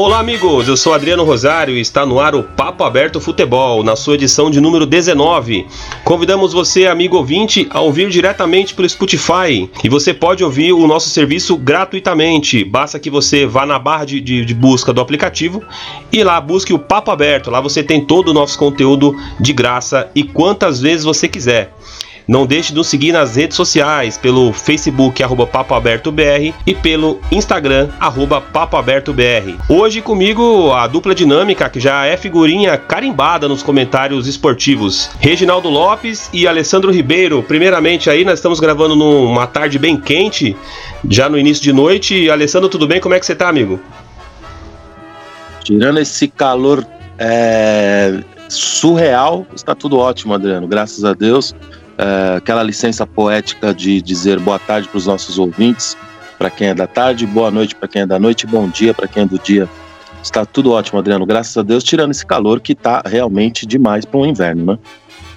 Olá, 0.00 0.20
amigos. 0.20 0.68
Eu 0.68 0.76
sou 0.76 0.94
Adriano 0.94 1.24
Rosário 1.24 1.76
e 1.76 1.80
está 1.80 2.06
no 2.06 2.20
ar 2.20 2.32
o 2.32 2.44
Papo 2.44 2.84
Aberto 2.84 3.20
Futebol, 3.20 3.82
na 3.82 3.96
sua 3.96 4.14
edição 4.14 4.48
de 4.48 4.60
número 4.60 4.86
19. 4.86 5.66
Convidamos 6.04 6.52
você, 6.52 6.86
amigo 6.86 7.16
ouvinte, 7.16 7.66
a 7.68 7.80
ouvir 7.80 8.08
diretamente 8.08 8.74
pelo 8.74 8.88
Spotify. 8.88 9.68
E 9.82 9.88
você 9.88 10.14
pode 10.14 10.44
ouvir 10.44 10.72
o 10.72 10.86
nosso 10.86 11.10
serviço 11.10 11.56
gratuitamente. 11.56 12.62
Basta 12.62 13.00
que 13.00 13.10
você 13.10 13.44
vá 13.44 13.66
na 13.66 13.76
barra 13.76 14.04
de, 14.04 14.20
de, 14.20 14.44
de 14.44 14.54
busca 14.54 14.92
do 14.92 15.00
aplicativo 15.00 15.64
e 16.12 16.22
lá 16.22 16.40
busque 16.40 16.72
o 16.72 16.78
Papo 16.78 17.10
Aberto. 17.10 17.50
Lá 17.50 17.60
você 17.60 17.82
tem 17.82 18.00
todo 18.00 18.28
o 18.28 18.32
nosso 18.32 18.56
conteúdo 18.56 19.16
de 19.40 19.52
graça 19.52 20.08
e 20.14 20.22
quantas 20.22 20.80
vezes 20.80 21.04
você 21.04 21.26
quiser. 21.26 21.74
Não 22.28 22.46
deixe 22.46 22.72
de 22.72 22.74
nos 22.74 22.88
seguir 22.88 23.10
nas 23.10 23.36
redes 23.36 23.56
sociais, 23.56 24.18
pelo 24.18 24.52
Facebook, 24.52 25.22
arroba 25.22 25.46
Papo 25.46 25.72
Aberto 25.72 26.12
BR, 26.12 26.52
e 26.66 26.74
pelo 26.74 27.22
Instagram, 27.32 27.88
arroba 27.98 28.38
Papo 28.38 28.76
Aberto 28.76 29.14
BR. 29.14 29.56
Hoje 29.66 30.02
comigo 30.02 30.70
a 30.72 30.86
dupla 30.86 31.14
dinâmica, 31.14 31.70
que 31.70 31.80
já 31.80 32.04
é 32.04 32.18
figurinha 32.18 32.76
carimbada 32.76 33.48
nos 33.48 33.62
comentários 33.62 34.26
esportivos. 34.26 35.08
Reginaldo 35.18 35.70
Lopes 35.70 36.28
e 36.30 36.46
Alessandro 36.46 36.92
Ribeiro. 36.92 37.42
Primeiramente 37.42 38.10
aí, 38.10 38.26
nós 38.26 38.40
estamos 38.40 38.60
gravando 38.60 38.94
numa 38.94 39.46
tarde 39.46 39.78
bem 39.78 39.98
quente, 39.98 40.54
já 41.08 41.30
no 41.30 41.38
início 41.38 41.64
de 41.64 41.72
noite. 41.72 42.28
Alessandro, 42.28 42.68
tudo 42.68 42.86
bem? 42.86 43.00
Como 43.00 43.14
é 43.14 43.20
que 43.20 43.24
você 43.24 43.34
tá, 43.34 43.48
amigo? 43.48 43.80
Tirando 45.64 45.98
esse 45.98 46.28
calor 46.28 46.86
é, 47.18 48.22
surreal, 48.50 49.46
está 49.56 49.74
tudo 49.74 49.96
ótimo, 49.96 50.34
Adriano. 50.34 50.68
Graças 50.68 51.06
a 51.06 51.14
Deus 51.14 51.54
uh, 51.98 52.36
aquela 52.36 52.62
licença 52.62 53.06
poética 53.06 53.74
de 53.74 54.00
dizer 54.00 54.38
boa 54.38 54.58
tarde 54.58 54.88
para 54.88 54.98
os 54.98 55.06
nossos 55.06 55.38
ouvintes, 55.38 55.96
para 56.38 56.48
quem 56.48 56.68
é 56.68 56.74
da 56.74 56.86
tarde, 56.86 57.26
boa 57.26 57.50
noite 57.50 57.74
para 57.74 57.88
quem 57.88 58.02
é 58.02 58.06
da 58.06 58.18
noite, 58.18 58.46
bom 58.46 58.68
dia 58.68 58.94
para 58.94 59.08
quem 59.08 59.24
é 59.24 59.26
do 59.26 59.38
dia. 59.38 59.68
Está 60.22 60.44
tudo 60.44 60.72
ótimo, 60.72 60.98
Adriano, 60.98 61.26
graças 61.26 61.56
a 61.56 61.62
Deus, 61.62 61.82
tirando 61.82 62.10
esse 62.10 62.24
calor 62.24 62.60
que 62.60 62.72
está 62.72 63.02
realmente 63.04 63.66
demais 63.66 64.04
para 64.04 64.18
um 64.18 64.26
inverno, 64.26 64.72
né? 64.72 64.78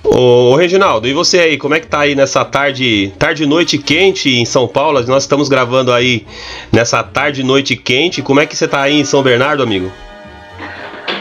Ô, 0.03 0.55
Reginaldo, 0.55 1.07
e 1.07 1.13
você 1.13 1.39
aí, 1.39 1.57
como 1.57 1.75
é 1.75 1.79
que 1.79 1.85
tá 1.85 1.99
aí 1.99 2.15
nessa 2.15 2.43
tarde, 2.43 3.13
tarde 3.19 3.45
noite 3.45 3.77
quente 3.77 4.31
em 4.31 4.45
São 4.45 4.67
Paulo? 4.67 4.99
Nós 5.05 5.23
estamos 5.23 5.47
gravando 5.47 5.93
aí 5.93 6.25
nessa 6.71 7.03
tarde 7.03 7.43
noite 7.43 7.75
quente. 7.75 8.19
Como 8.23 8.39
é 8.39 8.47
que 8.47 8.57
você 8.57 8.67
tá 8.67 8.81
aí 8.81 8.99
em 8.99 9.05
São 9.05 9.21
Bernardo, 9.21 9.61
amigo? 9.61 9.91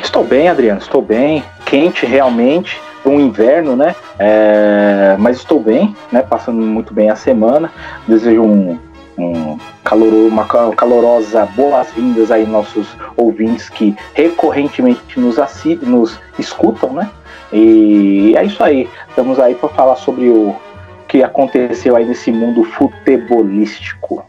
Estou 0.02 0.25
bem, 0.25 0.48
Adriano, 0.48 0.80
estou 0.80 1.02
bem. 1.02 1.44
Quente 1.66 2.06
realmente 2.06 2.80
um 3.04 3.20
inverno, 3.20 3.76
né? 3.76 3.94
É, 4.18 5.16
mas 5.18 5.38
estou 5.38 5.60
bem, 5.60 5.94
né? 6.12 6.22
Passando 6.22 6.60
muito 6.60 6.92
bem 6.92 7.10
a 7.10 7.16
semana. 7.16 7.72
Desejo 8.06 8.42
um, 8.42 8.78
um 9.18 9.58
calor, 9.84 10.12
uma 10.12 10.44
calorosa 10.44 11.46
boas-vindas 11.56 12.30
aí 12.30 12.46
nossos 12.46 12.86
ouvintes 13.16 13.68
que 13.68 13.96
recorrentemente 14.14 15.18
nos, 15.18 15.38
assistem, 15.38 15.88
nos 15.88 16.18
escutam, 16.38 16.92
né? 16.92 17.10
E 17.52 18.34
é 18.36 18.44
isso 18.44 18.62
aí. 18.62 18.88
Estamos 19.08 19.38
aí 19.38 19.54
para 19.54 19.68
falar 19.70 19.96
sobre 19.96 20.28
o 20.28 20.54
que 21.08 21.22
aconteceu 21.22 21.96
aí 21.96 22.04
nesse 22.04 22.30
mundo 22.30 22.62
futebolístico. 22.64 24.24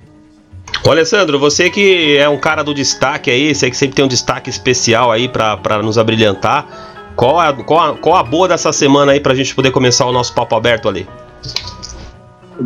Ô 0.83 0.89
Alessandro, 0.89 1.38
você 1.38 1.69
que 1.69 2.17
é 2.17 2.28
um 2.28 2.39
cara 2.39 2.63
do 2.63 2.73
destaque 2.73 3.30
aí, 3.30 3.53
você 3.53 3.69
que 3.69 3.78
sempre 3.78 3.95
tem 3.95 4.03
um 4.03 4.08
destaque 4.08 4.50
especial 4.50 5.11
aí 5.11 5.30
para 5.30 5.83
nos 5.83 6.00
abrilhantar. 6.00 6.91
Qual 7.22 7.39
a, 7.39 7.53
qual, 7.53 7.80
a, 7.80 7.95
qual 7.95 8.16
a 8.16 8.23
boa 8.23 8.47
dessa 8.47 8.73
semana 8.73 9.11
aí 9.11 9.19
pra 9.19 9.36
gente 9.36 9.53
poder 9.53 9.69
começar 9.69 10.08
o 10.08 10.11
nosso 10.11 10.33
papo 10.33 10.55
aberto 10.55 10.89
ali? 10.89 11.08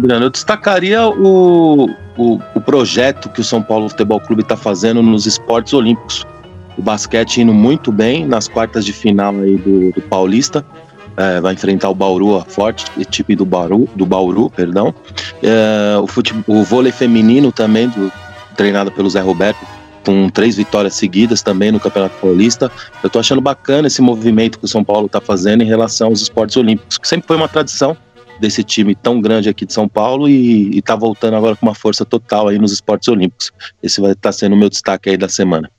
eu 0.07 0.29
destacaria 0.29 1.05
o, 1.05 1.89
o, 2.17 2.39
o, 2.55 2.61
projeto 2.61 3.27
que 3.27 3.41
o 3.41 3.43
São 3.43 3.61
Paulo 3.61 3.89
Futebol 3.89 4.21
Clube 4.21 4.43
está 4.43 4.55
fazendo 4.55 5.03
nos 5.03 5.25
esportes 5.25 5.73
olímpicos. 5.73 6.25
O 6.77 6.81
basquete 6.81 7.41
indo 7.41 7.53
muito 7.53 7.91
bem 7.91 8.25
nas 8.25 8.47
quartas 8.47 8.85
de 8.85 8.93
final 8.93 9.35
aí 9.41 9.57
do, 9.57 9.91
do 9.91 10.01
Paulista. 10.03 10.65
É, 11.17 11.41
vai 11.41 11.53
enfrentar 11.53 11.89
o 11.89 11.95
Bauru, 11.95 12.37
a 12.37 12.45
forte 12.45 12.85
equipe 12.97 13.35
do 13.35 13.45
Bauru, 13.45 13.89
do 13.93 14.05
Bauru, 14.05 14.49
perdão. 14.49 14.95
É, 15.43 15.97
o, 15.97 16.07
fute, 16.07 16.33
o 16.47 16.63
vôlei 16.63 16.93
feminino 16.93 17.51
também, 17.51 17.89
do, 17.89 18.09
treinado 18.55 18.89
pelo 18.89 19.09
Zé 19.09 19.19
Roberto, 19.19 19.59
com 20.05 20.29
três 20.29 20.55
vitórias 20.55 20.93
seguidas 20.93 21.41
também 21.41 21.71
no 21.71 21.79
Campeonato 21.79 22.15
Paulista. 22.21 22.71
Eu 23.03 23.09
tô 23.09 23.19
achando 23.19 23.41
bacana 23.41 23.87
esse 23.87 24.01
movimento 24.01 24.59
que 24.59 24.65
o 24.65 24.67
São 24.67 24.83
Paulo 24.83 25.07
está 25.07 25.19
fazendo 25.19 25.63
em 25.63 25.65
relação 25.65 26.07
aos 26.07 26.21
esportes 26.21 26.55
olímpicos, 26.55 26.97
que 26.97 27.07
sempre 27.07 27.27
foi 27.27 27.35
uma 27.35 27.47
tradição 27.47 27.97
desse 28.39 28.63
time 28.63 28.95
tão 28.95 29.19
grande 29.21 29.49
aqui 29.49 29.65
de 29.65 29.73
São 29.73 29.87
Paulo 29.87 30.29
e, 30.29 30.77
está 30.77 30.95
voltando 30.95 31.35
agora 31.35 31.55
com 31.55 31.65
uma 31.65 31.75
força 31.75 32.05
total 32.05 32.47
aí 32.47 32.59
nos 32.59 32.71
esportes 32.71 33.07
olímpicos. 33.07 33.51
Esse 33.81 33.99
vai 33.99 34.11
estar 34.11 34.29
tá 34.29 34.31
sendo 34.31 34.53
o 34.53 34.57
meu 34.57 34.69
destaque 34.69 35.09
aí 35.09 35.17
da 35.17 35.29
semana. 35.29 35.69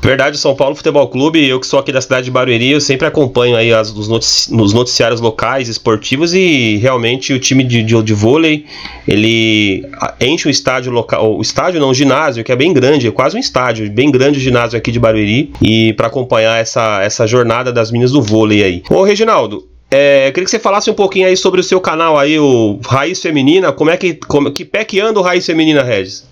Verdade, 0.00 0.38
São 0.38 0.54
Paulo 0.54 0.74
Futebol 0.74 1.08
Clube, 1.08 1.46
eu 1.46 1.58
que 1.58 1.66
sou 1.66 1.78
aqui 1.78 1.90
da 1.90 2.00
cidade 2.00 2.26
de 2.26 2.30
Barueri, 2.30 2.70
eu 2.70 2.80
sempre 2.80 3.06
acompanho 3.06 3.56
aí 3.56 3.72
as, 3.72 3.90
os 3.90 4.08
notici 4.08 4.52
noticiários 4.52 5.20
locais, 5.20 5.68
esportivos 5.68 6.32
e 6.34 6.76
realmente 6.76 7.32
o 7.32 7.40
time 7.40 7.64
de, 7.64 7.82
de, 7.82 8.02
de, 8.02 8.14
vôlei, 8.14 8.66
ele 9.06 9.84
enche 10.20 10.46
o 10.46 10.50
estádio 10.50 10.92
local, 10.92 11.36
o 11.36 11.42
estádio 11.42 11.80
não, 11.80 11.90
o 11.90 11.94
ginásio, 11.94 12.44
que 12.44 12.52
é 12.52 12.56
bem 12.56 12.72
grande, 12.72 13.08
é 13.08 13.10
quase 13.10 13.36
um 13.36 13.40
estádio, 13.40 13.90
bem 13.90 14.10
grande 14.10 14.38
o 14.38 14.40
ginásio 14.40 14.78
aqui 14.78 14.92
de 14.92 15.00
Barueri 15.00 15.52
e 15.60 15.92
para 15.94 16.06
acompanhar 16.06 16.60
essa, 16.60 17.02
essa 17.02 17.26
jornada 17.26 17.72
das 17.72 17.90
meninas 17.90 18.12
do 18.12 18.22
vôlei 18.22 18.62
aí. 18.62 18.82
Ô 18.88 19.02
Reginaldo, 19.02 19.66
é, 19.90 20.30
queria 20.32 20.44
que 20.44 20.50
você 20.50 20.58
falasse 20.58 20.90
um 20.90 20.94
pouquinho 20.94 21.28
aí 21.28 21.36
sobre 21.36 21.60
o 21.60 21.64
seu 21.64 21.80
canal 21.80 22.18
aí, 22.18 22.38
o 22.38 22.78
Raiz 22.84 23.20
Feminina, 23.20 23.72
como 23.72 23.90
é 23.90 23.96
que, 23.96 24.14
como, 24.14 24.50
que 24.50 24.64
pé 24.64 24.84
que 24.84 25.00
anda 25.00 25.20
o 25.20 25.22
Raiz 25.22 25.46
Feminina, 25.46 25.82
Regis? 25.82 26.26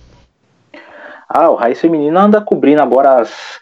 Ah, 1.37 1.51
o 1.51 1.57
Raiz 1.57 1.81
Feminino 1.81 2.17
anda 2.17 2.41
cobrindo 2.41 2.81
agora 2.81 3.21
as, 3.21 3.59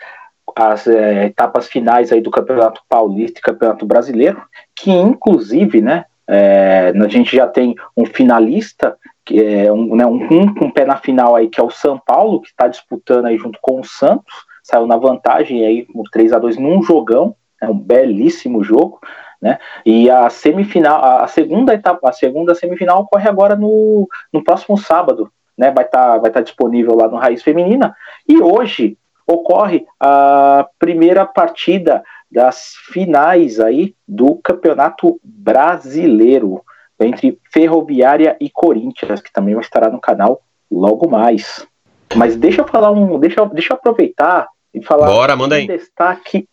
as 0.55 0.87
é, 0.87 1.25
etapas 1.25 1.69
finais 1.69 2.12
aí 2.12 2.21
do 2.21 2.31
Campeonato 2.31 2.83
Paulista 2.87 3.38
e 3.38 3.43
Campeonato 3.43 3.87
Brasileiro, 3.87 4.43
que 4.77 4.91
inclusive, 4.91 5.81
né, 5.81 6.05
é, 6.28 6.93
a 6.94 7.09
gente 7.09 7.34
já 7.34 7.47
tem 7.47 7.75
um 7.97 8.05
finalista, 8.05 8.94
que 9.25 9.43
é 9.43 9.72
um, 9.72 9.97
né, 9.97 10.05
um, 10.05 10.22
um 10.22 10.55
com 10.55 10.66
um 10.66 10.71
pé 10.71 10.84
na 10.84 10.99
final 10.99 11.34
aí, 11.34 11.49
que 11.49 11.59
é 11.59 11.65
o 11.65 11.71
São 11.71 11.99
Paulo, 11.99 12.43
que 12.43 12.49
está 12.49 12.69
disputando 12.69 13.25
aí 13.25 13.38
junto 13.38 13.59
com 13.62 13.81
o 13.81 13.84
Santos, 13.84 14.34
saiu 14.62 14.87
na 14.87 14.99
vantagem 14.99 15.65
aí 15.65 15.87
por 15.87 16.10
3 16.10 16.34
a 16.34 16.39
2 16.39 16.59
num 16.59 16.83
jogão, 16.83 17.34
é 17.59 17.66
um 17.66 17.78
belíssimo 17.78 18.62
jogo, 18.62 19.00
né? 19.41 19.59
E 19.87 20.10
a 20.10 20.28
semifinal, 20.28 21.03
a 21.22 21.27
segunda 21.27 21.72
etapa, 21.72 22.10
a 22.10 22.12
segunda 22.12 22.54
semifinal 22.54 23.00
ocorre 23.00 23.27
agora 23.27 23.56
no, 23.56 24.06
no 24.31 24.44
próximo 24.44 24.77
sábado, 24.77 25.33
né, 25.56 25.70
vai 25.70 25.84
estar 25.84 26.12
tá, 26.12 26.18
vai 26.18 26.30
tá 26.30 26.40
disponível 26.40 26.94
lá 26.96 27.08
no 27.08 27.16
Raiz 27.16 27.42
Feminina. 27.42 27.94
E 28.28 28.40
hoje 28.40 28.96
ocorre 29.26 29.86
a 30.00 30.66
primeira 30.78 31.24
partida 31.24 32.02
das 32.30 32.74
finais 32.92 33.60
aí 33.60 33.94
do 34.08 34.36
Campeonato 34.36 35.20
Brasileiro 35.22 36.62
entre 36.98 37.38
Ferroviária 37.52 38.36
e 38.41 38.48
Corinthians, 38.48 39.20
que 39.20 39.32
também 39.32 39.54
vai 39.54 39.62
estar 39.62 39.91
no 39.91 40.00
canal 40.00 40.41
logo 40.70 41.08
mais. 41.08 41.66
Mas 42.14 42.36
deixa 42.36 42.62
eu 42.62 42.68
falar 42.68 42.91
um, 42.91 43.18
deixa, 43.18 43.44
deixa 43.46 43.72
eu 43.72 43.76
aproveitar 43.76 44.46
e 44.72 44.82
falar 44.82 45.06
Bora, 45.06 45.36
manda 45.36 45.58
um 45.58 45.66
destaque 45.66 46.48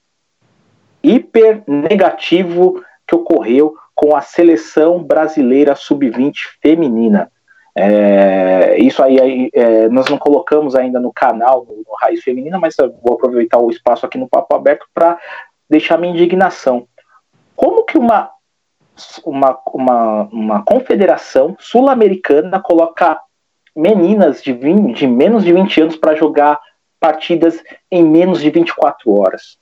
hiper 1.03 1.63
negativo 1.67 2.83
que 3.07 3.15
ocorreu 3.15 3.75
com 3.95 4.15
a 4.15 4.21
seleção 4.21 5.03
brasileira 5.03 5.75
sub-20 5.75 6.35
feminina. 6.61 7.31
É, 7.75 8.78
isso 8.80 9.02
aí, 9.03 9.50
é, 9.53 9.88
nós 9.90 10.09
não 10.09 10.18
colocamos 10.18 10.75
ainda 10.75 11.00
no 11.00 11.13
canal, 11.13 11.66
no, 11.66 11.78
no 11.78 11.96
Raiz 12.00 12.24
Feminina, 12.24 12.59
mas 12.59 12.75
vou 13.03 13.16
aproveitar 13.16 13.57
o 13.57 13.69
espaço 13.69 14.06
aqui 14.06 14.18
no 14.18 14.28
Papo 14.28 14.56
Aberto 14.56 14.85
para 14.94 15.18
deixar 15.69 15.97
minha 15.97 16.13
indignação. 16.13 16.88
Como 17.56 17.83
que 17.83 17.98
uma, 17.98 18.31
uma, 19.24 19.60
uma, 19.74 20.21
uma 20.31 20.63
confederação 20.63 21.56
sul-americana 21.60 22.60
coloca 22.60 23.19
meninas 23.75 24.42
de, 24.42 24.51
20, 24.51 24.98
de 24.98 25.07
menos 25.07 25.44
de 25.44 25.54
20 25.54 25.81
anos 25.81 25.95
para 25.95 26.15
jogar 26.15 26.60
partidas 27.00 27.63
em 27.92 28.04
menos 28.04 28.42
de 28.42 28.50
24 28.50 29.12
horas? 29.12 29.57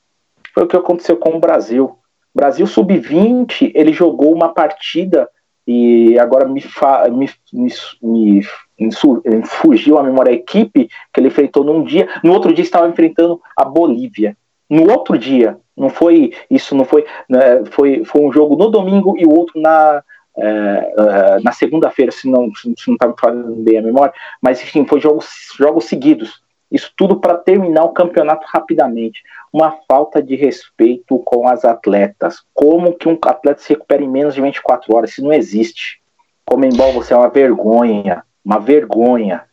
Foi 0.53 0.63
o 0.63 0.67
que 0.67 0.77
aconteceu 0.77 1.17
com 1.17 1.35
o 1.35 1.39
Brasil. 1.39 1.99
Brasil 2.33 2.65
Sub-20, 2.67 3.71
ele 3.73 3.91
jogou 3.91 4.33
uma 4.33 4.53
partida 4.53 5.29
e 5.67 6.17
agora 6.17 6.47
me, 6.47 6.61
fa, 6.61 7.09
me, 7.09 7.29
me, 7.51 7.69
me, 8.01 8.41
me 8.79 9.45
fugiu 9.45 9.97
a 9.97 10.03
memória 10.03 10.31
a 10.31 10.35
equipe 10.35 10.89
que 11.13 11.19
ele 11.19 11.27
enfrentou 11.27 11.63
num 11.63 11.83
dia, 11.83 12.07
no 12.23 12.31
outro 12.31 12.53
dia 12.53 12.63
estava 12.63 12.87
enfrentando 12.87 13.41
a 13.55 13.65
Bolívia. 13.65 14.37
No 14.69 14.89
outro 14.91 15.17
dia, 15.17 15.57
não 15.75 15.89
foi 15.89 16.33
isso, 16.49 16.75
não 16.75 16.85
foi, 16.85 17.05
né, 17.29 17.63
foi, 17.71 18.03
foi 18.03 18.21
um 18.21 18.31
jogo 18.31 18.55
no 18.55 18.69
domingo 18.69 19.15
e 19.17 19.25
o 19.25 19.33
outro 19.33 19.59
na, 19.61 20.03
é, 20.37 20.93
é, 20.97 21.39
na 21.41 21.51
segunda-feira, 21.51 22.11
se 22.11 22.29
não 22.29 22.53
se 22.53 22.87
não 22.87 22.93
está 22.93 23.07
me 23.07 23.13
falando 23.19 23.55
bem 23.55 23.77
a 23.77 23.81
memória, 23.81 24.13
mas 24.41 24.61
enfim, 24.61 24.85
foi 24.85 24.99
jogos, 24.99 25.27
jogos 25.57 25.85
seguidos. 25.85 26.41
Isso 26.71 26.91
tudo 26.95 27.19
para 27.19 27.37
terminar 27.37 27.83
o 27.85 27.93
campeonato 27.93 28.45
rapidamente. 28.47 29.23
Uma 29.51 29.77
falta 29.87 30.21
de 30.21 30.35
respeito 30.35 31.17
com 31.19 31.47
as 31.47 31.63
atletas. 31.63 32.43
Como 32.53 32.93
que 32.93 33.07
um 33.07 33.17
atleta 33.21 33.61
se 33.61 33.69
recupera 33.69 34.03
em 34.03 34.09
menos 34.09 34.35
de 34.35 34.41
24 34.41 34.95
horas? 34.95 35.11
Isso 35.11 35.23
não 35.23 35.31
existe. 35.31 36.01
Comembol, 36.45 36.93
você 36.93 37.13
é 37.13 37.17
uma 37.17 37.29
vergonha. 37.29 38.23
Uma 38.43 38.59
vergonha. 38.59 39.46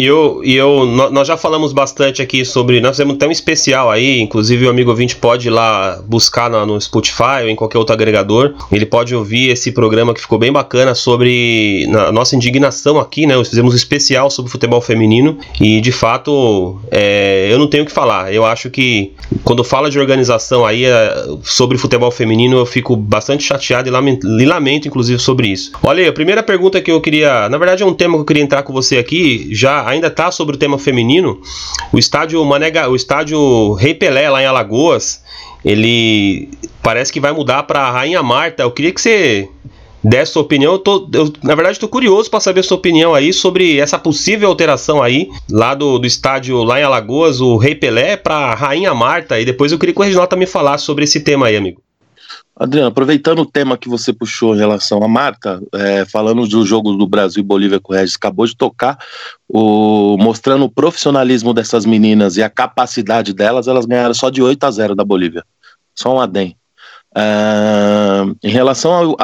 E 0.00 0.06
eu, 0.06 0.40
e 0.44 0.54
eu, 0.54 0.86
nós 0.86 1.26
já 1.26 1.36
falamos 1.36 1.72
bastante 1.72 2.22
aqui 2.22 2.44
sobre. 2.44 2.80
Nós 2.80 2.92
fizemos 2.92 3.16
até 3.16 3.26
um 3.26 3.32
especial 3.32 3.90
aí, 3.90 4.20
inclusive 4.20 4.64
o 4.64 4.70
amigo 4.70 4.90
ouvinte 4.90 5.16
pode 5.16 5.48
ir 5.48 5.50
lá 5.50 6.00
buscar 6.06 6.48
no, 6.48 6.64
no 6.64 6.80
Spotify 6.80 7.42
ou 7.42 7.48
em 7.48 7.56
qualquer 7.56 7.78
outro 7.78 7.92
agregador. 7.92 8.54
Ele 8.70 8.86
pode 8.86 9.12
ouvir 9.12 9.48
esse 9.48 9.72
programa 9.72 10.14
que 10.14 10.20
ficou 10.20 10.38
bem 10.38 10.52
bacana 10.52 10.94
sobre 10.94 11.84
a 11.92 12.12
nossa 12.12 12.36
indignação 12.36 13.00
aqui, 13.00 13.26
né? 13.26 13.34
Nós 13.34 13.48
fizemos 13.48 13.74
um 13.74 13.76
especial 13.76 14.30
sobre 14.30 14.52
futebol 14.52 14.80
feminino 14.80 15.36
e 15.60 15.80
de 15.80 15.90
fato 15.90 16.78
é, 16.92 17.48
eu 17.50 17.58
não 17.58 17.66
tenho 17.66 17.82
o 17.82 17.86
que 17.86 17.92
falar. 17.92 18.32
Eu 18.32 18.44
acho 18.44 18.70
que 18.70 19.14
quando 19.42 19.64
fala 19.64 19.90
de 19.90 19.98
organização 19.98 20.64
aí 20.64 20.84
é, 20.84 21.26
sobre 21.42 21.76
futebol 21.76 22.12
feminino 22.12 22.56
eu 22.56 22.66
fico 22.66 22.94
bastante 22.94 23.42
chateado 23.42 23.88
e 23.88 23.90
lamento, 23.90 24.28
e 24.28 24.44
lamento 24.44 24.86
inclusive 24.86 25.18
sobre 25.18 25.48
isso. 25.48 25.72
Olha 25.82 26.04
aí, 26.04 26.08
a 26.08 26.12
primeira 26.12 26.40
pergunta 26.40 26.80
que 26.80 26.92
eu 26.92 27.00
queria. 27.00 27.48
Na 27.48 27.58
verdade 27.58 27.82
é 27.82 27.86
um 27.86 27.94
tema 27.94 28.14
que 28.14 28.20
eu 28.20 28.26
queria 28.26 28.44
entrar 28.44 28.62
com 28.62 28.72
você 28.72 28.96
aqui 28.96 29.48
já 29.50 29.87
ainda 29.90 30.10
tá 30.10 30.30
sobre 30.30 30.56
o 30.56 30.58
tema 30.58 30.78
feminino. 30.78 31.40
O 31.92 31.98
estádio 31.98 32.44
Manega, 32.44 32.88
o 32.88 32.96
estádio 32.96 33.72
Rei 33.74 33.94
Pelé 33.94 34.28
lá 34.28 34.42
em 34.42 34.46
Alagoas, 34.46 35.22
ele 35.64 36.48
parece 36.82 37.12
que 37.12 37.20
vai 37.20 37.32
mudar 37.32 37.64
para 37.64 37.90
Rainha 37.90 38.22
Marta. 38.22 38.62
Eu 38.62 38.70
queria 38.70 38.92
que 38.92 39.00
você 39.00 39.48
desse 40.02 40.32
sua 40.32 40.42
opinião. 40.42 40.72
Eu 40.72 40.78
tô, 40.78 41.08
eu, 41.12 41.32
na 41.42 41.54
verdade, 41.54 41.76
estou 41.76 41.88
curioso 41.88 42.30
para 42.30 42.40
saber 42.40 42.62
sua 42.62 42.76
opinião 42.76 43.14
aí 43.14 43.32
sobre 43.32 43.78
essa 43.78 43.98
possível 43.98 44.48
alteração 44.48 45.02
aí 45.02 45.28
lá 45.50 45.74
do, 45.74 45.98
do 45.98 46.06
estádio 46.06 46.62
lá 46.62 46.80
em 46.80 46.84
Alagoas, 46.84 47.40
o 47.40 47.56
Rei 47.56 47.74
Pelé 47.74 48.16
para 48.16 48.54
Rainha 48.54 48.94
Marta. 48.94 49.40
E 49.40 49.44
depois 49.44 49.72
eu 49.72 49.78
queria 49.78 49.94
que 49.94 50.00
o 50.00 50.04
Reginaldo 50.04 50.30
também 50.30 50.46
falasse 50.46 50.84
sobre 50.84 51.04
esse 51.04 51.20
tema 51.20 51.46
aí, 51.46 51.56
amigo. 51.56 51.80
Adriano, 52.58 52.88
aproveitando 52.88 53.38
o 53.38 53.46
tema 53.46 53.78
que 53.78 53.88
você 53.88 54.12
puxou 54.12 54.52
em 54.52 54.58
relação 54.58 55.00
a 55.04 55.08
Marta, 55.08 55.62
é, 55.72 56.04
falando 56.04 56.44
do 56.44 56.66
jogo 56.66 56.94
do 56.94 57.06
Brasil 57.06 57.40
e 57.40 57.46
Bolívia 57.46 57.78
que 57.78 57.88
o 57.88 57.94
Regis 57.94 58.16
acabou 58.16 58.46
de 58.46 58.56
tocar, 58.56 58.98
o, 59.48 60.16
mostrando 60.18 60.64
o 60.64 60.70
profissionalismo 60.70 61.54
dessas 61.54 61.86
meninas 61.86 62.36
e 62.36 62.42
a 62.42 62.50
capacidade 62.50 63.32
delas, 63.32 63.68
elas 63.68 63.86
ganharam 63.86 64.12
só 64.12 64.28
de 64.28 64.42
8 64.42 64.64
a 64.64 64.70
0 64.72 64.96
da 64.96 65.04
Bolívia. 65.04 65.44
Só 65.94 66.16
um 66.16 66.20
adem. 66.20 66.56
É, 67.16 68.24
em 68.42 68.50
relação 68.50 69.16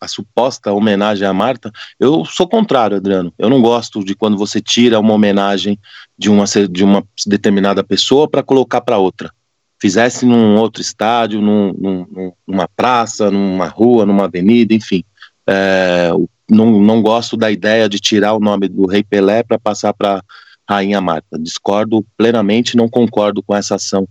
à 0.00 0.08
suposta 0.08 0.72
homenagem 0.72 1.26
à 1.26 1.34
Marta, 1.34 1.72
eu 1.98 2.24
sou 2.24 2.46
contrário, 2.46 2.98
Adriano. 2.98 3.34
Eu 3.36 3.50
não 3.50 3.60
gosto 3.60 4.04
de 4.04 4.14
quando 4.14 4.38
você 4.38 4.60
tira 4.60 5.00
uma 5.00 5.14
homenagem 5.14 5.76
de 6.16 6.30
uma, 6.30 6.44
de 6.70 6.84
uma 6.84 7.02
determinada 7.26 7.82
pessoa 7.82 8.28
para 8.28 8.44
colocar 8.44 8.80
para 8.80 8.96
outra 8.96 9.32
fizesse 9.80 10.26
num 10.26 10.56
outro 10.56 10.82
estádio, 10.82 11.40
num, 11.40 11.72
num, 11.72 12.32
numa 12.46 12.68
praça, 12.68 13.30
numa 13.30 13.66
rua, 13.66 14.04
numa 14.04 14.24
avenida, 14.24 14.74
enfim. 14.74 15.02
É, 15.46 16.10
não, 16.48 16.80
não 16.80 17.00
gosto 17.00 17.36
da 17.36 17.50
ideia 17.50 17.88
de 17.88 17.98
tirar 17.98 18.34
o 18.34 18.40
nome 18.40 18.68
do 18.68 18.86
Rei 18.86 19.02
Pelé 19.02 19.42
para 19.42 19.58
passar 19.58 19.94
para 19.94 20.22
Rainha 20.68 21.00
Marta. 21.00 21.38
Discordo 21.38 22.04
plenamente, 22.16 22.76
não 22.76 22.88
concordo 22.88 23.42
com 23.42 23.56
essa 23.56 23.76
ação 23.76 24.06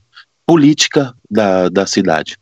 política 0.45 1.13
da, 1.29 1.69
da 1.69 1.85
cidade. 1.85 2.37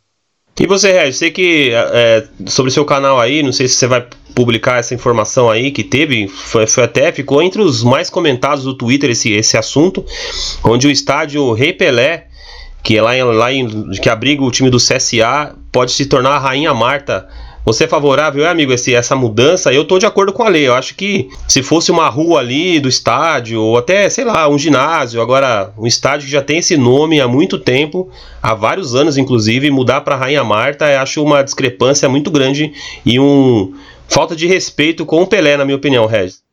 E 0.59 0.65
você, 0.65 0.91
Regis, 0.91 1.17
sei 1.17 1.29
que 1.29 1.71
é, 1.71 2.27
sobre 2.47 2.71
o 2.71 2.73
seu 2.73 2.83
canal 2.83 3.19
aí, 3.19 3.43
não 3.43 3.51
sei 3.51 3.67
se 3.67 3.75
você 3.75 3.85
vai 3.85 4.07
publicar 4.33 4.79
essa 4.79 4.95
informação 4.95 5.51
aí 5.51 5.69
que 5.69 5.83
teve, 5.83 6.27
foi, 6.27 6.65
foi, 6.65 6.83
até 6.83 7.11
ficou 7.11 7.43
entre 7.43 7.61
os 7.61 7.83
mais 7.83 8.09
comentados 8.09 8.63
do 8.63 8.73
Twitter 8.73 9.11
esse, 9.11 9.31
esse 9.33 9.55
assunto, 9.55 10.03
onde 10.63 10.87
o 10.87 10.91
estádio 10.91 11.53
Rei 11.53 11.73
Pelé 11.73 12.27
que 12.87 12.95
é 12.95 13.01
lá, 13.01 13.17
em, 13.17 13.21
lá 13.21 13.51
em, 13.51 13.91
que 14.01 14.09
abriga 14.09 14.41
o 14.41 14.49
time 14.49 14.69
do 14.69 14.77
CSA, 14.77 15.53
pode 15.73 15.91
se 15.91 16.05
tornar 16.05 16.29
a 16.29 16.39
Rainha 16.39 16.73
Marta. 16.73 17.27
Você 17.65 17.83
é 17.83 17.87
favorável, 17.87 18.45
é, 18.45 18.47
amigo, 18.47 18.71
esse, 18.71 18.95
essa 18.95 19.13
mudança? 19.13 19.73
Eu 19.73 19.81
estou 19.81 19.99
de 19.99 20.05
acordo 20.05 20.31
com 20.31 20.41
a 20.41 20.47
lei. 20.47 20.65
Eu 20.65 20.73
acho 20.73 20.95
que 20.95 21.27
se 21.49 21.61
fosse 21.61 21.91
uma 21.91 22.07
rua 22.07 22.39
ali 22.39 22.79
do 22.79 22.87
estádio, 22.87 23.61
ou 23.61 23.77
até, 23.77 24.09
sei 24.09 24.23
lá, 24.23 24.47
um 24.47 24.57
ginásio, 24.57 25.21
agora 25.21 25.73
um 25.77 25.85
estádio 25.85 26.27
que 26.27 26.31
já 26.31 26.41
tem 26.41 26.59
esse 26.59 26.77
nome 26.77 27.19
há 27.19 27.27
muito 27.27 27.59
tempo, 27.59 28.09
há 28.41 28.53
vários 28.53 28.95
anos, 28.95 29.17
inclusive, 29.17 29.69
mudar 29.69 29.99
para 29.99 30.15
Rainha 30.15 30.45
Marta, 30.45 30.89
eu 30.89 31.01
acho 31.01 31.21
uma 31.21 31.43
discrepância 31.43 32.07
muito 32.07 32.31
grande 32.31 32.71
e 33.05 33.19
um 33.19 33.73
falta 34.07 34.33
de 34.33 34.47
respeito 34.47 35.05
com 35.05 35.23
o 35.23 35.27
Pelé, 35.27 35.57
na 35.57 35.65
minha 35.65 35.75
opinião, 35.75 36.05
Regis. 36.05 36.46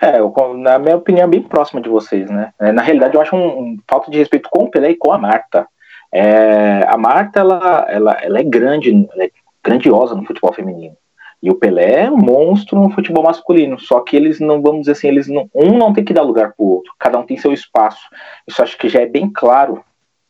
É, 0.00 0.20
eu, 0.20 0.32
na 0.56 0.78
minha 0.78 0.96
opinião, 0.96 1.24
é 1.24 1.30
bem 1.30 1.42
próxima 1.42 1.80
de 1.80 1.88
vocês, 1.88 2.30
né? 2.30 2.52
É, 2.58 2.70
na 2.70 2.82
realidade, 2.82 3.14
eu 3.16 3.20
acho 3.20 3.34
um, 3.34 3.60
um, 3.60 3.78
falta 3.88 4.10
de 4.10 4.18
respeito 4.18 4.48
com 4.48 4.64
o 4.64 4.70
Pelé 4.70 4.90
e 4.90 4.96
com 4.96 5.12
a 5.12 5.18
Marta. 5.18 5.66
É, 6.12 6.84
a 6.86 6.96
Marta, 6.96 7.40
ela, 7.40 7.86
ela, 7.88 8.12
ela 8.22 8.38
é 8.38 8.44
grande, 8.44 9.08
ela 9.12 9.24
é 9.24 9.30
grandiosa 9.62 10.14
no 10.14 10.24
futebol 10.24 10.52
feminino. 10.52 10.96
E 11.42 11.50
o 11.50 11.54
Pelé 11.54 12.04
é 12.04 12.10
monstro 12.10 12.80
no 12.80 12.90
futebol 12.90 13.24
masculino. 13.24 13.78
Só 13.78 14.00
que 14.00 14.16
eles 14.16 14.40
não, 14.40 14.62
vamos 14.62 14.80
dizer 14.80 14.92
assim, 14.92 15.08
eles 15.08 15.28
não, 15.28 15.48
um 15.54 15.76
não 15.76 15.92
tem 15.92 16.04
que 16.04 16.14
dar 16.14 16.22
lugar 16.22 16.52
pro 16.56 16.66
outro. 16.66 16.92
Cada 16.98 17.18
um 17.18 17.26
tem 17.26 17.36
seu 17.36 17.52
espaço. 17.52 18.08
Isso 18.46 18.62
acho 18.62 18.78
que 18.78 18.88
já 18.88 19.00
é 19.00 19.06
bem 19.06 19.30
claro 19.30 19.84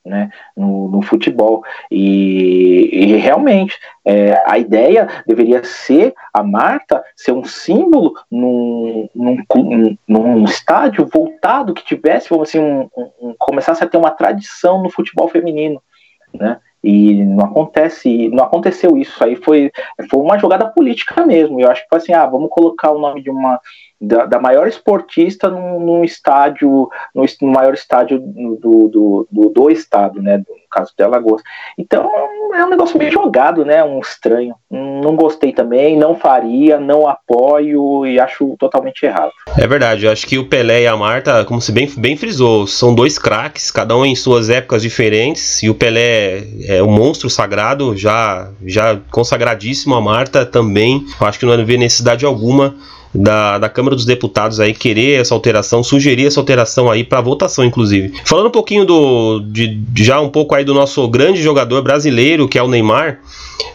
né, 0.08 0.30
no, 0.56 0.88
no 0.88 1.02
futebol. 1.02 1.62
E, 1.90 2.90
e 2.92 3.16
realmente, 3.16 3.78
é, 4.04 4.42
a 4.46 4.58
ideia 4.58 5.08
deveria 5.26 5.62
ser 5.62 6.14
a 6.32 6.42
Marta 6.42 7.02
ser 7.14 7.32
um 7.32 7.44
símbolo 7.44 8.14
num, 8.30 9.08
num, 9.14 9.96
num 10.08 10.44
estádio 10.44 11.06
voltado 11.06 11.74
que 11.74 11.84
tivesse, 11.84 12.30
vamos 12.30 12.48
assim, 12.48 12.58
um, 12.58 12.88
um, 12.96 13.34
começasse 13.38 13.84
a 13.84 13.86
ter 13.86 13.98
uma 13.98 14.10
tradição 14.10 14.82
no 14.82 14.90
futebol 14.90 15.28
feminino. 15.28 15.80
Né? 16.32 16.58
E 16.82 17.24
não 17.24 17.46
acontece, 17.46 18.28
não 18.28 18.44
aconteceu 18.44 18.96
isso. 18.96 19.22
Aí 19.22 19.36
foi, 19.36 19.70
foi 20.08 20.20
uma 20.20 20.38
jogada 20.38 20.66
política 20.66 21.26
mesmo. 21.26 21.60
Eu 21.60 21.70
acho 21.70 21.82
que 21.82 21.88
foi 21.88 21.98
assim, 21.98 22.12
ah, 22.12 22.26
vamos 22.26 22.50
colocar 22.50 22.92
o 22.92 22.98
nome 22.98 23.22
de 23.22 23.30
uma 23.30 23.60
da, 24.00 24.26
da 24.26 24.40
maior 24.40 24.68
esportista 24.68 25.48
num, 25.48 25.80
num 25.80 26.04
estádio, 26.04 26.88
no, 27.14 27.24
maior 27.42 27.74
estádio 27.74 28.18
do, 28.20 28.88
do, 28.88 29.28
do, 29.30 29.50
do 29.50 29.70
estado, 29.70 30.22
né? 30.22 30.38
No 30.38 30.44
caso 30.70 30.92
de 30.96 31.02
Alagoas. 31.02 31.42
Então 31.76 32.08
é 32.54 32.64
um 32.64 32.68
negócio 32.68 32.98
meio 32.98 33.10
jogado, 33.10 33.64
né? 33.64 33.82
Um 33.82 33.98
estranho. 34.00 34.54
Não 34.70 35.16
gostei 35.16 35.52
também, 35.52 35.96
não 35.96 36.14
faria, 36.14 36.78
não 36.78 37.08
apoio 37.08 38.06
e 38.06 38.20
acho 38.20 38.56
totalmente 38.58 39.04
errado. 39.04 39.32
É 39.56 39.66
verdade, 39.66 40.04
eu 40.04 40.12
acho 40.12 40.26
que 40.26 40.38
o 40.38 40.46
Pelé 40.46 40.82
e 40.82 40.86
a 40.86 40.96
Marta, 40.96 41.44
como 41.44 41.60
se 41.60 41.72
bem, 41.72 41.90
bem 41.96 42.16
frisou, 42.16 42.66
são 42.66 42.94
dois 42.94 43.18
craques, 43.18 43.70
cada 43.70 43.96
um 43.96 44.04
em 44.04 44.14
suas 44.14 44.50
épocas 44.50 44.82
diferentes, 44.82 45.62
e 45.62 45.70
o 45.70 45.74
Pelé 45.74 46.44
é 46.66 46.82
um 46.82 46.90
monstro 46.90 47.28
sagrado, 47.28 47.96
já, 47.96 48.50
já 48.64 48.98
consagradíssimo, 49.10 49.94
a 49.94 50.00
Marta 50.00 50.46
também. 50.46 51.04
Eu 51.20 51.26
acho 51.26 51.38
que 51.38 51.46
não 51.46 51.52
havia 51.52 51.78
necessidade 51.78 52.24
alguma 52.24 52.76
da, 53.14 53.58
da 53.58 53.68
Câmara 53.68 53.96
dos 53.96 54.04
Deputados 54.04 54.60
aí 54.60 54.74
querer 54.74 55.20
essa 55.20 55.34
alteração, 55.34 55.82
sugerir 55.82 56.26
essa 56.26 56.40
alteração 56.40 56.90
aí 56.90 57.02
para 57.02 57.20
votação, 57.20 57.64
inclusive. 57.64 58.12
Falando 58.24 58.48
um 58.48 58.52
pouquinho 58.52 58.84
do 58.84 59.40
de, 59.40 59.80
já 59.96 60.20
um 60.20 60.28
pouco 60.28 60.54
aí 60.54 60.64
do 60.64 60.74
nosso 60.74 61.06
grande 61.08 61.42
jogador 61.42 61.82
brasileiro, 61.82 62.48
que 62.48 62.58
é 62.58 62.62
o 62.62 62.68
Neymar. 62.68 63.20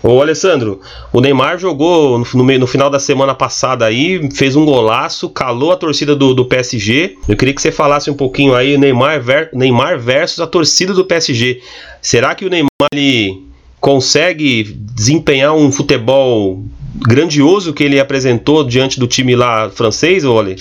Ô 0.01 0.21
Alessandro, 0.21 0.79
o 1.11 1.19
Neymar 1.19 1.57
jogou 1.57 2.19
no, 2.19 2.25
no, 2.33 2.59
no 2.59 2.67
final 2.67 2.89
da 2.89 2.99
semana 2.99 3.33
passada 3.33 3.85
aí, 3.85 4.29
fez 4.31 4.55
um 4.55 4.65
golaço, 4.65 5.29
calou 5.29 5.71
a 5.71 5.77
torcida 5.77 6.15
do, 6.15 6.33
do 6.33 6.45
PSG. 6.45 7.17
Eu 7.27 7.35
queria 7.35 7.53
que 7.53 7.61
você 7.61 7.71
falasse 7.71 8.09
um 8.09 8.13
pouquinho 8.13 8.55
aí 8.55 8.77
Neymar, 8.77 9.21
ver, 9.21 9.49
Neymar 9.53 9.99
versus 9.99 10.39
a 10.39 10.47
torcida 10.47 10.93
do 10.93 11.05
PSG. 11.05 11.61
Será 12.01 12.35
que 12.35 12.45
o 12.45 12.49
Neymar 12.49 12.69
ele 12.93 13.43
consegue 13.79 14.63
desempenhar 14.63 15.53
um 15.53 15.69
futebol 15.71 16.63
grandioso 16.95 17.73
que 17.73 17.83
ele 17.83 17.99
apresentou 17.99 18.63
diante 18.63 18.99
do 18.99 19.07
time 19.07 19.35
lá 19.35 19.69
francês, 19.69 20.23
olha? 20.23 20.55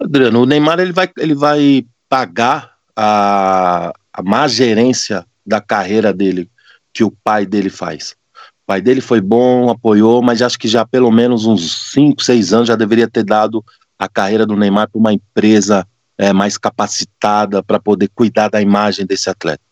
Adriano, 0.00 0.42
o 0.42 0.46
Neymar 0.46 0.78
ele 0.78 0.92
vai, 0.92 1.10
ele 1.18 1.34
vai 1.34 1.84
pagar 2.08 2.72
a, 2.96 3.92
a 4.12 4.22
má 4.22 4.46
gerência 4.46 5.26
da 5.44 5.60
carreira 5.60 6.12
dele 6.12 6.48
que 6.92 7.02
o 7.02 7.12
pai 7.22 7.44
dele 7.44 7.70
faz. 7.70 8.14
O 8.62 8.66
pai 8.66 8.80
dele 8.80 9.00
foi 9.00 9.20
bom, 9.20 9.70
apoiou, 9.70 10.22
mas 10.22 10.42
acho 10.42 10.58
que 10.58 10.68
já 10.68 10.84
pelo 10.86 11.10
menos 11.10 11.46
uns 11.46 11.92
5, 11.92 12.22
6 12.22 12.52
anos 12.52 12.68
já 12.68 12.76
deveria 12.76 13.08
ter 13.08 13.24
dado 13.24 13.64
a 13.98 14.08
carreira 14.08 14.46
do 14.46 14.56
Neymar 14.56 14.88
para 14.90 14.98
uma 14.98 15.12
empresa 15.12 15.86
é, 16.16 16.32
mais 16.32 16.56
capacitada 16.56 17.62
para 17.62 17.80
poder 17.80 18.08
cuidar 18.14 18.48
da 18.48 18.60
imagem 18.60 19.06
desse 19.06 19.28
atleta. 19.28 19.62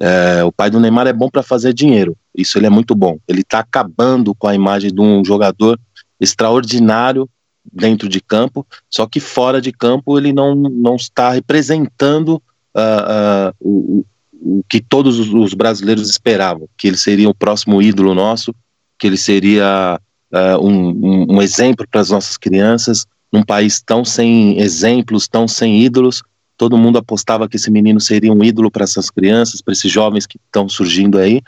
É, 0.00 0.42
o 0.44 0.50
pai 0.50 0.70
do 0.70 0.80
Neymar 0.80 1.06
é 1.06 1.12
bom 1.12 1.30
para 1.30 1.42
fazer 1.42 1.72
dinheiro, 1.72 2.16
isso 2.36 2.58
ele 2.58 2.66
é 2.66 2.70
muito 2.70 2.94
bom. 2.94 3.18
Ele 3.28 3.42
está 3.42 3.60
acabando 3.60 4.34
com 4.34 4.48
a 4.48 4.54
imagem 4.54 4.92
de 4.92 5.00
um 5.00 5.24
jogador 5.24 5.78
extraordinário 6.20 7.28
dentro 7.72 8.08
de 8.08 8.20
campo, 8.20 8.66
só 8.90 9.06
que 9.06 9.20
fora 9.20 9.60
de 9.60 9.72
campo 9.72 10.18
ele 10.18 10.32
não, 10.32 10.54
não 10.54 10.96
está 10.96 11.30
representando 11.30 12.42
uh, 12.74 13.50
uh, 13.50 13.54
o, 13.60 14.04
o 14.44 14.64
que 14.68 14.80
todos 14.80 15.18
os 15.18 15.54
brasileiros 15.54 16.10
esperavam, 16.10 16.68
que 16.76 16.88
ele 16.88 16.96
seria 16.96 17.28
o 17.28 17.34
próximo 17.34 17.80
ídolo 17.80 18.14
nosso, 18.14 18.54
que 18.98 19.06
ele 19.06 19.16
seria 19.16 19.98
uh, 20.32 20.66
um, 20.66 21.36
um, 21.36 21.42
exemplo 21.42 21.86
para 21.90 22.00
as 22.00 22.10
nossas 22.10 22.36
crianças, 22.36 23.06
num 23.32 23.42
país 23.42 23.82
tão 23.82 24.04
sem 24.04 24.60
exemplos, 24.60 25.26
tão 25.26 25.48
sem 25.48 25.80
ídolos, 25.82 26.22
todo 26.56 26.78
mundo 26.78 26.98
apostava 26.98 27.48
que 27.48 27.56
esse 27.56 27.70
menino 27.70 28.00
seria 28.00 28.32
um 28.32 28.44
ídolo 28.44 28.70
para 28.70 28.84
essas 28.84 29.10
crianças, 29.10 29.60
para 29.60 29.72
esses 29.72 29.90
jovens 29.90 30.26
que 30.26 30.38
estão 30.38 30.68
surgindo 30.68 31.18
aí, 31.18 31.40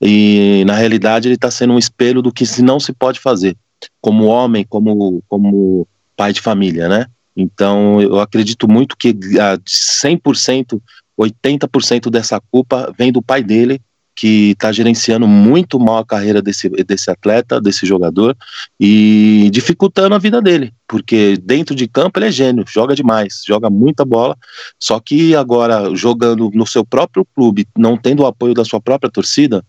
e 0.00 0.62
na 0.66 0.74
realidade 0.74 1.28
ele 1.28 1.34
está 1.34 1.50
sendo 1.50 1.72
um 1.72 1.78
espelho 1.78 2.22
do 2.22 2.32
que 2.32 2.44
não 2.62 2.78
se 2.78 2.92
pode 2.92 3.18
fazer, 3.20 3.56
como 4.00 4.26
homem, 4.26 4.64
como, 4.68 5.22
como 5.28 5.86
pai 6.16 6.32
de 6.32 6.40
família, 6.40 6.88
né? 6.88 7.06
Então, 7.36 8.00
eu 8.02 8.20
acredito 8.20 8.68
muito 8.68 8.96
que 8.96 9.16
ah, 9.40 9.56
100%, 9.58 10.80
80% 11.18 12.10
dessa 12.10 12.40
culpa 12.50 12.92
vem 12.98 13.10
do 13.10 13.22
pai 13.22 13.42
dele, 13.42 13.80
que 14.20 14.50
está 14.50 14.70
gerenciando 14.70 15.26
muito 15.26 15.80
mal 15.80 15.96
a 15.96 16.04
carreira 16.04 16.42
desse, 16.42 16.68
desse 16.68 17.10
atleta, 17.10 17.58
desse 17.58 17.86
jogador, 17.86 18.36
e 18.78 19.48
dificultando 19.50 20.14
a 20.14 20.18
vida 20.18 20.42
dele, 20.42 20.74
porque 20.86 21.38
dentro 21.42 21.74
de 21.74 21.88
campo 21.88 22.18
ele 22.18 22.26
é 22.26 22.30
gênio, 22.30 22.62
joga 22.68 22.94
demais, 22.94 23.42
joga 23.46 23.70
muita 23.70 24.04
bola, 24.04 24.36
só 24.78 25.00
que 25.00 25.34
agora 25.34 25.96
jogando 25.96 26.50
no 26.52 26.66
seu 26.66 26.84
próprio 26.84 27.26
clube, 27.34 27.66
não 27.78 27.96
tendo 27.96 28.22
o 28.22 28.26
apoio 28.26 28.52
da 28.52 28.62
sua 28.62 28.78
própria 28.78 29.10
torcida, 29.10 29.64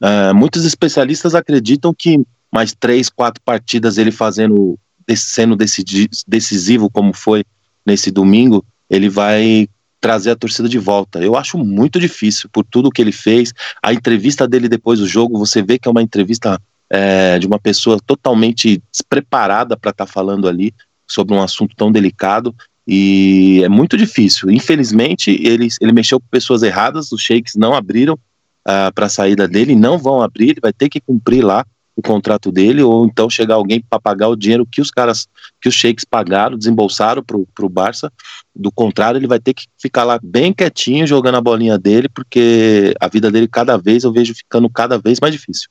é, 0.00 0.32
muitos 0.32 0.64
especialistas 0.64 1.34
acreditam 1.34 1.92
que 1.92 2.24
mais 2.52 2.72
três, 2.78 3.10
quatro 3.10 3.42
partidas 3.44 3.98
ele 3.98 4.12
fazendo, 4.12 4.78
sendo 5.16 5.56
decisivo 5.56 6.88
como 6.88 7.12
foi 7.12 7.42
nesse 7.84 8.12
domingo, 8.12 8.64
ele 8.88 9.08
vai 9.08 9.68
trazer 10.00 10.30
a 10.30 10.36
torcida 10.36 10.68
de 10.68 10.78
volta. 10.78 11.20
Eu 11.20 11.36
acho 11.36 11.58
muito 11.58 11.98
difícil 11.98 12.48
por 12.52 12.64
tudo 12.64 12.90
que 12.90 13.00
ele 13.00 13.12
fez. 13.12 13.52
A 13.82 13.92
entrevista 13.92 14.46
dele 14.46 14.68
depois 14.68 14.98
do 14.98 15.06
jogo, 15.06 15.38
você 15.38 15.62
vê 15.62 15.78
que 15.78 15.88
é 15.88 15.90
uma 15.90 16.02
entrevista 16.02 16.60
é, 16.90 17.38
de 17.38 17.46
uma 17.46 17.58
pessoa 17.58 17.98
totalmente 18.04 18.82
despreparada 18.90 19.76
para 19.76 19.90
estar 19.90 20.06
tá 20.06 20.12
falando 20.12 20.48
ali 20.48 20.72
sobre 21.06 21.34
um 21.34 21.42
assunto 21.42 21.74
tão 21.76 21.90
delicado. 21.90 22.54
E 22.86 23.62
é 23.64 23.68
muito 23.68 23.96
difícil. 23.96 24.50
Infelizmente, 24.50 25.30
ele, 25.42 25.68
ele 25.80 25.92
mexeu 25.92 26.20
com 26.20 26.26
pessoas 26.30 26.62
erradas, 26.62 27.10
os 27.10 27.20
sheiks 27.20 27.54
não 27.56 27.74
abriram 27.74 28.14
uh, 28.14 28.18
ah, 28.64 28.92
para 28.94 29.06
a 29.06 29.08
saída 29.08 29.48
dele, 29.48 29.74
não 29.74 29.98
vão 29.98 30.22
abrir, 30.22 30.50
ele 30.50 30.60
vai 30.60 30.72
ter 30.72 30.88
que 30.88 31.00
cumprir 31.00 31.44
lá 31.44 31.64
o 31.96 32.02
contrato 32.02 32.52
dele, 32.52 32.82
ou 32.82 33.06
então 33.06 33.30
chegar 33.30 33.54
alguém 33.54 33.80
para 33.80 33.98
pagar 33.98 34.28
o 34.28 34.36
dinheiro 34.36 34.66
que 34.70 34.82
os 34.82 34.90
caras, 34.90 35.26
que 35.60 35.68
os 35.68 35.74
sheiks 35.74 36.04
pagaram, 36.04 36.58
desembolsaram 36.58 37.24
para 37.24 37.64
o 37.64 37.68
Barça. 37.70 38.12
Do 38.54 38.70
contrário, 38.70 39.18
ele 39.18 39.26
vai 39.26 39.40
ter 39.40 39.54
que 39.54 39.64
ficar 39.80 40.04
lá 40.04 40.20
bem 40.22 40.52
quietinho, 40.52 41.06
jogando 41.06 41.36
a 41.36 41.40
bolinha 41.40 41.78
dele, 41.78 42.08
porque 42.08 42.94
a 43.00 43.08
vida 43.08 43.30
dele 43.30 43.48
cada 43.48 43.78
vez 43.78 44.04
eu 44.04 44.12
vejo 44.12 44.34
ficando 44.34 44.68
cada 44.68 44.98
vez 44.98 45.18
mais 45.20 45.32
difícil. 45.32 45.68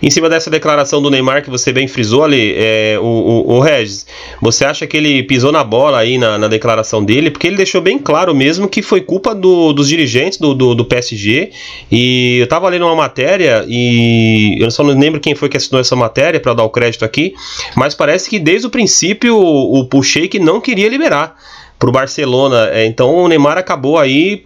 Em 0.00 0.10
cima 0.10 0.28
dessa 0.28 0.48
declaração 0.48 1.02
do 1.02 1.10
Neymar 1.10 1.42
que 1.42 1.50
você 1.50 1.72
bem 1.72 1.86
frisou 1.86 2.24
ali, 2.24 2.54
é, 2.56 2.98
o, 3.00 3.04
o, 3.04 3.56
o, 3.56 3.60
Regis, 3.60 4.06
você 4.40 4.64
acha 4.64 4.86
que 4.86 4.96
ele 4.96 5.22
pisou 5.24 5.52
na 5.52 5.62
bola 5.62 5.98
aí 5.98 6.16
na, 6.16 6.38
na, 6.38 6.48
declaração 6.48 7.04
dele? 7.04 7.30
Porque 7.30 7.46
ele 7.46 7.56
deixou 7.56 7.80
bem 7.80 7.98
claro 7.98 8.34
mesmo 8.34 8.68
que 8.68 8.80
foi 8.80 9.00
culpa 9.00 9.34
do, 9.34 9.72
dos 9.72 9.88
dirigentes 9.88 10.38
do, 10.38 10.54
do, 10.54 10.74
do, 10.74 10.84
PSG. 10.84 11.50
E 11.90 12.38
eu 12.38 12.46
tava 12.46 12.68
lendo 12.68 12.86
uma 12.86 12.96
matéria 12.96 13.64
e 13.68 14.56
eu 14.58 14.70
só 14.70 14.82
não 14.82 14.98
lembro 14.98 15.20
quem 15.20 15.34
foi 15.34 15.48
que 15.48 15.56
assinou 15.56 15.80
essa 15.80 15.96
matéria 15.96 16.40
para 16.40 16.54
dar 16.54 16.64
o 16.64 16.70
crédito 16.70 17.04
aqui, 17.04 17.34
mas 17.76 17.94
parece 17.94 18.30
que 18.30 18.38
desde 18.38 18.66
o 18.66 18.70
princípio 18.70 19.36
o, 19.36 19.80
o 19.80 19.84
Puxei 19.86 20.30
não 20.40 20.60
queria 20.60 20.88
liberar 20.88 21.36
para 21.78 21.88
o 21.88 21.92
Barcelona. 21.92 22.70
É, 22.72 22.86
então 22.86 23.14
o 23.14 23.28
Neymar 23.28 23.58
acabou 23.58 23.98
aí 23.98 24.44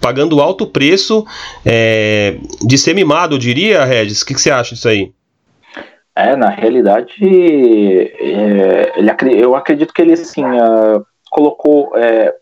pagando 0.00 0.40
alto 0.40 0.66
preço 0.66 1.24
é, 1.64 2.38
de 2.60 2.78
ser 2.78 2.94
mimado, 2.94 3.34
eu 3.34 3.38
diria, 3.38 3.84
Regis. 3.84 4.22
O 4.22 4.26
que, 4.26 4.34
que, 4.34 4.40
você 4.40 4.50
acha 4.50 4.74
disso 4.74 4.88
aí? 4.88 5.12
É, 6.16 6.36
na 6.36 6.48
realidade, 6.48 7.14
é, 7.20 8.92
ele, 8.96 9.42
eu 9.42 9.56
acredito 9.56 9.92
que 9.92 10.00
ele 10.00 10.12
assim, 10.12 10.44
uh, 10.44 11.04
colocou. 11.30 11.92
É, 11.96 12.34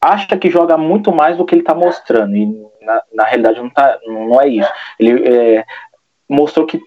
acha 0.00 0.36
que 0.36 0.50
joga 0.50 0.76
muito 0.76 1.12
mais 1.12 1.36
do 1.36 1.44
que 1.44 1.54
ele 1.54 1.62
está 1.62 1.74
mostrando, 1.74 2.36
e 2.36 2.46
na, 2.82 3.02
na 3.14 3.24
realidade 3.24 3.60
não, 3.60 3.70
tá, 3.70 3.98
não 4.04 4.40
é 4.40 4.48
isso. 4.48 4.70
Ele 4.98 5.26
é, 5.26 5.64
mostrou 6.28 6.66
que 6.66 6.80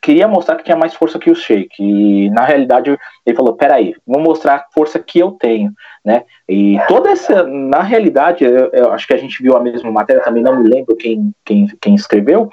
queria 0.00 0.28
mostrar 0.28 0.56
que 0.56 0.64
tinha 0.64 0.76
mais 0.76 0.94
força 0.94 1.18
que 1.18 1.30
o 1.30 1.34
Sheik. 1.34 1.74
E 1.78 2.30
na 2.30 2.44
realidade 2.44 2.96
ele 3.24 3.36
falou: 3.36 3.54
peraí, 3.54 3.94
vou 4.06 4.20
mostrar 4.20 4.56
a 4.56 4.64
força 4.72 4.98
que 4.98 5.18
eu 5.18 5.32
tenho, 5.32 5.72
né? 6.04 6.24
E 6.48 6.78
toda 6.88 7.10
essa, 7.10 7.44
na 7.44 7.82
realidade, 7.82 8.44
eu, 8.44 8.70
eu, 8.72 8.92
acho 8.92 9.06
que 9.06 9.14
a 9.14 9.18
gente 9.18 9.42
viu 9.42 9.56
a 9.56 9.60
mesma 9.60 9.90
matéria, 9.90 10.22
também 10.22 10.42
não 10.42 10.60
me 10.60 10.68
lembro 10.68 10.96
quem, 10.96 11.32
quem, 11.44 11.66
quem 11.80 11.94
escreveu, 11.94 12.50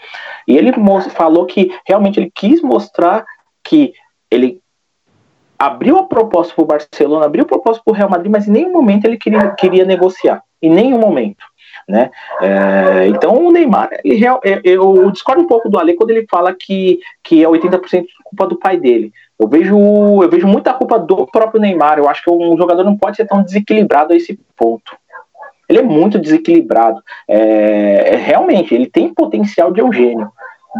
e 0.48 0.58
ele 0.58 0.72
falou 1.12 1.46
que 1.46 1.72
realmente 1.88 2.20
ele 2.20 2.32
quis 2.34 2.62
mostrar 2.62 3.26
que 3.64 3.94
ele 4.32 4.62
abriu 5.58 5.98
a 5.98 6.04
proposta 6.04 6.54
para 6.56 6.64
o 6.64 6.68
Barcelona, 6.68 7.26
abriu 7.26 7.44
a 7.44 7.48
proposta 7.48 7.82
para 7.84 7.92
o 7.92 7.96
Real 7.96 8.10
Madrid, 8.10 8.32
mas 8.32 8.48
em 8.48 8.52
nenhum 8.52 8.72
momento 8.72 9.06
ele 9.06 9.18
queria, 9.18 9.52
queria 9.52 9.84
negociar. 9.84 10.42
Em 10.62 10.70
nenhum 10.70 11.00
momento 11.00 11.44
né? 11.90 12.12
É, 12.40 13.08
então 13.08 13.48
o 13.48 13.52
Neymar, 13.52 13.90
ele, 14.04 14.24
é, 14.24 14.62
eu 14.64 15.10
discordo 15.10 15.42
um 15.42 15.48
pouco 15.48 15.68
do 15.68 15.80
Ale 15.80 15.96
quando 15.96 16.12
ele 16.12 16.28
fala 16.30 16.54
que, 16.54 17.00
que 17.24 17.44
é 17.44 17.48
80% 17.48 18.06
culpa 18.24 18.48
do 18.48 18.56
pai 18.56 18.78
dele. 18.78 19.12
Eu 19.40 19.48
vejo, 19.48 19.76
eu 20.22 20.30
vejo 20.30 20.46
muita 20.46 20.72
culpa 20.72 21.00
do 21.00 21.26
próprio 21.26 21.60
Neymar. 21.60 21.98
Eu 21.98 22.08
acho 22.08 22.24
que 22.24 22.30
um 22.30 22.56
jogador 22.56 22.84
não 22.84 22.96
pode 22.96 23.18
ser 23.18 23.26
tão 23.26 23.42
desequilibrado 23.42 24.14
a 24.14 24.16
esse 24.16 24.40
ponto. 24.56 24.96
Ele 25.68 25.80
é 25.80 25.84
muito 25.84 26.20
desequilibrado. 26.20 27.02
É, 27.28 28.14
é 28.14 28.16
realmente, 28.18 28.76
ele 28.76 28.86
tem 28.86 29.12
potencial 29.12 29.72
de 29.72 29.82
Eugênio, 29.82 30.30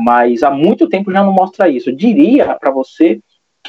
mas 0.04 0.44
há 0.44 0.52
muito 0.52 0.88
tempo 0.88 1.12
já 1.12 1.24
não 1.24 1.34
mostra 1.34 1.70
isso. 1.70 1.90
Eu 1.90 1.96
diria 1.96 2.56
para 2.60 2.70
você 2.70 3.20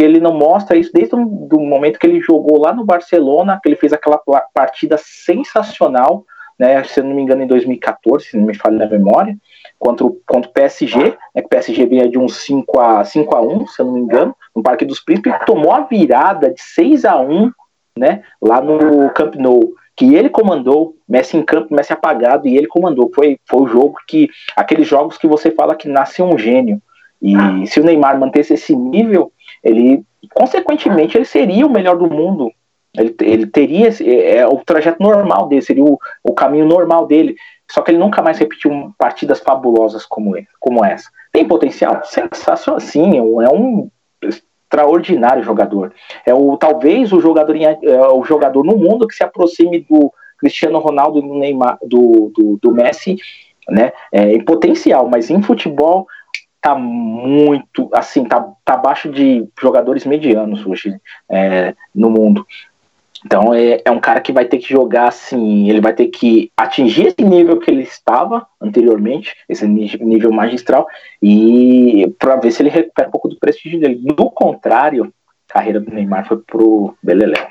que 0.01 0.05
ele 0.05 0.19
não 0.19 0.33
mostra 0.33 0.79
isso 0.79 0.91
desde 0.95 1.15
o 1.15 1.61
momento 1.61 1.99
que 1.99 2.07
ele 2.07 2.23
jogou 2.23 2.59
lá 2.59 2.73
no 2.73 2.87
Barcelona, 2.87 3.61
que 3.63 3.69
ele 3.69 3.77
fez 3.77 3.93
aquela 3.93 4.19
partida 4.55 4.97
sensacional 4.99 6.25
né, 6.59 6.83
se 6.85 7.01
eu 7.01 7.05
não 7.05 7.15
me 7.15 7.23
engano, 7.23 7.43
em 7.43 7.47
2014, 7.47 8.27
se 8.27 8.37
não 8.37 8.47
me 8.47 8.55
falha 8.55 8.77
na 8.77 8.87
memória, 8.87 9.35
contra 9.79 10.07
o, 10.07 10.21
contra 10.27 10.51
o 10.51 10.53
PSG, 10.53 10.99
né, 11.35 11.41
que 11.41 11.47
o 11.47 11.49
PSG 11.49 11.87
vinha 11.87 12.07
de 12.07 12.19
um 12.19 12.29
5 12.29 12.79
a 12.79 13.03
5 13.03 13.35
a 13.35 13.41
1 13.41 13.67
se 13.67 13.81
eu 13.81 13.87
não 13.87 13.93
me 13.95 14.01
engano, 14.01 14.37
no 14.55 14.63
Parque 14.63 14.85
dos 14.85 15.01
Príncipes, 15.01 15.33
tomou 15.47 15.73
a 15.73 15.81
virada 15.81 16.51
de 16.51 16.61
6 16.61 17.07
a 17.07 17.19
1 17.19 17.51
né, 17.97 18.23
lá 18.41 18.61
no 18.61 19.09
Camp 19.11 19.37
Nou, 19.37 19.73
que 19.97 20.15
ele 20.15 20.29
comandou, 20.29 20.97
Messi 21.09 21.37
em 21.37 21.43
campo, 21.43 21.75
Messi 21.75 21.93
apagado, 21.95 22.47
e 22.47 22.57
ele 22.57 22.67
comandou. 22.67 23.11
Foi, 23.15 23.39
foi 23.47 23.63
o 23.63 23.67
jogo 23.67 23.97
que, 24.07 24.31
aqueles 24.57 24.87
jogos 24.87 25.19
que 25.19 25.27
você 25.27 25.51
fala 25.51 25.75
que 25.75 25.89
nasce 25.89 26.23
um 26.23 26.39
gênio. 26.39 26.81
E 27.23 27.67
se 27.67 27.81
o 27.81 27.85
Neymar 27.85 28.19
mantesse 28.19 28.55
esse 28.55 28.75
nível, 28.75 29.31
ele, 29.63 30.03
consequentemente, 30.35 31.17
ele 31.17 31.25
seria 31.25 31.67
o 31.67 31.71
melhor 31.71 31.97
do 31.97 32.09
mundo 32.09 32.53
ele, 32.97 33.15
ele 33.21 33.47
teria 33.47 33.89
é, 33.89 34.39
é, 34.39 34.47
o 34.47 34.57
trajeto 34.59 35.03
normal 35.03 35.47
dele, 35.49 35.63
seria 35.63 35.85
o, 35.85 35.99
o 36.25 36.33
caminho 36.35 36.67
normal 36.67 37.07
dele. 37.07 37.37
Só 37.71 37.83
que 37.83 37.93
ele 37.93 37.99
nunca 37.99 38.21
mais 38.21 38.39
repetiu 38.39 38.93
partidas 38.99 39.41
fabulosas 39.41 40.05
como, 40.05 40.35
como 40.59 40.85
essa. 40.85 41.09
Tem 41.33 41.47
potencial? 41.47 42.01
Sensacional, 42.05 42.81
sim. 42.81 43.17
É 43.17 43.23
um 43.23 43.89
é 44.23 44.27
extraordinário 44.27 45.43
jogador. 45.45 45.95
É 46.27 46.35
o 46.35 46.57
talvez 46.57 47.13
o 47.13 47.21
jogador, 47.21 47.57
é 47.57 48.09
o 48.09 48.25
jogador 48.25 48.65
no 48.65 48.77
mundo 48.77 49.07
que 49.07 49.15
se 49.15 49.23
aproxime 49.23 49.87
do 49.89 50.13
Cristiano 50.39 50.79
Ronaldo 50.81 51.23
do 51.23 51.35
Neymar, 51.35 51.79
do, 51.83 52.33
do, 52.35 52.59
do 52.61 52.75
Messi, 52.75 53.17
né? 53.69 53.93
É, 54.11 54.33
em 54.33 54.45
potencial, 54.45 55.09
mas 55.09 55.31
em 55.31 55.41
futebol 55.41 56.09
tá 56.61 56.75
muito 56.75 57.89
assim, 57.93 58.25
tá, 58.25 58.47
tá 58.65 58.75
abaixo 58.75 59.09
de 59.11 59.47
jogadores 59.61 60.05
medianos 60.05 60.65
hoje 60.67 60.95
é, 61.29 61.75
no 61.95 62.11
mundo. 62.11 62.47
Então 63.25 63.53
é, 63.53 63.81
é 63.85 63.91
um 63.91 64.01
cara 64.01 64.21
que 64.21 64.33
vai 64.33 64.47
ter 64.47 64.59
que 64.59 64.73
jogar 64.73 65.09
assim, 65.09 65.69
ele 65.69 65.81
vai 65.81 65.93
ter 65.93 66.07
que 66.07 66.51
atingir 66.57 67.09
esse 67.09 67.23
nível 67.23 67.59
que 67.59 67.71
ele 67.71 67.83
estava 67.83 68.47
anteriormente, 68.61 69.35
esse 69.49 69.67
nível 69.67 70.33
magistral, 70.33 70.87
e 71.23 72.13
para 72.19 72.37
ver 72.37 72.51
se 72.51 72.63
ele 72.63 72.71
recupera 72.71 73.09
um 73.09 73.11
pouco 73.11 73.29
do 73.29 73.39
prestígio 73.39 73.79
dele. 73.79 74.01
Do 74.15 74.31
contrário, 74.31 75.13
a 75.49 75.53
carreira 75.53 75.81
do 75.81 75.91
Neymar 75.91 76.27
foi 76.27 76.39
pro 76.39 76.95
Beleléu. 77.03 77.47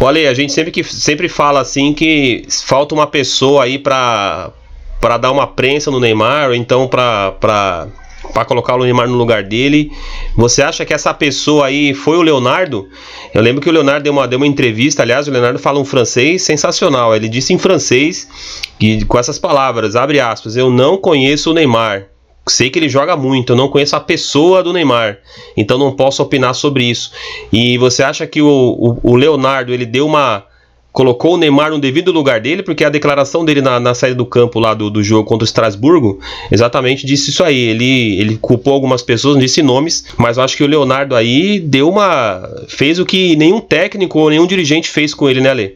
Olha, 0.00 0.30
a 0.30 0.34
gente 0.34 0.52
sempre 0.52 0.70
que 0.70 0.84
sempre 0.84 1.28
fala 1.28 1.60
assim 1.60 1.92
que 1.92 2.46
falta 2.66 2.94
uma 2.94 3.06
pessoa 3.06 3.64
aí 3.64 3.78
para 3.78 4.52
para 5.00 5.18
dar 5.18 5.30
uma 5.30 5.46
prensa 5.46 5.90
no 5.90 6.00
Neymar, 6.00 6.48
ou 6.48 6.54
então 6.54 6.88
para 6.88 7.86
para 8.32 8.44
colocar 8.44 8.74
o 8.74 8.84
Neymar 8.84 9.08
no 9.08 9.16
lugar 9.16 9.42
dele. 9.42 9.90
Você 10.36 10.62
acha 10.62 10.84
que 10.84 10.94
essa 10.94 11.12
pessoa 11.12 11.66
aí 11.66 11.94
foi 11.94 12.16
o 12.16 12.22
Leonardo? 12.22 12.88
Eu 13.32 13.42
lembro 13.42 13.60
que 13.60 13.68
o 13.68 13.72
Leonardo 13.72 14.04
deu 14.04 14.12
uma, 14.12 14.26
deu 14.26 14.38
uma 14.38 14.46
entrevista, 14.46 15.02
aliás, 15.02 15.28
o 15.28 15.30
Leonardo 15.30 15.58
fala 15.58 15.78
um 15.78 15.84
francês 15.84 16.42
sensacional. 16.42 17.14
Ele 17.14 17.28
disse 17.28 17.52
em 17.52 17.58
francês, 17.58 18.28
e 18.80 19.04
com 19.04 19.18
essas 19.18 19.38
palavras, 19.38 19.96
abre 19.96 20.20
aspas, 20.20 20.56
eu 20.56 20.70
não 20.70 20.96
conheço 20.96 21.50
o 21.50 21.54
Neymar. 21.54 22.06
Sei 22.48 22.70
que 22.70 22.78
ele 22.78 22.88
joga 22.88 23.16
muito, 23.16 23.52
eu 23.52 23.56
não 23.56 23.68
conheço 23.68 23.96
a 23.96 24.00
pessoa 24.00 24.62
do 24.62 24.72
Neymar, 24.72 25.18
então 25.56 25.76
não 25.76 25.90
posso 25.90 26.22
opinar 26.22 26.54
sobre 26.54 26.84
isso. 26.84 27.10
E 27.52 27.76
você 27.76 28.04
acha 28.04 28.24
que 28.24 28.40
o, 28.40 28.46
o, 28.48 29.12
o 29.12 29.16
Leonardo 29.16 29.72
ele 29.72 29.84
deu 29.84 30.06
uma 30.06 30.44
colocou 30.96 31.34
o 31.34 31.36
Neymar 31.36 31.70
no 31.70 31.78
devido 31.78 32.10
lugar 32.10 32.40
dele, 32.40 32.62
porque 32.62 32.82
a 32.82 32.88
declaração 32.88 33.44
dele 33.44 33.60
na, 33.60 33.78
na 33.78 33.94
saída 33.94 34.16
do 34.16 34.24
campo 34.24 34.58
lá 34.58 34.72
do, 34.72 34.88
do 34.88 35.02
jogo 35.02 35.28
contra 35.28 35.44
o 35.44 35.44
Estrasburgo 35.44 36.18
exatamente 36.50 37.04
disse 37.04 37.28
isso 37.28 37.44
aí. 37.44 37.54
Ele, 37.54 38.18
ele 38.18 38.38
culpou 38.38 38.72
algumas 38.72 39.02
pessoas, 39.02 39.34
não 39.34 39.42
disse 39.42 39.62
nomes, 39.62 40.06
mas 40.16 40.38
eu 40.38 40.42
acho 40.42 40.56
que 40.56 40.64
o 40.64 40.66
Leonardo 40.66 41.14
aí 41.14 41.60
deu 41.60 41.90
uma. 41.90 42.48
fez 42.66 42.98
o 42.98 43.04
que 43.04 43.36
nenhum 43.36 43.60
técnico 43.60 44.18
ou 44.18 44.30
nenhum 44.30 44.46
dirigente 44.46 44.88
fez 44.88 45.12
com 45.12 45.28
ele, 45.28 45.42
né, 45.42 45.52
Lê? 45.52 45.74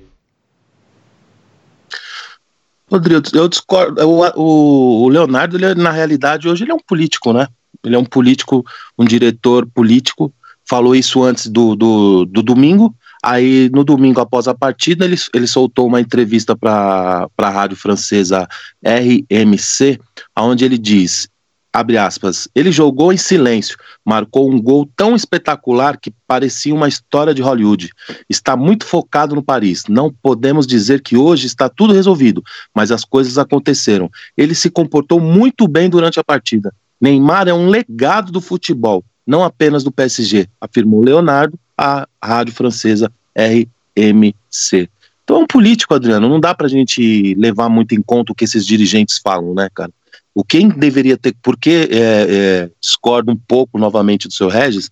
Rodrigo, 2.91 3.21
eu 3.35 3.47
discordo. 3.47 4.00
O, 4.03 5.05
o 5.05 5.09
Leonardo, 5.11 5.59
ele, 5.59 5.75
na 5.75 5.91
realidade, 5.91 6.49
hoje 6.49 6.65
ele 6.65 6.73
é 6.73 6.75
um 6.75 6.81
político, 6.81 7.35
né? 7.35 7.47
Ele 7.85 7.95
é 7.95 7.99
um 7.99 8.07
político, 8.07 8.65
um 8.99 9.05
diretor 9.05 9.67
político. 9.67 10.33
Falou 10.67 10.95
isso 10.97 11.23
antes 11.23 11.47
do, 11.47 11.77
do, 11.77 12.25
do 12.25 12.43
domingo 12.43 12.95
Aí 13.23 13.69
no 13.73 13.85
domingo 13.85 14.21
após 14.21 14.49
a 14.49 14.55
partida 14.55 15.05
ele, 15.05 15.17
ele 15.35 15.47
soltou 15.47 15.87
uma 15.87 16.00
entrevista 16.00 16.57
para 16.57 17.29
a 17.37 17.50
rádio 17.50 17.77
francesa 17.77 18.49
RMC, 18.83 20.00
onde 20.37 20.65
ele 20.65 20.79
diz: 20.79 21.29
abre 21.73 21.97
aspas, 21.97 22.49
ele 22.55 22.73
jogou 22.73 23.12
em 23.12 23.17
silêncio, 23.17 23.77
marcou 24.05 24.50
um 24.50 24.61
gol 24.61 24.89
tão 24.97 25.15
espetacular 25.15 25.99
que 25.99 26.12
parecia 26.27 26.75
uma 26.75 26.89
história 26.89 27.35
de 27.35 27.43
Hollywood. 27.43 27.91
Está 28.29 28.57
muito 28.57 28.85
focado 28.85 29.35
no 29.35 29.43
Paris. 29.43 29.85
Não 29.89 30.12
podemos 30.23 30.67
dizer 30.67 31.03
que 31.03 31.17
hoje 31.17 31.47
está 31.47 31.69
tudo 31.69 31.93
resolvido, 31.93 32.43
mas 32.75 32.91
as 32.91 33.05
coisas 33.05 33.39
aconteceram. 33.39 34.11
Ele 34.37 34.55
se 34.55 34.71
comportou 34.71 35.21
muito 35.21 35.69
bem 35.69 35.89
durante 35.89 36.19
a 36.19 36.25
partida. 36.25 36.75
Neymar 37.00 37.49
é 37.49 37.55
um 37.55 37.69
legado 37.69 38.31
do 38.31 38.41
futebol, 38.41 39.05
não 39.31 39.45
apenas 39.45 39.85
do 39.85 39.93
PSG, 39.93 40.49
afirmou 40.61 41.05
Leonardo 41.05 41.57
à 41.79 42.09
rádio 42.23 42.53
francesa 42.53 43.11
RMC. 43.37 44.91
Então 45.23 45.37
é 45.37 45.39
um 45.39 45.47
político, 45.47 45.95
Adriano, 45.95 46.29
não 46.29 46.41
dá 46.41 46.53
pra 46.53 46.67
gente 46.67 47.35
levar 47.37 47.69
muito 47.69 47.95
em 47.95 48.03
conta 48.03 48.33
o 48.33 48.35
que 48.35 48.43
esses 48.43 48.67
dirigentes 48.67 49.19
falam, 49.23 49.55
né, 49.55 49.69
cara? 49.73 49.93
O 50.35 50.43
quem 50.43 50.69
deveria 50.69 51.17
ter, 51.17 51.33
porque 51.41 51.89
é, 51.93 51.97
é, 51.97 52.71
discordo 52.81 53.31
um 53.31 53.37
pouco 53.37 53.79
novamente 53.79 54.27
do 54.27 54.35
seu 54.35 54.49
Regis, 54.49 54.91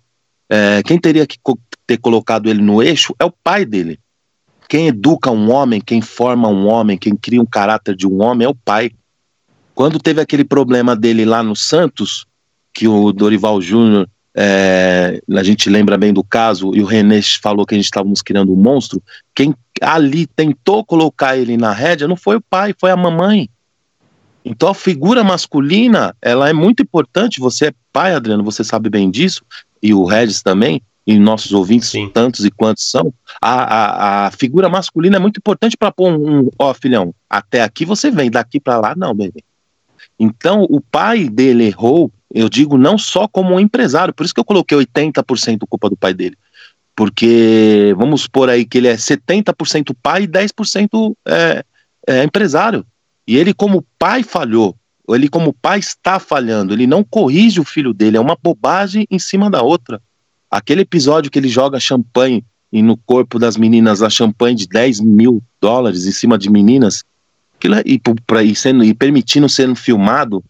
é, 0.49 0.85
quem 0.85 1.01
teria 1.01 1.27
que 1.27 1.37
co 1.43 1.59
ter 1.85 1.97
colocado 1.97 2.49
ele 2.49 2.63
no 2.63 2.81
eixo 2.81 3.15
é 3.19 3.25
o 3.25 3.33
pai 3.33 3.65
dele. 3.65 3.99
Quem 4.69 4.87
educa 4.87 5.31
um 5.33 5.51
homem, 5.51 5.81
quem 5.81 6.01
forma 6.01 6.47
um 6.49 6.69
homem, 6.69 6.97
quem 6.97 7.17
cria 7.17 7.41
um 7.41 7.47
caráter 7.47 7.97
de 7.97 8.07
um 8.07 8.23
homem 8.23 8.45
é 8.45 8.49
o 8.49 8.55
pai. 8.55 8.93
Quando 9.75 9.99
teve 9.99 10.21
aquele 10.21 10.45
problema 10.45 10.95
dele 10.95 11.25
lá 11.25 11.43
no 11.43 11.57
Santos, 11.57 12.27
que 12.73 12.87
o 12.87 13.11
Dorival 13.13 13.61
Júnior, 13.61 14.09
é, 14.35 15.21
a 15.35 15.43
gente 15.43 15.69
lembra 15.69 15.97
bem 15.97 16.13
do 16.13 16.23
caso, 16.23 16.75
e 16.75 16.83
o 16.83 16.87
René 16.87 17.21
falou 17.23 17.67
que 17.67 17.75
a 17.75 17.79
gente 17.79 17.87
estávamos 17.87 18.23
criando 18.23 18.53
um 18.53 18.57
monstro, 18.57 19.03
quem 19.35 19.55
ali 19.81 20.27
tentou 20.27 20.85
colocar 20.85 21.37
ele 21.37 21.57
na 21.57 21.73
rédea 21.73 22.09
não 22.09 22.17
foi 22.17 22.37
o 22.37 22.41
pai, 22.41 22.75
foi 22.79 22.91
a 22.91 22.97
mamãe. 22.97 23.49
Então 24.45 24.69
a 24.69 24.75
figura 24.75 25.23
masculina, 25.23 26.15
ela 26.23 26.49
é 26.49 26.53
muito 26.53 26.83
importante. 26.83 27.41
Você 27.41 27.67
é 27.67 27.73
pai, 27.93 28.15
Adriano, 28.15 28.43
você 28.43 28.65
sabe 28.65 28.89
bem 28.89 29.11
disso, 29.11 29.43
e 29.83 29.93
o 29.93 30.05
Regis 30.05 30.43
também, 30.43 30.81
e 31.07 31.19
nossos 31.19 31.53
ouvintes, 31.53 31.89
Sim. 31.89 32.09
tantos 32.09 32.45
e 32.45 32.51
quantos 32.51 32.91
são. 32.91 33.13
A, 33.41 33.53
a, 33.53 34.27
a 34.27 34.31
figura 34.31 34.69
masculina 34.69 35.17
é 35.17 35.19
muito 35.19 35.39
importante 35.39 35.77
para 35.77 35.93
pôr 35.93 36.13
um, 36.13 36.41
um, 36.41 36.51
ó, 36.59 36.73
filhão, 36.75 37.15
até 37.29 37.63
aqui 37.63 37.85
você 37.85 38.11
vem, 38.11 38.31
daqui 38.31 38.61
para 38.61 38.79
lá 38.79 38.95
não, 38.97 39.15
bebê. 39.15 39.43
Então 40.19 40.67
o 40.69 40.81
pai 40.81 41.29
dele 41.29 41.65
errou, 41.65 42.11
eu 42.35 42.49
digo 42.49 42.77
não 42.77 42.99
só 42.99 43.27
como 43.27 43.55
um 43.55 43.61
empresário, 43.61 44.13
por 44.13 44.25
isso 44.25 44.35
que 44.35 44.41
eu 44.41 44.45
coloquei 44.45 44.77
80% 44.79 45.61
culpa 45.69 45.89
do 45.89 45.97
pai 45.97 46.13
dele. 46.13 46.37
Porque 46.95 47.95
vamos 47.97 48.23
supor 48.23 48.51
aí 48.51 48.65
que 48.65 48.79
ele 48.79 48.89
é 48.89 48.97
70% 48.97 49.95
pai 50.03 50.25
e 50.25 50.29
10% 50.29 51.15
é, 51.27 51.65
é 52.07 52.25
empresário. 52.25 52.85
E 53.27 53.37
ele, 53.37 53.55
como 53.55 53.85
pai, 53.99 54.23
falhou. 54.23 54.75
Ele, 55.09 55.29
como 55.29 55.53
pai, 55.53 55.79
está 55.79 56.19
falhando. 56.19 56.73
Ele 56.73 56.87
não 56.87 57.05
corrige 57.05 57.61
o 57.61 57.65
filho 57.65 57.95
dele. 57.95 58.17
É 58.17 58.21
uma 58.21 58.37
bobagem 58.43 59.07
em 59.11 59.19
cima 59.19 59.49
da 59.49 59.63
outra. 59.63 60.03
Aquele 60.51 60.81
episódio 60.81 61.31
que 61.31 61.39
ele 61.39 61.49
joga 61.49 61.79
champanhe 61.79 62.45
e 62.73 62.83
no 62.83 62.97
corpo 62.97 63.39
das 63.39 63.57
meninas 63.57 64.03
a 64.03 64.11
champanhe 64.11 64.57
de 64.57 64.67
10 64.67 65.01
mil 65.01 65.43
dólares 65.61 66.07
em 66.07 66.11
cima 66.11 66.37
de 66.37 66.51
meninas 66.51 67.05
é, 67.63 67.83
e, 67.85 68.01
pra, 68.27 68.43
e, 68.43 68.55
sendo, 68.55 68.85
e 68.85 68.95
permitindo 68.95 69.49
sendo 69.49 69.75
filmado. 69.75 70.43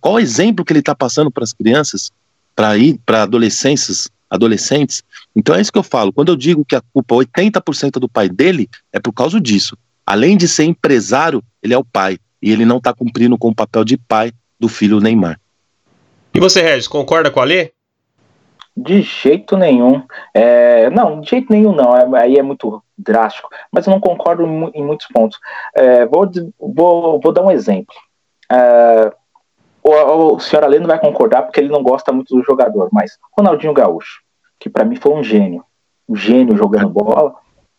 Qual 0.00 0.14
o 0.14 0.20
exemplo 0.20 0.64
que 0.64 0.72
ele 0.72 0.80
está 0.80 0.94
passando 0.94 1.30
para 1.30 1.44
as 1.44 1.52
crianças, 1.52 2.10
para 2.54 2.76
ir 2.76 2.98
para 3.04 3.22
adolescências, 3.22 4.08
adolescentes? 4.30 5.02
Então 5.34 5.54
é 5.54 5.60
isso 5.60 5.72
que 5.72 5.78
eu 5.78 5.82
falo. 5.82 6.12
Quando 6.12 6.30
eu 6.30 6.36
digo 6.36 6.64
que 6.64 6.76
a 6.76 6.82
culpa 6.92 7.14
80% 7.16 7.98
do 7.98 8.08
pai 8.08 8.28
dele, 8.28 8.68
é 8.92 9.00
por 9.00 9.12
causa 9.12 9.40
disso. 9.40 9.76
Além 10.06 10.36
de 10.36 10.48
ser 10.48 10.64
empresário, 10.64 11.42
ele 11.62 11.74
é 11.74 11.78
o 11.78 11.84
pai. 11.84 12.18
E 12.40 12.50
ele 12.50 12.64
não 12.64 12.78
está 12.78 12.92
cumprindo 12.92 13.38
com 13.38 13.48
o 13.48 13.54
papel 13.54 13.84
de 13.84 13.96
pai 13.96 14.32
do 14.58 14.68
filho 14.68 15.00
Neymar. 15.00 15.38
E 16.34 16.40
você, 16.40 16.62
Regis, 16.62 16.88
concorda 16.88 17.30
com 17.30 17.40
a 17.40 17.44
Lê? 17.44 17.72
De 18.76 19.02
jeito 19.02 19.56
nenhum. 19.56 20.02
É, 20.32 20.88
não, 20.90 21.20
de 21.20 21.28
jeito 21.28 21.52
nenhum 21.52 21.74
não. 21.74 21.94
É, 21.94 22.22
aí 22.22 22.36
é 22.36 22.42
muito 22.42 22.82
drástico. 22.96 23.48
Mas 23.70 23.86
eu 23.86 23.92
não 23.92 24.00
concordo 24.00 24.44
em, 24.44 24.70
em 24.74 24.84
muitos 24.84 25.06
pontos. 25.08 25.38
É, 25.74 26.06
vou, 26.06 26.28
vou, 26.58 27.20
vou 27.20 27.32
dar 27.32 27.42
um 27.42 27.50
exemplo. 27.50 27.94
É, 28.50 29.12
o, 29.82 30.36
o 30.36 30.40
senhor 30.40 30.64
Alê 30.64 30.78
não 30.78 30.86
vai 30.86 30.98
concordar 30.98 31.42
porque 31.42 31.60
ele 31.60 31.68
não 31.68 31.82
gosta 31.82 32.12
muito 32.12 32.34
do 32.34 32.42
jogador, 32.42 32.88
mas 32.92 33.18
Ronaldinho 33.36 33.74
Gaúcho, 33.74 34.20
que 34.58 34.70
para 34.70 34.84
mim 34.84 34.96
foi 34.96 35.12
um 35.12 35.22
gênio. 35.22 35.64
Um 36.08 36.14
gênio 36.14 36.56
jogando 36.56 36.88
bola. 36.88 37.34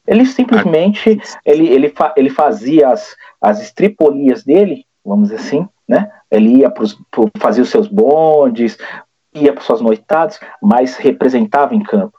Ele 0.05 0.25
simplesmente 0.25 1.19
ele, 1.45 1.67
ele, 1.67 1.89
fa, 1.89 2.13
ele 2.17 2.29
fazia 2.29 2.89
as, 2.89 3.15
as 3.41 3.61
estripolias 3.61 4.43
dele, 4.43 4.85
vamos 5.03 5.29
dizer 5.29 5.41
assim, 5.41 5.67
né? 5.87 6.11
Ele 6.29 6.57
ia 6.57 6.69
pros, 6.69 6.97
pro, 7.09 7.29
fazia 7.37 7.63
os 7.63 7.69
seus 7.69 7.87
bondes, 7.87 8.77
ia 9.33 9.53
para 9.53 9.63
suas 9.63 9.81
noitadas, 9.81 10.39
mas 10.61 10.97
representava 10.97 11.73
em 11.73 11.81
campo. 11.81 12.17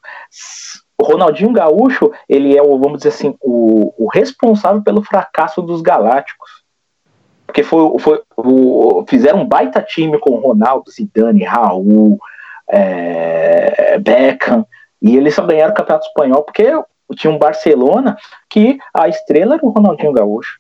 O 0.99 1.05
Ronaldinho 1.05 1.53
Gaúcho, 1.53 2.13
ele 2.29 2.57
é 2.57 2.63
o, 2.63 2.79
vamos 2.79 2.99
dizer 2.99 3.11
assim, 3.11 3.37
o, 3.41 3.93
o 3.99 4.09
responsável 4.09 4.83
pelo 4.83 5.03
fracasso 5.03 5.61
dos 5.61 5.83
Galácticos. 5.83 6.64
Porque 7.55 7.63
foi, 7.63 7.99
foi 8.01 8.21
o, 8.37 9.05
fizeram 9.07 9.43
um 9.43 9.47
baita 9.47 9.81
time 9.81 10.19
com 10.19 10.41
Ronaldo, 10.41 10.91
Zidane, 10.91 11.45
Raul, 11.45 12.19
é, 12.69 13.97
Beckham, 14.01 14.67
e 15.01 15.17
eles 15.17 15.37
só 15.37 15.47
ganharam 15.47 15.73
o 15.73 15.77
Campeonato 15.77 16.09
Espanhol 16.09 16.43
porque 16.43 16.73
tinha 17.15 17.33
um 17.33 17.39
Barcelona 17.39 18.17
que 18.51 18.77
a 18.93 19.07
estrela 19.07 19.55
era 19.55 19.65
o 19.65 19.69
Ronaldinho 19.69 20.13
Gaúcho. 20.13 20.59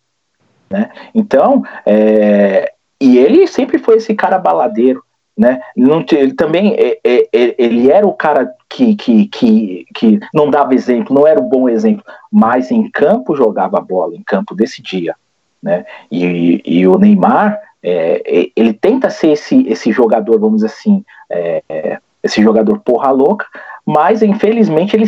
Né? 0.70 0.88
Então, 1.12 1.64
é, 1.84 2.72
e 3.00 3.18
ele 3.18 3.48
sempre 3.48 3.78
foi 3.78 3.96
esse 3.96 4.14
cara 4.14 4.38
baladeiro. 4.38 5.02
Né? 5.36 5.60
Ele 5.76 6.32
também 6.34 6.74
é, 6.74 7.00
é, 7.02 7.28
é, 7.32 7.54
ele 7.58 7.90
era 7.90 8.06
o 8.06 8.14
cara 8.14 8.54
que, 8.68 8.94
que, 8.94 9.26
que, 9.26 9.84
que 9.92 10.20
não 10.32 10.48
dava 10.48 10.72
exemplo, 10.72 11.12
não 11.12 11.26
era 11.26 11.40
o 11.40 11.48
bom 11.48 11.68
exemplo, 11.68 12.04
mas 12.30 12.70
em 12.70 12.88
campo 12.88 13.34
jogava 13.34 13.80
bola, 13.80 14.14
em 14.14 14.22
campo 14.22 14.54
decidia. 14.54 15.16
Né? 15.64 15.86
E, 16.12 16.60
e 16.62 16.86
o 16.86 16.98
Neymar, 16.98 17.58
é, 17.82 18.50
ele 18.54 18.74
tenta 18.74 19.08
ser 19.08 19.30
esse, 19.30 19.66
esse 19.66 19.90
jogador, 19.90 20.38
vamos 20.38 20.56
dizer 20.56 20.66
assim, 20.66 21.02
é, 21.32 21.98
esse 22.22 22.42
jogador 22.42 22.80
porra 22.80 23.10
louca, 23.10 23.46
mas 23.84 24.22
infelizmente 24.22 24.94
ele 24.94 25.06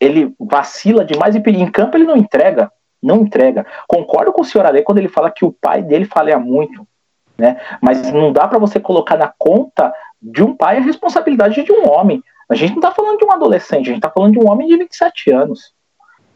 ele 0.00 0.34
vacila 0.38 1.04
demais 1.04 1.36
e 1.36 1.38
em 1.38 1.70
campo 1.70 1.96
ele 1.96 2.04
não 2.04 2.16
entrega, 2.16 2.70
não 3.00 3.22
entrega. 3.22 3.64
Concordo 3.86 4.32
com 4.32 4.42
o 4.42 4.44
senhor 4.44 4.66
Ale 4.66 4.82
quando 4.82 4.98
ele 4.98 5.08
fala 5.08 5.30
que 5.30 5.44
o 5.44 5.52
pai 5.52 5.82
dele 5.82 6.04
falha 6.04 6.38
muito, 6.38 6.86
né? 7.38 7.58
Mas 7.80 8.10
não 8.12 8.32
dá 8.32 8.46
para 8.46 8.58
você 8.58 8.80
colocar 8.80 9.16
na 9.16 9.32
conta 9.38 9.94
de 10.20 10.42
um 10.42 10.54
pai 10.54 10.78
a 10.78 10.80
responsabilidade 10.80 11.62
de 11.62 11.72
um 11.72 11.88
homem. 11.88 12.22
A 12.50 12.54
gente 12.54 12.70
não 12.70 12.80
está 12.80 12.90
falando 12.90 13.18
de 13.18 13.24
um 13.24 13.30
adolescente, 13.30 13.88
a 13.88 13.94
gente 13.94 14.04
está 14.04 14.10
falando 14.10 14.32
de 14.32 14.40
um 14.40 14.50
homem 14.50 14.66
de 14.66 14.76
27 14.76 15.30
anos. 15.30 15.72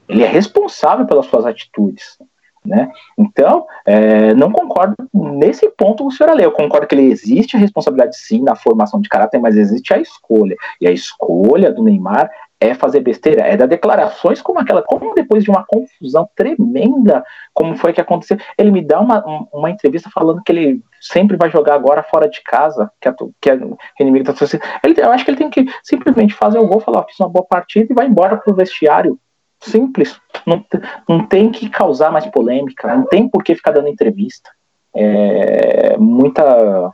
Ele 0.09 0.23
é 0.23 0.29
responsável 0.29 1.05
pelas 1.05 1.27
suas 1.27 1.44
atitudes. 1.44 2.16
Né? 2.64 2.90
Então, 3.16 3.66
é, 3.87 4.35
não 4.35 4.51
concordo 4.51 4.94
nesse 5.12 5.68
ponto 5.71 6.03
com 6.03 6.09
o 6.09 6.12
senhor 6.12 6.31
Ale. 6.31 6.42
Eu 6.44 6.53
concordo 6.53 6.87
que 6.87 6.94
ele 6.94 7.11
existe 7.11 7.57
a 7.57 7.61
responsabilidade 7.61 8.16
sim 8.18 8.42
na 8.42 8.55
formação 8.55 9.01
de 9.01 9.09
caráter, 9.09 9.38
mas 9.38 9.57
existe 9.57 9.94
a 9.94 9.99
escolha. 9.99 10.57
E 10.81 10.87
a 10.87 10.90
escolha 10.90 11.73
do 11.73 11.83
Neymar 11.83 12.31
é 12.61 12.75
fazer 12.75 13.01
besteira, 13.01 13.42
é 13.42 13.57
dar 13.57 13.66
declarações 13.66 14.42
como 14.42 14.59
aquela, 14.59 14.83
como 14.83 15.14
depois 15.14 15.44
de 15.44 15.51
uma 15.51 15.64
confusão 15.64 16.29
tremenda, 16.35 17.25
como 17.55 17.77
foi 17.77 17.92
que 17.92 18.01
aconteceu, 18.01 18.37
ele 18.57 18.71
me 18.71 18.85
dá 18.85 19.01
uma, 19.01 19.23
uma 19.53 19.71
entrevista 19.71 20.11
falando 20.12 20.42
que 20.42 20.51
ele 20.51 20.83
sempre 21.01 21.37
vai 21.37 21.51
jogar 21.51 21.75
agora 21.75 22.03
fora 22.03 22.29
de 22.29 22.42
casa, 22.42 22.90
que, 23.01 23.09
a, 23.09 23.14
que, 23.40 23.51
a, 23.51 23.57
que 23.57 23.64
o 23.64 23.79
inimigo 24.01 24.25
tá 24.25 24.33
torcendo. 24.33 24.62
Eu 24.97 25.12
acho 25.12 25.25
que 25.25 25.31
ele 25.31 25.38
tem 25.38 25.51
que 25.51 25.66
simplesmente 25.83 26.35
fazer 26.35 26.59
o 26.59 26.66
gol, 26.66 26.81
falar, 26.81 27.05
fiz 27.05 27.18
uma 27.21 27.29
boa 27.29 27.47
partida 27.47 27.92
e 27.92 27.94
vai 27.94 28.07
embora 28.07 28.37
pro 28.37 28.55
vestiário. 28.55 29.18
Simples. 29.61 30.16
Não, 30.47 30.64
não 31.09 31.27
tem 31.27 31.51
que 31.51 31.68
causar 31.68 32.11
mais 32.11 32.27
polêmica, 32.27 32.94
não 32.94 33.07
tem 33.07 33.29
por 33.29 33.42
que 33.42 33.55
ficar 33.55 33.73
dando 33.73 33.88
entrevista. 33.88 34.51
É 34.94 35.97
muita. 35.99 36.92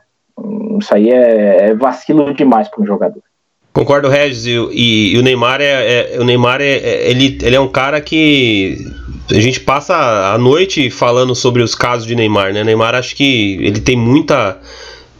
Isso 0.79 0.93
aí 0.93 1.09
é, 1.09 1.69
é 1.69 1.75
vacilo 1.75 2.33
demais 2.33 2.67
para 2.67 2.81
um 2.81 2.85
jogador. 2.85 3.23
Concordo, 3.75 4.07
Regis. 4.07 4.45
E, 4.45 4.51
e, 4.71 5.15
e 5.15 5.17
o 5.19 5.21
Neymar 5.21 5.59
é, 5.59 6.15
é 6.15 6.19
o 6.19 6.23
Neymar 6.23 6.61
é, 6.61 6.77
é, 6.77 7.09
ele, 7.09 7.37
ele 7.41 7.55
é 7.55 7.59
um 7.59 7.67
cara 7.67 7.99
que 7.99 8.77
a 9.29 9.39
gente 9.39 9.59
passa 9.59 10.33
a 10.33 10.37
noite 10.37 10.89
falando 10.89 11.35
sobre 11.35 11.61
os 11.61 11.75
casos 11.75 12.07
de 12.07 12.15
Neymar, 12.15 12.53
né? 12.53 12.63
Neymar 12.63 12.95
acho 12.95 13.15
que 13.15 13.57
ele 13.61 13.81
tem 13.81 13.97
muita 13.97 14.59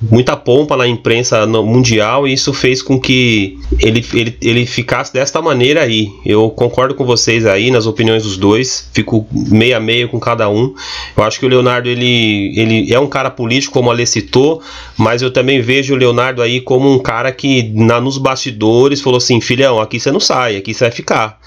muita 0.02 0.36
pompa 0.36 0.76
na 0.76 0.88
imprensa 0.88 1.46
mundial 1.46 2.28
e 2.28 2.34
isso 2.34 2.54
fez 2.54 2.82
com 2.82 3.00
que 3.00 3.58
ele, 3.80 4.06
ele, 4.14 4.38
ele 4.42 4.66
ficasse 4.66 5.14
desta 5.14 5.42
maneira 5.42 5.82
aí. 5.82 6.10
Eu 6.26 6.50
concordo 6.50 6.94
com 6.96 7.06
vocês 7.06 7.46
aí 7.46 7.72
nas 7.72 7.86
opiniões 7.86 8.24
dos 8.24 8.38
dois, 8.38 8.90
fico 8.94 9.26
meio 9.32 9.76
a 9.76 9.80
meio 9.80 10.10
com 10.10 10.20
cada 10.20 10.50
um. 10.50 10.74
Eu 11.16 11.24
acho 11.24 11.40
que 11.40 11.46
o 11.46 11.50
Leonardo 11.50 11.88
ele, 11.88 12.54
ele 12.60 12.94
é 12.94 13.00
um 13.00 13.08
cara 13.08 13.30
político, 13.30 13.74
como 13.74 13.90
a 13.90 13.94
Lê 13.94 14.06
citou, 14.06 14.62
mas 14.98 15.22
eu 15.22 15.32
também 15.32 15.62
vejo 15.62 15.94
o 15.94 15.98
Leonardo 15.98 16.42
aí 16.42 16.62
como 16.62 16.92
um 16.92 17.00
cara 17.00 17.32
que 17.32 17.64
na, 17.74 18.00
nos 18.02 18.18
bastidores 18.18 19.02
falou 19.02 19.18
assim: 19.18 19.40
filhão, 19.40 19.80
aqui 19.80 20.00
você 20.00 20.12
não 20.12 20.20
sai, 20.20 20.58
aqui 20.58 20.74
você 20.74 20.86
vai 20.86 20.92
ficar. 20.92 21.40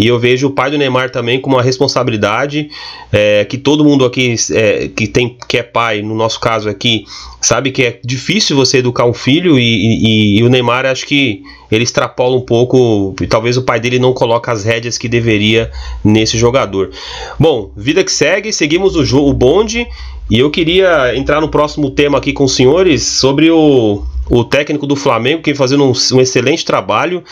E 0.00 0.06
eu 0.06 0.18
vejo 0.18 0.46
o 0.46 0.50
pai 0.50 0.70
do 0.70 0.78
Neymar 0.78 1.10
também 1.10 1.38
com 1.38 1.50
uma 1.50 1.62
responsabilidade 1.62 2.70
é, 3.12 3.44
que 3.44 3.58
todo 3.58 3.84
mundo 3.84 4.06
aqui 4.06 4.34
é, 4.52 4.88
que 4.88 5.06
tem 5.06 5.36
que 5.46 5.58
é 5.58 5.62
pai, 5.62 6.00
no 6.00 6.14
nosso 6.14 6.40
caso 6.40 6.70
aqui, 6.70 7.04
sabe 7.38 7.70
que 7.70 7.82
é 7.82 8.00
difícil 8.02 8.56
você 8.56 8.78
educar 8.78 9.04
um 9.04 9.12
filho 9.12 9.58
e, 9.58 9.62
e, 9.62 10.38
e 10.38 10.42
o 10.42 10.48
Neymar 10.48 10.86
acho 10.86 11.06
que 11.06 11.42
ele 11.70 11.84
extrapola 11.84 12.34
um 12.34 12.40
pouco, 12.40 13.14
e 13.20 13.26
talvez 13.26 13.58
o 13.58 13.62
pai 13.62 13.78
dele 13.78 13.98
não 13.98 14.14
coloque 14.14 14.50
as 14.50 14.64
rédeas 14.64 14.96
que 14.96 15.08
deveria 15.08 15.70
nesse 16.02 16.38
jogador. 16.38 16.90
Bom, 17.38 17.70
vida 17.76 18.02
que 18.02 18.10
segue, 18.10 18.52
seguimos 18.52 18.96
o, 18.96 19.18
o 19.18 19.32
bonde 19.34 19.86
e 20.30 20.38
eu 20.38 20.50
queria 20.50 21.14
entrar 21.14 21.42
no 21.42 21.48
próximo 21.48 21.90
tema 21.90 22.16
aqui 22.16 22.32
com 22.32 22.44
os 22.44 22.56
senhores 22.56 23.02
sobre 23.02 23.50
o, 23.50 24.02
o 24.30 24.44
técnico 24.44 24.86
do 24.86 24.94
Flamengo, 24.94 25.42
que 25.42 25.54
fazendo 25.54 25.84
um, 25.84 25.92
um, 26.14 26.20
excelente 26.20 26.64
trabalho. 26.64 27.22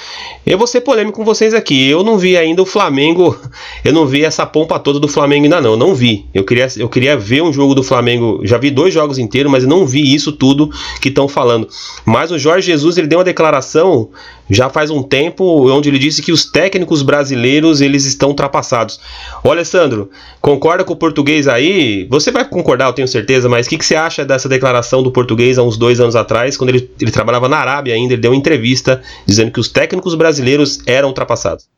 Eu 0.44 0.58
vou 0.58 0.66
ser 0.66 0.80
polêmico 0.80 1.16
com 1.16 1.24
vocês 1.24 1.54
aqui. 1.54 1.88
Eu 1.88 2.02
não 2.02 2.18
vi 2.18 2.36
ainda 2.36 2.60
o 2.60 2.66
Flamengo, 2.66 3.38
eu 3.84 3.92
não 3.92 4.04
vi 4.04 4.24
essa 4.24 4.44
pompa 4.44 4.78
toda 4.80 4.98
do 4.98 5.06
Flamengo 5.06 5.44
ainda 5.44 5.60
não, 5.60 5.76
não 5.76 5.94
vi. 5.94 6.26
Eu 6.34 6.44
queria, 6.44 6.66
eu 6.76 6.88
queria 6.88 7.16
ver 7.16 7.42
um 7.42 7.52
jogo 7.52 7.74
do 7.74 7.84
Flamengo, 7.84 8.40
já 8.44 8.58
vi 8.58 8.70
dois 8.70 8.92
jogos 8.92 9.16
inteiros, 9.16 9.50
mas 9.50 9.62
eu 9.62 9.68
não 9.68 9.86
vi 9.86 10.12
isso 10.12 10.32
tudo 10.32 10.70
que 11.00 11.08
estão 11.08 11.28
falando. 11.28 11.68
Mas 12.04 12.32
o 12.32 12.38
Jorge 12.38 12.66
Jesus, 12.66 12.98
ele 12.98 13.06
deu 13.06 13.18
uma 13.18 13.24
declaração 13.24 14.10
já 14.50 14.70
faz 14.70 14.90
um 14.90 15.02
tempo, 15.02 15.70
onde 15.70 15.88
ele 15.88 15.98
disse 15.98 16.22
que 16.22 16.32
os 16.32 16.44
técnicos 16.44 17.02
brasileiros 17.02 17.80
eles 17.80 18.04
estão 18.04 18.30
ultrapassados. 18.30 18.98
Ô 19.44 19.50
Alessandro, 19.50 20.10
concorda 20.40 20.84
com 20.84 20.94
o 20.94 20.96
português 20.96 21.46
aí? 21.46 22.06
Você 22.08 22.30
vai 22.30 22.48
concordar, 22.48 22.86
eu 22.86 22.92
tenho 22.92 23.08
certeza, 23.08 23.48
mas 23.48 23.66
o 23.66 23.70
que, 23.70 23.78
que, 23.78 23.84
você 23.84 23.94
acha 23.94 24.24
dessa 24.24 24.48
declaração 24.48 25.02
do 25.02 25.10
português 25.10 25.58
há 25.58 25.62
uns 25.62 25.76
dois 25.76 26.00
anos 26.00 26.16
atrás, 26.16 26.56
quando 26.56 26.70
ele, 26.70 26.87
ele 27.00 27.10
trabalhava 27.10 27.48
na 27.48 27.58
Arábia 27.58 27.94
ainda, 27.94 28.14
ele 28.14 28.22
deu 28.22 28.32
uma 28.32 28.36
entrevista 28.36 29.02
dizendo 29.26 29.52
que 29.52 29.60
os 29.60 29.68
técnicos 29.68 30.14
brasileiros 30.14 30.80
eram 30.86 31.08
ultrapassados? 31.08 31.68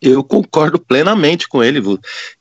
Eu 0.00 0.22
concordo 0.22 0.78
plenamente 0.78 1.48
com 1.48 1.62
ele. 1.62 1.82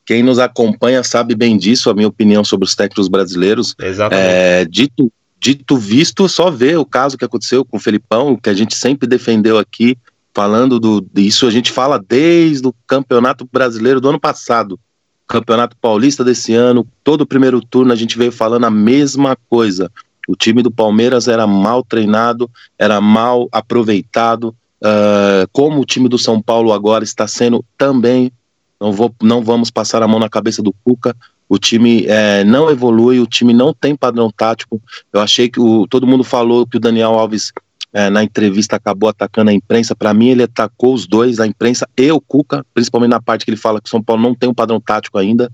Quem 0.06 0.22
nos 0.22 0.38
acompanha 0.38 1.04
sabe 1.04 1.36
bem 1.36 1.58
disso, 1.58 1.90
a 1.90 1.94
minha 1.94 2.08
opinião 2.08 2.44
sobre 2.44 2.66
os 2.66 2.76
técnicos 2.76 3.08
brasileiros. 3.08 3.76
Exatamente. 3.82 4.28
É, 4.30 4.66
dito, 4.66 5.12
dito 5.40 5.78
visto, 5.78 6.30
só 6.30 6.52
ver 6.52 6.78
o 6.78 6.86
caso 6.86 7.18
que 7.18 7.26
aconteceu 7.26 7.66
com 7.66 7.78
o 7.78 7.80
Felipão, 7.80 8.36
que 8.36 8.50
a 8.50 8.54
gente 8.54 8.76
sempre 8.76 9.08
defendeu 9.08 9.58
aqui, 9.58 9.98
falando 10.34 10.80
do 10.80 11.04
isso 11.16 11.48
a 11.48 11.52
gente 11.52 11.72
fala 11.72 12.00
desde 12.08 12.68
o 12.68 12.76
Campeonato 12.86 13.48
Brasileiro 13.52 14.00
do 14.00 14.10
ano 14.10 14.20
passado, 14.20 14.80
Campeonato 15.28 15.76
Paulista 15.82 16.24
desse 16.24 16.54
ano, 16.54 16.88
todo 17.04 17.22
o 17.22 17.28
primeiro 17.28 17.60
turno 17.60 17.92
a 17.92 17.96
gente 17.96 18.18
veio 18.18 18.32
falando 18.32 18.66
a 18.66 18.72
mesma 18.72 19.36
coisa. 19.50 19.92
O 20.28 20.36
time 20.36 20.62
do 20.62 20.70
Palmeiras 20.70 21.28
era 21.28 21.48
mal 21.48 21.84
treinado, 21.84 22.52
era 22.78 23.00
mal 23.00 23.48
aproveitado, 23.52 24.54
uh, 24.84 25.48
como 25.52 25.82
o 25.82 25.86
time 25.86 26.10
do 26.10 26.18
São 26.18 26.42
Paulo 26.42 26.74
agora 26.74 27.04
está 27.04 27.26
sendo 27.28 27.64
também. 27.78 28.32
Não, 28.80 28.92
vou, 28.92 29.16
não 29.24 29.42
vamos 29.42 29.72
passar 29.72 30.04
a 30.04 30.08
mão 30.08 30.20
na 30.20 30.30
cabeça 30.30 30.62
do 30.62 30.74
Cuca, 30.84 31.16
o 31.50 31.58
time 31.58 32.06
é, 32.08 32.44
não 32.44 32.70
evolui, 32.70 33.20
o 33.20 33.26
time 33.26 33.54
não 33.54 33.74
tem 33.74 33.96
padrão 33.96 34.30
tático. 34.30 34.82
Eu 35.14 35.22
achei 35.22 35.50
que 35.50 35.60
o, 35.60 35.88
todo 35.88 36.06
mundo 36.06 36.24
falou 36.24 36.68
que 36.68 36.78
o 36.78 36.80
Daniel 36.80 37.14
Alves 37.14 37.54
é, 37.94 38.10
na 38.10 38.24
entrevista 38.24 38.76
acabou 38.76 39.10
atacando 39.10 39.50
a 39.50 39.54
imprensa. 39.54 39.96
Para 39.96 40.14
mim, 40.14 40.28
ele 40.28 40.44
atacou 40.44 40.94
os 40.94 41.08
dois, 41.08 41.40
a 41.40 41.48
imprensa 41.48 41.88
e 41.98 42.12
o 42.12 42.20
Cuca, 42.20 42.66
principalmente 42.74 43.12
na 43.12 43.22
parte 43.22 43.46
que 43.46 43.52
ele 43.52 43.58
fala 43.58 43.80
que 43.80 43.88
o 43.88 43.90
São 43.90 44.04
Paulo 44.04 44.22
não 44.22 44.36
tem 44.36 44.50
um 44.50 44.54
padrão 44.54 44.80
tático 44.82 45.18
ainda. 45.18 45.50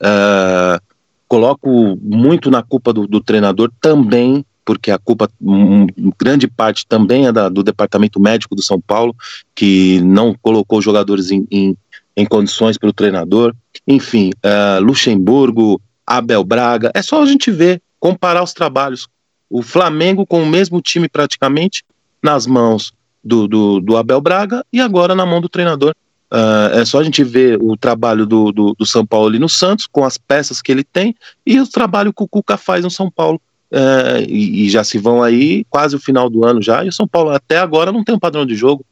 É, 0.00 0.80
coloco 1.34 1.98
muito 2.00 2.48
na 2.48 2.62
culpa 2.62 2.92
do, 2.92 3.08
do, 3.08 3.20
treinador 3.20 3.68
também, 3.80 4.46
porque 4.64 4.92
a 4.92 4.98
culpa, 5.00 5.28
um, 5.42 5.84
grande 6.16 6.46
parte 6.46 6.86
também 6.86 7.26
é 7.26 7.32
da, 7.32 7.48
do 7.48 7.60
departamento 7.60 8.20
médico 8.20 8.54
do 8.54 8.62
São 8.62 8.80
Paulo, 8.80 9.12
que 9.52 10.00
não 10.02 10.32
colocou 10.40 10.80
jogadores 10.80 11.32
em, 11.32 11.44
em, 11.50 11.76
em 12.16 12.24
condições 12.24 12.78
para 12.78 12.88
o 12.88 12.92
treinador. 12.92 13.52
Enfim, 13.84 14.30
uh, 14.44 14.80
Luxemburgo, 14.80 15.80
Abel 16.06 16.44
Braga, 16.44 16.92
é 16.94 17.02
só 17.02 17.20
a 17.20 17.26
gente 17.26 17.50
ver, 17.50 17.82
comparar 17.98 18.44
os 18.44 18.52
trabalhos. 18.52 19.08
O 19.50 19.60
Flamengo 19.60 20.24
com 20.24 20.40
o 20.40 20.46
mesmo 20.46 20.80
time 20.80 21.08
praticamente 21.08 21.82
nas 22.22 22.46
mãos 22.46 22.92
do, 23.24 23.48
do, 23.48 23.80
do 23.80 23.96
Abel 23.96 24.20
Braga 24.20 24.64
e 24.72 24.80
agora 24.80 25.16
na 25.16 25.26
mão 25.26 25.40
do 25.40 25.48
treinador. 25.48 25.96
Uh, 26.34 26.80
é 26.80 26.84
só 26.84 26.98
a 26.98 27.04
gente 27.04 27.22
ver 27.22 27.62
o 27.62 27.76
trabalho 27.76 28.26
do, 28.26 28.50
do, 28.50 28.74
do, 28.76 28.84
São 28.84 29.06
Paulo 29.06 29.28
ali 29.28 29.38
no 29.38 29.48
Santos, 29.48 29.86
com 29.86 30.04
as 30.04 30.18
peças 30.18 30.60
que 30.60 30.72
ele 30.72 30.82
tem, 30.82 31.14
e 31.46 31.60
o 31.60 31.66
trabalho 31.66 32.12
que 32.12 32.24
o 32.24 32.26
Cuca 32.26 32.56
faz 32.56 32.82
no 32.82 32.90
São 32.90 33.08
Paulo. 33.08 33.40
Uh, 33.70 34.18
e, 34.28 34.64
e, 34.66 34.70
já 34.70 34.82
se 34.82 34.98
vão 34.98 35.22
aí 35.22 35.64
quase 35.70 35.94
o 35.94 36.00
final 36.00 36.28
do 36.28 36.44
ano 36.44 36.60
já, 36.60 36.84
e 36.84 36.88
o 36.88 36.92
São 36.92 37.06
Paulo 37.06 37.30
até 37.30 37.58
agora 37.58 37.92
não 37.92 38.02
tem 38.02 38.16
um 38.16 38.18
padrão 38.18 38.44
de 38.44 38.56
jogo. 38.56 38.84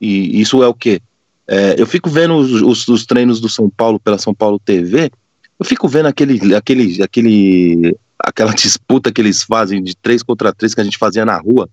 E 0.00 0.40
isso 0.40 0.64
é 0.64 0.66
o 0.66 0.74
quê? 0.74 1.00
É, 1.46 1.76
eu 1.78 1.86
fico 1.86 2.10
vendo 2.10 2.34
os, 2.34 2.60
os, 2.60 2.88
os, 2.88 3.06
treinos 3.06 3.40
do 3.40 3.48
São 3.48 3.70
Paulo 3.70 4.00
pela 4.00 4.18
São 4.18 4.34
Paulo 4.34 4.58
TV, 4.58 5.12
eu 5.58 5.64
fico 5.64 5.86
vendo 5.86 6.06
aquele, 6.06 6.54
aquele, 6.54 7.02
aquele, 7.02 7.96
aquela 8.18 8.54
disputa 8.54 9.12
que 9.12 9.20
eles 9.20 9.44
fazem 9.44 9.80
de 9.80 9.96
três 9.96 10.24
contra 10.24 10.52
três 10.52 10.74
que 10.74 10.80
a 10.80 10.84
gente 10.84 10.98
fazia 10.98 11.24
na 11.24 11.38
rua 11.38 11.68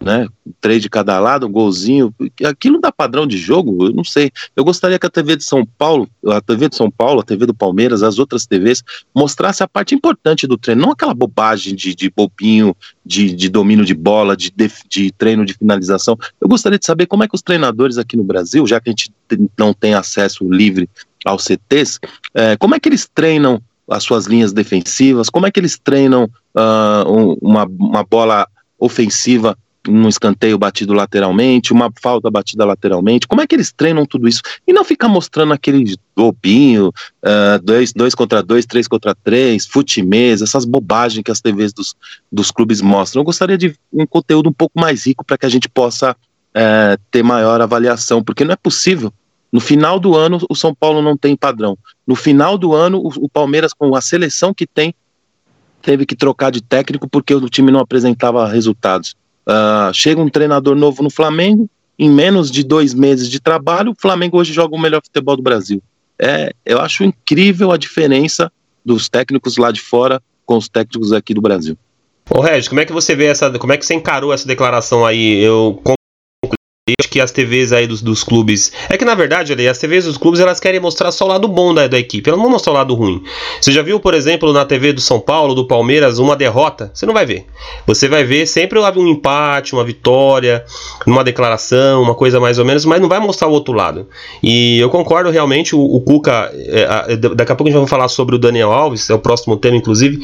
né? 0.00 0.28
Três 0.60 0.80
de 0.80 0.88
cada 0.88 1.18
lado, 1.18 1.46
um 1.46 1.52
golzinho. 1.52 2.14
Aquilo 2.44 2.80
dá 2.80 2.92
padrão 2.92 3.26
de 3.26 3.36
jogo? 3.36 3.86
Eu 3.86 3.92
não 3.92 4.04
sei. 4.04 4.30
Eu 4.54 4.64
gostaria 4.64 4.98
que 4.98 5.06
a 5.06 5.10
TV 5.10 5.36
de 5.36 5.44
São 5.44 5.66
Paulo, 5.66 6.08
a 6.26 6.40
TV 6.40 6.68
de 6.68 6.76
São 6.76 6.90
Paulo, 6.90 7.20
a 7.20 7.24
TV 7.24 7.46
do 7.46 7.54
Palmeiras, 7.54 8.02
as 8.02 8.18
outras 8.18 8.46
TVs, 8.46 8.82
mostrasse 9.14 9.62
a 9.62 9.68
parte 9.68 9.94
importante 9.94 10.46
do 10.46 10.56
treino, 10.56 10.82
não 10.82 10.92
aquela 10.92 11.14
bobagem 11.14 11.74
de, 11.74 11.94
de 11.94 12.10
bobinho, 12.10 12.76
de, 13.04 13.34
de 13.34 13.48
domínio 13.48 13.84
de 13.84 13.94
bola, 13.94 14.36
de, 14.36 14.52
de, 14.88 15.10
treino 15.12 15.44
de 15.44 15.54
finalização. 15.54 16.16
Eu 16.40 16.48
gostaria 16.48 16.78
de 16.78 16.86
saber 16.86 17.06
como 17.06 17.24
é 17.24 17.28
que 17.28 17.34
os 17.34 17.42
treinadores 17.42 17.98
aqui 17.98 18.16
no 18.16 18.24
Brasil, 18.24 18.66
já 18.66 18.80
que 18.80 18.90
a 18.90 18.92
gente 18.92 19.12
não 19.58 19.74
tem 19.74 19.94
acesso 19.94 20.48
livre 20.48 20.88
aos 21.24 21.44
CTs, 21.44 21.98
é, 22.34 22.56
como 22.56 22.74
é 22.74 22.80
que 22.80 22.88
eles 22.88 23.08
treinam 23.12 23.60
as 23.90 24.04
suas 24.04 24.26
linhas 24.26 24.52
defensivas, 24.52 25.30
como 25.30 25.46
é 25.46 25.50
que 25.50 25.58
eles 25.58 25.78
treinam 25.78 26.24
uh, 26.54 27.38
uma, 27.40 27.64
uma 27.64 28.04
bola 28.04 28.46
ofensiva 28.78 29.56
um 29.88 30.08
escanteio 30.08 30.58
batido 30.58 30.92
lateralmente, 30.92 31.72
uma 31.72 31.90
falta 32.00 32.30
batida 32.30 32.64
lateralmente. 32.64 33.26
Como 33.26 33.40
é 33.40 33.46
que 33.46 33.54
eles 33.54 33.72
treinam 33.72 34.04
tudo 34.04 34.28
isso? 34.28 34.42
E 34.66 34.72
não 34.72 34.84
ficar 34.84 35.08
mostrando 35.08 35.52
aquele 35.52 35.96
bobinho, 36.14 36.88
uh, 36.88 37.62
dois, 37.62 37.92
dois 37.92 38.14
contra 38.14 38.42
dois, 38.42 38.66
três 38.66 38.86
contra 38.86 39.14
três, 39.14 39.66
fute-mesa, 39.66 40.44
essas 40.44 40.64
bobagens 40.64 41.22
que 41.22 41.30
as 41.30 41.40
TVs 41.40 41.72
dos, 41.72 41.94
dos 42.30 42.50
clubes 42.50 42.80
mostram. 42.80 43.20
Eu 43.20 43.24
gostaria 43.24 43.56
de 43.56 43.74
um 43.92 44.06
conteúdo 44.06 44.48
um 44.48 44.52
pouco 44.52 44.78
mais 44.78 45.06
rico 45.06 45.24
para 45.24 45.38
que 45.38 45.46
a 45.46 45.50
gente 45.50 45.68
possa 45.68 46.12
uh, 46.12 47.00
ter 47.10 47.22
maior 47.22 47.60
avaliação, 47.60 48.22
porque 48.22 48.44
não 48.44 48.52
é 48.52 48.56
possível. 48.56 49.12
No 49.50 49.60
final 49.60 49.98
do 49.98 50.14
ano, 50.14 50.38
o 50.48 50.54
São 50.54 50.74
Paulo 50.74 51.00
não 51.00 51.16
tem 51.16 51.34
padrão. 51.34 51.78
No 52.06 52.14
final 52.14 52.58
do 52.58 52.74
ano, 52.74 52.98
o, 52.98 53.08
o 53.24 53.28
Palmeiras, 53.28 53.72
com 53.72 53.94
a 53.94 54.00
seleção 54.00 54.52
que 54.52 54.66
tem, 54.66 54.94
teve 55.80 56.04
que 56.04 56.16
trocar 56.16 56.50
de 56.50 56.60
técnico 56.60 57.08
porque 57.08 57.34
o 57.34 57.48
time 57.48 57.70
não 57.70 57.80
apresentava 57.80 58.46
resultados. 58.46 59.16
Uh, 59.48 59.92
chega 59.94 60.20
um 60.20 60.28
treinador 60.28 60.76
novo 60.76 61.02
no 61.02 61.10
Flamengo, 61.10 61.68
em 61.98 62.10
menos 62.10 62.50
de 62.50 62.62
dois 62.62 62.92
meses 62.92 63.28
de 63.28 63.40
trabalho, 63.40 63.92
o 63.92 63.96
Flamengo 63.98 64.38
hoje 64.38 64.52
joga 64.52 64.76
o 64.76 64.80
melhor 64.80 65.00
futebol 65.02 65.36
do 65.36 65.42
Brasil. 65.42 65.82
É, 66.18 66.52
eu 66.66 66.80
acho 66.80 67.02
incrível 67.02 67.72
a 67.72 67.76
diferença 67.76 68.52
dos 68.84 69.08
técnicos 69.08 69.56
lá 69.56 69.70
de 69.70 69.80
fora 69.80 70.20
com 70.44 70.56
os 70.56 70.68
técnicos 70.68 71.12
aqui 71.12 71.32
do 71.32 71.40
Brasil. 71.40 71.76
Ô 72.30 72.40
Regis, 72.40 72.68
como 72.68 72.80
é 72.80 72.84
que 72.84 72.92
você 72.92 73.14
vê 73.16 73.26
essa, 73.26 73.50
como 73.58 73.72
é 73.72 73.76
que 73.76 73.86
você 73.86 73.94
encarou 73.94 74.32
essa 74.32 74.46
declaração 74.46 75.06
aí? 75.06 75.42
Eu 75.42 75.80
acho 77.00 77.08
que 77.08 77.20
as 77.20 77.30
TVs 77.30 77.72
aí 77.72 77.86
dos, 77.86 78.02
dos 78.02 78.22
clubes. 78.22 78.72
É 78.88 78.96
que 78.96 79.04
na 79.04 79.14
verdade, 79.14 79.52
ali, 79.52 79.68
as 79.68 79.78
TVs 79.78 80.04
dos 80.04 80.16
clubes 80.16 80.40
elas 80.40 80.60
querem 80.60 80.80
mostrar 80.80 81.10
só 81.10 81.24
o 81.24 81.28
lado 81.28 81.48
bom 81.48 81.74
da, 81.74 81.86
da 81.86 81.98
equipe, 81.98 82.28
elas 82.28 82.38
não 82.38 82.44
vão 82.44 82.52
mostrar 82.52 82.72
o 82.72 82.76
lado 82.76 82.94
ruim. 82.94 83.22
Você 83.60 83.72
já 83.72 83.82
viu, 83.82 83.98
por 83.98 84.14
exemplo, 84.14 84.52
na 84.52 84.64
TV 84.64 84.92
do 84.92 85.00
São 85.00 85.20
Paulo, 85.20 85.54
do 85.54 85.66
Palmeiras, 85.66 86.18
uma 86.18 86.36
derrota? 86.36 86.90
Você 86.94 87.06
não 87.06 87.14
vai 87.14 87.26
ver. 87.26 87.46
Você 87.86 88.08
vai 88.08 88.24
ver 88.24 88.46
sempre 88.46 88.78
um 88.78 89.08
empate, 89.08 89.74
uma 89.74 89.84
vitória, 89.84 90.64
uma 91.06 91.24
declaração, 91.24 92.02
uma 92.02 92.14
coisa 92.14 92.40
mais 92.40 92.58
ou 92.58 92.64
menos, 92.64 92.84
mas 92.84 93.00
não 93.00 93.08
vai 93.08 93.18
mostrar 93.20 93.48
o 93.48 93.52
outro 93.52 93.72
lado. 93.74 94.06
E 94.42 94.78
eu 94.78 94.90
concordo 94.90 95.30
realmente, 95.30 95.74
o, 95.74 95.80
o 95.80 96.00
Cuca, 96.00 96.50
é, 96.54 97.16
daqui 97.16 97.52
a 97.52 97.54
pouco 97.54 97.68
a 97.68 97.72
gente 97.72 97.80
vai 97.80 97.88
falar 97.88 98.08
sobre 98.08 98.34
o 98.34 98.38
Daniel 98.38 98.72
Alves, 98.72 99.08
é 99.10 99.14
o 99.14 99.18
próximo 99.18 99.56
tema, 99.56 99.76
inclusive, 99.76 100.18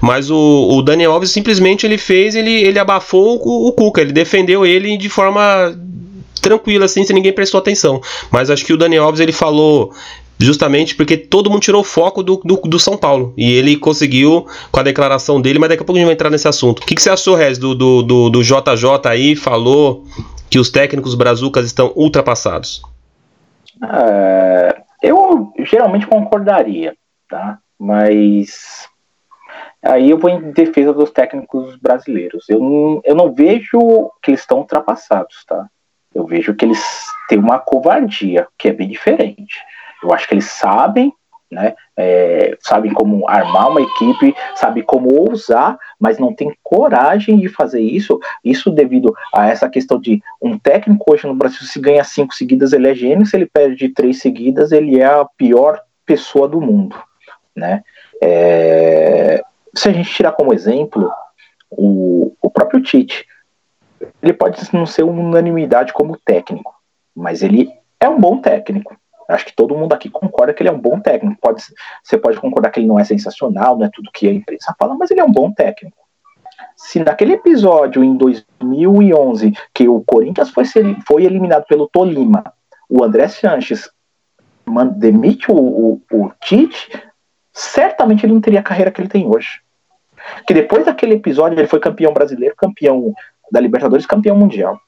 mas 0.00 0.30
o, 0.30 0.68
o 0.72 0.82
Daniel 0.82 1.12
Alves 1.12 1.30
simplesmente 1.30 1.86
ele 1.86 1.98
fez, 1.98 2.34
ele, 2.34 2.50
ele 2.50 2.78
abafou 2.78 3.40
o, 3.42 3.68
o 3.68 3.72
Cuca, 3.72 4.00
ele 4.00 4.12
defendeu 4.12 4.64
ele 4.64 4.96
de 4.96 5.08
forma 5.08 5.74
tranquilo 6.40 6.84
assim, 6.84 7.04
se 7.04 7.12
ninguém 7.12 7.32
prestou 7.32 7.58
atenção. 7.58 8.00
Mas 8.30 8.50
acho 8.50 8.64
que 8.64 8.72
o 8.72 8.76
Daniel 8.76 9.04
Alves 9.04 9.20
ele 9.20 9.32
falou 9.32 9.92
justamente 10.38 10.94
porque 10.94 11.16
todo 11.16 11.50
mundo 11.50 11.62
tirou 11.62 11.80
o 11.80 11.84
foco 11.84 12.22
do, 12.22 12.36
do, 12.44 12.56
do, 12.56 12.78
São 12.78 12.96
Paulo. 12.96 13.32
E 13.36 13.52
ele 13.52 13.76
conseguiu 13.76 14.46
com 14.70 14.80
a 14.80 14.82
declaração 14.82 15.40
dele, 15.40 15.58
mas 15.58 15.70
daqui 15.70 15.82
a 15.82 15.86
pouco 15.86 15.96
a 15.96 16.00
gente 16.00 16.06
vai 16.06 16.14
entrar 16.14 16.30
nesse 16.30 16.48
assunto. 16.48 16.82
O 16.82 16.86
que, 16.86 16.94
que 16.94 17.02
você 17.02 17.10
achou, 17.10 17.34
Rez, 17.34 17.58
do, 17.58 17.74
do, 17.74 18.02
do, 18.02 18.30
do 18.30 18.42
JJ 18.42 19.06
aí? 19.06 19.34
Falou 19.34 20.04
que 20.50 20.58
os 20.58 20.70
técnicos 20.70 21.14
brazucas 21.14 21.66
estão 21.66 21.92
ultrapassados. 21.96 22.82
É, 23.82 24.82
eu 25.02 25.52
geralmente 25.60 26.06
concordaria, 26.06 26.94
tá? 27.28 27.58
Mas 27.78 28.88
aí 29.82 30.10
eu 30.10 30.18
vou 30.18 30.30
em 30.30 30.50
defesa 30.52 30.92
dos 30.92 31.10
técnicos 31.10 31.76
brasileiros. 31.76 32.48
Eu 32.48 32.60
não, 32.60 33.00
eu 33.04 33.14
não 33.14 33.32
vejo 33.32 34.10
que 34.22 34.30
eles 34.30 34.40
estão 34.40 34.58
ultrapassados, 34.58 35.44
tá? 35.46 35.66
Eu 36.16 36.26
vejo 36.26 36.54
que 36.54 36.64
eles 36.64 36.82
têm 37.28 37.38
uma 37.38 37.58
covardia, 37.58 38.48
que 38.58 38.68
é 38.68 38.72
bem 38.72 38.88
diferente. 38.88 39.60
Eu 40.02 40.12
acho 40.12 40.26
que 40.26 40.34
eles 40.34 40.46
sabem 40.46 41.12
né? 41.50 41.74
É, 41.96 42.56
sabem 42.60 42.92
como 42.92 43.28
armar 43.28 43.70
uma 43.70 43.80
equipe, 43.80 44.34
sabem 44.56 44.82
como 44.82 45.14
ousar, 45.14 45.78
mas 45.98 46.18
não 46.18 46.34
tem 46.34 46.52
coragem 46.62 47.38
de 47.38 47.48
fazer 47.48 47.80
isso. 47.80 48.18
Isso 48.44 48.70
devido 48.70 49.14
a 49.32 49.46
essa 49.46 49.68
questão 49.68 50.00
de 50.00 50.20
um 50.42 50.58
técnico 50.58 51.04
hoje 51.08 51.26
no 51.26 51.34
Brasil, 51.34 51.60
se 51.60 51.80
ganha 51.80 52.02
cinco 52.04 52.34
seguidas, 52.34 52.72
ele 52.72 52.88
é 52.90 52.94
gênio, 52.94 53.26
se 53.26 53.36
ele 53.36 53.46
perde 53.46 53.88
três 53.90 54.20
seguidas, 54.20 54.72
ele 54.72 55.00
é 55.00 55.06
a 55.06 55.24
pior 55.24 55.80
pessoa 56.04 56.48
do 56.48 56.60
mundo, 56.60 56.96
né? 57.54 57.82
É, 58.20 59.42
se 59.74 59.88
a 59.88 59.92
gente 59.92 60.10
tirar 60.10 60.32
como 60.32 60.52
exemplo 60.52 61.10
o, 61.70 62.34
o 62.40 62.50
próprio 62.50 62.82
Tite, 62.82 63.26
ele 64.22 64.32
pode 64.32 64.60
não 64.74 64.86
ser 64.86 65.02
unanimidade 65.02 65.92
como 65.92 66.18
técnico, 66.24 66.74
mas 67.14 67.42
ele 67.42 67.70
é 68.00 68.08
um 68.08 68.18
bom 68.18 68.38
técnico 68.38 68.96
Acho 69.28 69.46
que 69.46 69.56
todo 69.56 69.76
mundo 69.76 69.92
aqui 69.92 70.08
concorda 70.08 70.54
que 70.54 70.62
ele 70.62 70.70
é 70.70 70.72
um 70.72 70.78
bom 70.78 71.00
técnico. 71.00 71.40
Pode, 71.40 71.62
você 72.02 72.16
pode 72.16 72.38
concordar 72.38 72.70
que 72.70 72.80
ele 72.80 72.86
não 72.86 72.98
é 72.98 73.04
sensacional, 73.04 73.76
não 73.76 73.86
é 73.86 73.90
tudo 73.92 74.10
que 74.12 74.28
a 74.28 74.32
imprensa 74.32 74.74
fala, 74.78 74.94
mas 74.94 75.10
ele 75.10 75.20
é 75.20 75.24
um 75.24 75.32
bom 75.32 75.50
técnico. 75.52 75.96
Se 76.76 77.00
naquele 77.00 77.34
episódio 77.34 78.04
em 78.04 78.16
2011 78.16 79.52
que 79.74 79.88
o 79.88 80.02
Corinthians 80.06 80.50
foi, 80.50 80.64
foi 81.06 81.24
eliminado 81.24 81.64
pelo 81.66 81.88
Tolima, 81.88 82.44
o 82.88 83.02
André 83.02 83.28
Sanches 83.28 83.90
demite 84.96 85.50
o, 85.50 85.56
o, 85.56 86.00
o 86.12 86.30
Tite, 86.40 87.02
certamente 87.52 88.24
ele 88.24 88.32
não 88.32 88.40
teria 88.40 88.60
a 88.60 88.64
carreira 88.64 88.90
que 88.90 89.00
ele 89.00 89.08
tem 89.08 89.26
hoje. 89.26 89.60
Que 90.46 90.54
depois 90.54 90.84
daquele 90.84 91.14
episódio 91.14 91.58
ele 91.58 91.68
foi 91.68 91.80
campeão 91.80 92.12
brasileiro, 92.12 92.54
campeão 92.56 93.12
da 93.50 93.60
Libertadores, 93.60 94.06
campeão 94.06 94.36
mundial. 94.36 94.78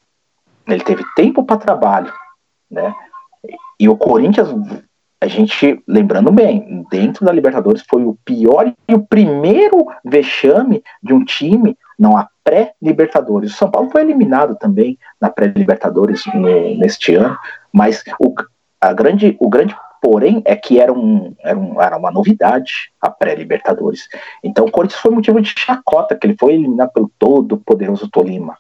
Ele 0.67 0.83
teve 0.85 1.05
tempo 1.17 1.45
para 1.45 1.57
trabalho, 1.57 2.13
né? 2.71 2.95
E 3.81 3.89
o 3.89 3.97
Corinthians, 3.97 4.49
a 5.21 5.27
gente, 5.27 5.83
lembrando 5.87 6.31
bem, 6.31 6.85
dentro 6.91 7.25
da 7.25 7.33
Libertadores 7.33 7.83
foi 7.89 8.05
o 8.05 8.19
pior 8.25 8.73
e 8.89 8.95
o 8.95 9.07
primeiro 9.07 9.87
vexame 10.05 10.83
de 11.03 11.15
um 11.15 11.25
time, 11.25 11.77
não 11.99 12.17
a 12.17 12.29
pré-Libertadores. 12.45 13.53
O 13.53 13.57
São 13.57 13.71
Paulo 13.71 13.91
foi 13.91 14.03
eliminado 14.03 14.57
também 14.57 14.99
na 15.21 15.31
pré-Libertadores 15.31 16.25
neste 16.79 17.15
ano, 17.15 17.37
mas 17.73 18.03
o, 18.21 18.35
a 18.81 18.93
grande, 18.93 19.37
o 19.41 19.49
grande 19.49 19.75
porém 20.01 20.43
é 20.45 20.57
que 20.57 20.81
era, 20.81 20.93
um, 20.93 21.35
era, 21.41 21.59
um, 21.59 21.81
era 21.81 21.97
uma 21.97 22.11
novidade 22.11 22.93
a 23.01 23.11
pré-Libertadores. 23.11 24.09
Então 24.43 24.67
o 24.67 24.71
Corinthians 24.71 25.01
foi 25.01 25.11
motivo 25.11 25.41
de 25.41 25.55
chacota, 25.57 26.17
que 26.17 26.27
ele 26.27 26.37
foi 26.39 26.55
eliminado 26.55 26.93
pelo 26.93 27.11
todo 27.19 27.59
poderoso 27.59 28.09
Tolima. 28.09 28.57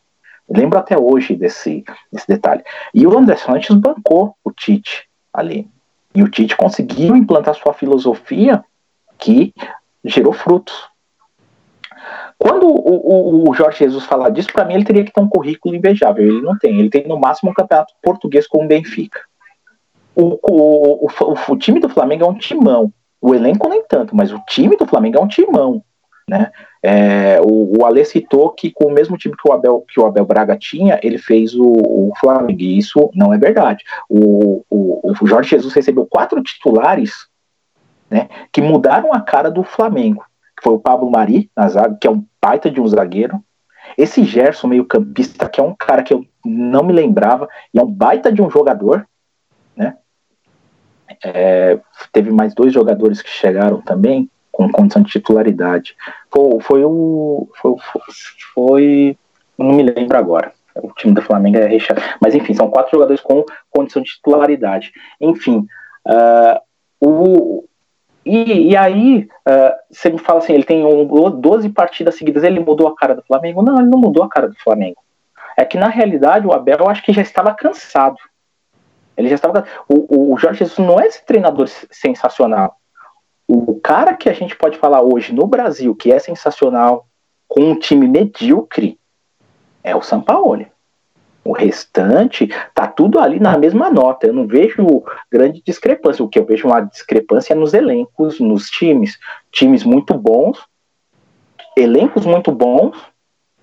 lembro 0.48 0.78
até 0.78 0.98
hoje 0.98 1.34
desse, 1.34 1.84
desse 2.12 2.26
detalhe. 2.26 2.62
E 2.94 3.06
o 3.06 3.18
André 3.18 3.36
Santos 3.36 3.76
bancou 3.76 4.34
o 4.44 4.50
Tite 4.50 5.08
ali. 5.32 5.68
E 6.14 6.22
o 6.22 6.28
Tite 6.28 6.56
conseguiu 6.56 7.16
implantar 7.16 7.54
sua 7.54 7.72
filosofia 7.72 8.64
que 9.18 9.52
gerou 10.04 10.32
frutos. 10.32 10.88
Quando 12.38 12.68
o, 12.68 13.46
o, 13.46 13.50
o 13.50 13.54
Jorge 13.54 13.78
Jesus 13.78 14.04
fala 14.04 14.30
disso, 14.30 14.52
para 14.52 14.64
mim 14.64 14.74
ele 14.74 14.84
teria 14.84 15.04
que 15.04 15.12
ter 15.12 15.20
um 15.20 15.28
currículo 15.28 15.74
invejável. 15.74 16.24
Ele 16.24 16.40
não 16.40 16.56
tem. 16.56 16.78
Ele 16.78 16.88
tem 16.88 17.06
no 17.06 17.18
máximo 17.18 17.50
um 17.50 17.54
campeonato 17.54 17.92
português 18.00 18.46
com 18.46 18.64
o 18.64 18.68
Benfica. 18.68 19.20
O, 20.18 20.38
o, 20.42 21.06
o, 21.06 21.52
o, 21.52 21.56
time 21.56 21.78
do 21.78 21.88
Flamengo 21.88 22.24
é 22.24 22.28
um 22.28 22.34
timão. 22.34 22.92
O 23.20 23.34
elenco 23.34 23.68
nem 23.68 23.84
tanto, 23.88 24.16
mas 24.16 24.32
o 24.32 24.40
time 24.48 24.76
do 24.76 24.86
Flamengo 24.86 25.18
é 25.18 25.20
um 25.20 25.28
timão. 25.28 25.82
Né? 26.28 26.50
É, 26.82 27.40
o, 27.40 27.78
o 27.78 27.86
Ale 27.86 28.04
citou 28.04 28.50
que 28.50 28.70
com 28.70 28.86
o 28.86 28.92
mesmo 28.92 29.16
time 29.16 29.34
que 29.36 29.48
o 29.48 29.52
Abel, 29.52 29.84
que 29.88 30.00
o 30.00 30.06
Abel 30.06 30.26
Braga 30.26 30.56
tinha, 30.56 30.98
ele 31.02 31.18
fez 31.18 31.54
o, 31.54 31.64
o 31.64 32.12
Flamengo, 32.20 32.60
e 32.60 32.76
isso 32.76 33.10
não 33.14 33.32
é 33.32 33.38
verdade. 33.38 33.84
O, 34.08 34.64
o, 34.68 35.12
o 35.20 35.26
Jorge 35.26 35.50
Jesus 35.50 35.72
recebeu 35.72 36.04
quatro 36.04 36.42
titulares 36.42 37.28
né, 38.10 38.28
que 38.52 38.60
mudaram 38.60 39.12
a 39.12 39.20
cara 39.20 39.50
do 39.50 39.62
Flamengo. 39.62 40.24
Foi 40.62 40.74
o 40.74 40.80
Pablo 40.80 41.10
Mari, 41.10 41.48
na 41.56 41.68
zaga, 41.68 41.96
que 42.00 42.08
é 42.08 42.10
um 42.10 42.24
baita 42.42 42.70
de 42.70 42.80
um 42.80 42.88
zagueiro. 42.88 43.40
Esse 43.96 44.24
Gerson, 44.24 44.66
meio 44.66 44.84
campista, 44.84 45.48
que 45.48 45.60
é 45.60 45.62
um 45.62 45.74
cara 45.74 46.02
que 46.02 46.12
eu 46.12 46.24
não 46.44 46.82
me 46.82 46.92
lembrava, 46.92 47.48
e 47.72 47.78
é 47.78 47.82
um 47.82 47.90
baita 47.90 48.32
de 48.32 48.42
um 48.42 48.50
jogador? 48.50 49.06
É, 51.24 51.78
teve 52.12 52.30
mais 52.30 52.54
dois 52.54 52.72
jogadores 52.72 53.22
que 53.22 53.30
chegaram 53.30 53.80
também, 53.80 54.30
com 54.52 54.70
condição 54.70 55.02
de 55.02 55.10
titularidade. 55.10 55.96
Foi, 56.30 56.60
foi 56.60 56.84
o. 56.84 57.48
Foi, 57.60 57.74
foi, 58.54 59.18
Não 59.56 59.72
me 59.72 59.82
lembro 59.82 60.16
agora. 60.16 60.52
O 60.82 60.92
time 60.92 61.14
do 61.14 61.22
Flamengo 61.22 61.58
é 61.58 61.66
recheado. 61.66 62.02
Mas 62.20 62.34
enfim, 62.34 62.54
são 62.54 62.70
quatro 62.70 62.92
jogadores 62.92 63.20
com 63.20 63.44
condição 63.70 64.02
de 64.02 64.10
titularidade. 64.10 64.92
Enfim. 65.20 65.66
Uh, 66.06 66.60
o, 67.00 67.64
e, 68.24 68.70
e, 68.70 68.76
aí, 68.76 69.28
uh, 69.48 69.74
você 69.90 70.10
me 70.10 70.18
fala 70.18 70.40
assim, 70.40 70.52
ele 70.52 70.64
tem 70.64 70.84
um, 70.84 71.06
12 71.40 71.70
partidas 71.70 72.16
seguidas, 72.16 72.44
ele 72.44 72.60
mudou 72.60 72.86
a 72.86 72.94
cara 72.94 73.14
do 73.14 73.22
Flamengo? 73.22 73.62
Não, 73.62 73.78
ele 73.78 73.88
não 73.88 73.98
mudou 73.98 74.22
a 74.22 74.28
cara 74.28 74.48
do 74.48 74.58
Flamengo. 74.58 74.98
É 75.56 75.64
que, 75.64 75.78
na 75.78 75.88
realidade, 75.88 76.46
o 76.46 76.52
Abel, 76.52 76.78
eu 76.80 76.88
acho 76.88 77.02
que 77.02 77.12
já 77.12 77.22
estava 77.22 77.54
cansado. 77.54 78.16
Ele 79.18 79.28
já 79.28 79.34
estava 79.34 79.66
o, 79.88 80.32
o 80.32 80.38
Jorge 80.38 80.60
Jesus 80.60 80.78
não 80.78 81.00
é 81.00 81.06
esse 81.06 81.26
treinador 81.26 81.68
sensacional. 81.90 82.76
O 83.48 83.80
cara 83.80 84.14
que 84.14 84.28
a 84.28 84.32
gente 84.32 84.54
pode 84.54 84.78
falar 84.78 85.02
hoje 85.02 85.34
no 85.34 85.44
Brasil 85.46 85.94
que 85.96 86.12
é 86.12 86.18
sensacional 86.20 87.08
com 87.48 87.62
um 87.62 87.78
time 87.78 88.06
medíocre 88.06 88.96
é 89.82 89.96
o 89.96 90.02
Sampaoli. 90.02 90.70
O 91.44 91.52
restante 91.52 92.48
tá 92.74 92.86
tudo 92.86 93.18
ali 93.18 93.40
na 93.40 93.58
mesma 93.58 93.90
nota. 93.90 94.26
Eu 94.26 94.34
não 94.34 94.46
vejo 94.46 95.02
grande 95.32 95.62
discrepância. 95.66 96.24
O 96.24 96.28
que 96.28 96.38
eu 96.38 96.44
vejo 96.44 96.68
uma 96.68 96.80
discrepância 96.82 97.54
é 97.54 97.56
nos 97.56 97.74
elencos, 97.74 98.38
nos 98.38 98.68
times. 98.68 99.18
Times 99.50 99.82
muito 99.82 100.14
bons, 100.14 100.62
elencos 101.74 102.26
muito 102.26 102.52
bons, 102.52 102.96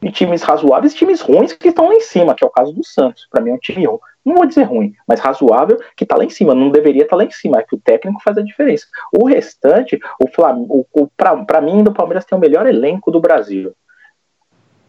e 0.02 0.12
times 0.12 0.42
razoáveis 0.42 0.94
times 0.94 1.22
ruins 1.22 1.54
que 1.54 1.70
estão 1.70 1.88
lá 1.88 1.96
em 1.96 2.02
cima, 2.02 2.36
que 2.36 2.44
é 2.44 2.48
o 2.48 2.52
caso 2.52 2.74
do 2.74 2.84
Santos. 2.84 3.28
Para 3.30 3.42
mim 3.42 3.52
é 3.52 3.54
um 3.54 3.60
time, 3.60 3.88
não 4.26 4.36
vou 4.36 4.46
dizer 4.46 4.64
ruim, 4.64 4.94
mas 5.08 5.20
razoável, 5.20 5.78
que 5.96 6.04
está 6.04 6.18
lá 6.18 6.26
em 6.26 6.30
cima. 6.30 6.56
Não 6.56 6.72
deveria 6.72 7.04
estar 7.04 7.12
tá 7.12 7.18
lá 7.18 7.24
em 7.24 7.32
cima, 7.32 7.60
é 7.60 7.64
que 7.64 7.76
o 7.76 7.80
técnico 7.80 8.22
faz 8.24 8.38
a 8.38 8.42
diferença. 8.42 8.88
O 9.16 9.26
restante, 9.26 10.00
o 10.20 10.28
Flamengo, 10.28 10.88
para 11.16 11.62
mim, 11.62 11.82
o 11.82 11.94
Palmeiras 11.94 12.26
tem 12.26 12.36
o 12.36 12.42
melhor 12.42 12.66
elenco 12.66 13.12
do 13.12 13.20
Brasil. 13.20 13.74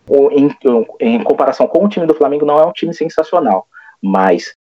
O, 0.09 0.31
em, 0.31 0.49
em 1.01 1.23
comparação 1.23 1.67
com 1.67 1.85
o 1.85 1.89
time 1.89 2.07
do 2.07 2.15
Flamengo, 2.15 2.47
não 2.47 2.59
é 2.59 2.65
um 2.65 2.73
time 2.73 2.95
sensacional, 2.95 3.67
mas 4.01 4.55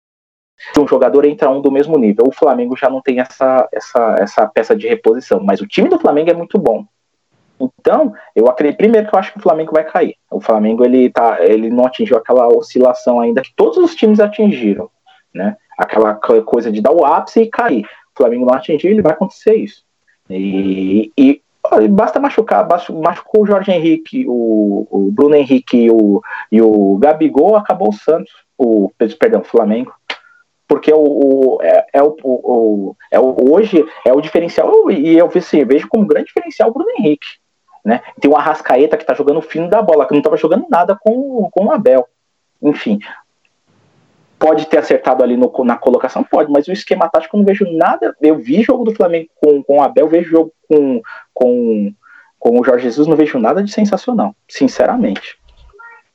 se 0.72 0.80
um 0.80 0.86
jogador 0.86 1.24
entra 1.24 1.50
um 1.50 1.60
do 1.60 1.70
mesmo 1.70 1.98
nível, 1.98 2.24
o 2.28 2.32
Flamengo 2.32 2.76
já 2.76 2.88
não 2.88 3.02
tem 3.02 3.18
essa, 3.18 3.68
essa, 3.72 4.16
essa 4.20 4.46
peça 4.46 4.76
de 4.76 4.86
reposição, 4.86 5.40
mas 5.42 5.60
o 5.60 5.66
time 5.66 5.88
do 5.88 5.98
Flamengo 5.98 6.30
é 6.30 6.34
muito 6.34 6.58
bom. 6.58 6.86
Então, 7.78 8.12
eu 8.34 8.48
acredito 8.48 8.78
primeiro 8.78 9.08
que 9.08 9.14
eu 9.14 9.18
acho 9.18 9.32
que 9.32 9.38
o 9.38 9.42
Flamengo 9.42 9.72
vai 9.72 9.84
cair. 9.84 10.16
O 10.30 10.40
Flamengo 10.40 10.84
ele 10.84 11.10
tá, 11.10 11.38
ele 11.40 11.70
não 11.70 11.86
atingiu 11.86 12.16
aquela 12.16 12.48
oscilação 12.48 13.20
ainda 13.20 13.42
que 13.42 13.52
todos 13.54 13.76
os 13.78 13.94
times 13.94 14.20
atingiram, 14.20 14.90
né? 15.34 15.56
Aquela 15.78 16.14
coisa 16.14 16.70
de 16.70 16.80
dar 16.80 16.92
o 16.92 17.04
ápice 17.04 17.42
e 17.42 17.50
cair. 17.50 17.84
O 17.84 18.16
Flamengo 18.16 18.46
não 18.46 18.54
atingiu, 18.54 18.90
ele 18.90 19.02
vai 19.02 19.12
acontecer 19.12 19.54
isso. 19.54 19.82
E, 20.28 21.12
e 21.16 21.42
basta 21.90 22.18
machucar, 22.18 22.66
basta, 22.66 22.92
machucou 22.92 23.42
o 23.42 23.46
Jorge 23.46 23.70
Henrique, 23.70 24.24
o, 24.26 24.86
o 24.90 25.10
Bruno 25.12 25.34
Henrique 25.34 25.76
e 25.76 25.90
o, 25.90 26.20
e 26.50 26.60
o 26.60 26.96
Gabigol, 26.98 27.56
acabou 27.56 27.90
o 27.90 27.92
Santos, 27.92 28.32
o 28.58 28.90
perdão, 29.18 29.40
o 29.40 29.44
Flamengo 29.44 29.92
porque 30.72 30.90
o, 30.90 30.98
o, 30.98 31.58
é, 31.60 31.86
é, 31.92 32.02
o, 32.02 32.16
o, 32.22 32.96
é 33.10 33.20
o, 33.20 33.52
hoje 33.52 33.84
é 34.06 34.12
o 34.14 34.22
diferencial, 34.22 34.90
e 34.90 35.18
eu 35.18 35.30
assim, 35.34 35.62
vejo 35.66 35.86
como 35.86 36.06
grande 36.06 36.28
diferencial 36.28 36.70
o 36.70 36.72
Bruno 36.72 36.88
Henrique. 36.98 37.26
Né? 37.84 38.00
Tem 38.20 38.30
o 38.30 38.36
Arrascaeta 38.36 38.96
que 38.96 39.02
está 39.02 39.14
jogando 39.14 39.38
o 39.38 39.42
fino 39.42 39.68
da 39.68 39.82
bola, 39.82 40.06
que 40.06 40.12
não 40.12 40.20
estava 40.20 40.36
jogando 40.36 40.66
nada 40.70 40.96
com, 41.00 41.48
com 41.50 41.66
o 41.66 41.72
Abel. 41.72 42.06
Enfim, 42.60 43.00
pode 44.38 44.66
ter 44.66 44.78
acertado 44.78 45.22
ali 45.22 45.36
no, 45.36 45.52
na 45.64 45.76
colocação? 45.76 46.22
Pode, 46.22 46.50
mas 46.50 46.68
o 46.68 46.72
esquema 46.72 47.08
tático 47.08 47.36
eu 47.36 47.38
não 47.38 47.46
vejo 47.46 47.64
nada. 47.72 48.14
Eu 48.20 48.38
vi 48.38 48.62
jogo 48.62 48.84
do 48.84 48.94
Flamengo 48.94 49.28
com, 49.40 49.62
com 49.62 49.78
o 49.78 49.82
Abel, 49.82 50.08
vejo 50.08 50.30
jogo 50.30 50.52
com, 50.68 51.02
com, 51.34 51.94
com 52.38 52.60
o 52.60 52.64
Jorge 52.64 52.84
Jesus, 52.84 53.06
não 53.06 53.16
vejo 53.16 53.38
nada 53.38 53.62
de 53.62 53.72
sensacional, 53.72 54.34
sinceramente. 54.48 55.38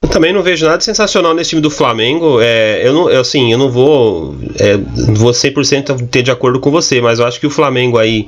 Eu 0.03 0.09
também 0.09 0.31
não 0.31 0.43
vejo 0.43 0.63
nada 0.63 0.79
sensacional 0.79 1.33
nesse 1.33 1.49
time 1.49 1.61
do 1.61 1.71
Flamengo. 1.71 2.39
É, 2.39 2.87
eu 2.87 2.93
não, 2.93 3.09
eu, 3.09 3.19
assim, 3.19 3.51
eu 3.51 3.57
não 3.57 3.71
vou, 3.71 4.35
é, 4.59 4.77
vou 5.15 5.31
100% 5.31 6.07
ter 6.07 6.21
de 6.21 6.29
acordo 6.29 6.59
com 6.59 6.69
você, 6.69 7.01
mas 7.01 7.17
eu 7.17 7.25
acho 7.25 7.39
que 7.39 7.47
o 7.47 7.49
Flamengo 7.49 7.97
aí 7.97 8.27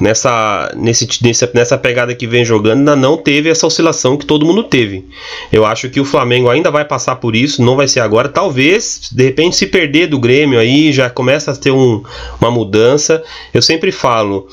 nessa, 0.00 0.72
nesse, 0.74 1.06
nessa, 1.52 1.76
pegada 1.76 2.14
que 2.14 2.26
vem 2.26 2.46
jogando 2.46 2.78
ainda 2.78 2.96
não 2.96 3.18
teve 3.18 3.50
essa 3.50 3.66
oscilação 3.66 4.16
que 4.16 4.24
todo 4.24 4.46
mundo 4.46 4.64
teve. 4.64 5.04
Eu 5.52 5.66
acho 5.66 5.90
que 5.90 6.00
o 6.00 6.04
Flamengo 6.04 6.48
ainda 6.48 6.70
vai 6.70 6.84
passar 6.86 7.16
por 7.16 7.36
isso, 7.36 7.62
não 7.62 7.76
vai 7.76 7.86
ser 7.86 8.00
agora. 8.00 8.30
Talvez, 8.30 9.10
de 9.12 9.22
repente, 9.22 9.54
se 9.54 9.66
perder 9.66 10.06
do 10.06 10.18
Grêmio 10.18 10.58
aí 10.58 10.92
já 10.92 11.10
começa 11.10 11.50
a 11.50 11.54
ter 11.54 11.72
um, 11.72 12.02
uma 12.40 12.50
mudança. 12.50 13.22
Eu 13.52 13.60
sempre 13.60 13.92
falo 13.92 14.48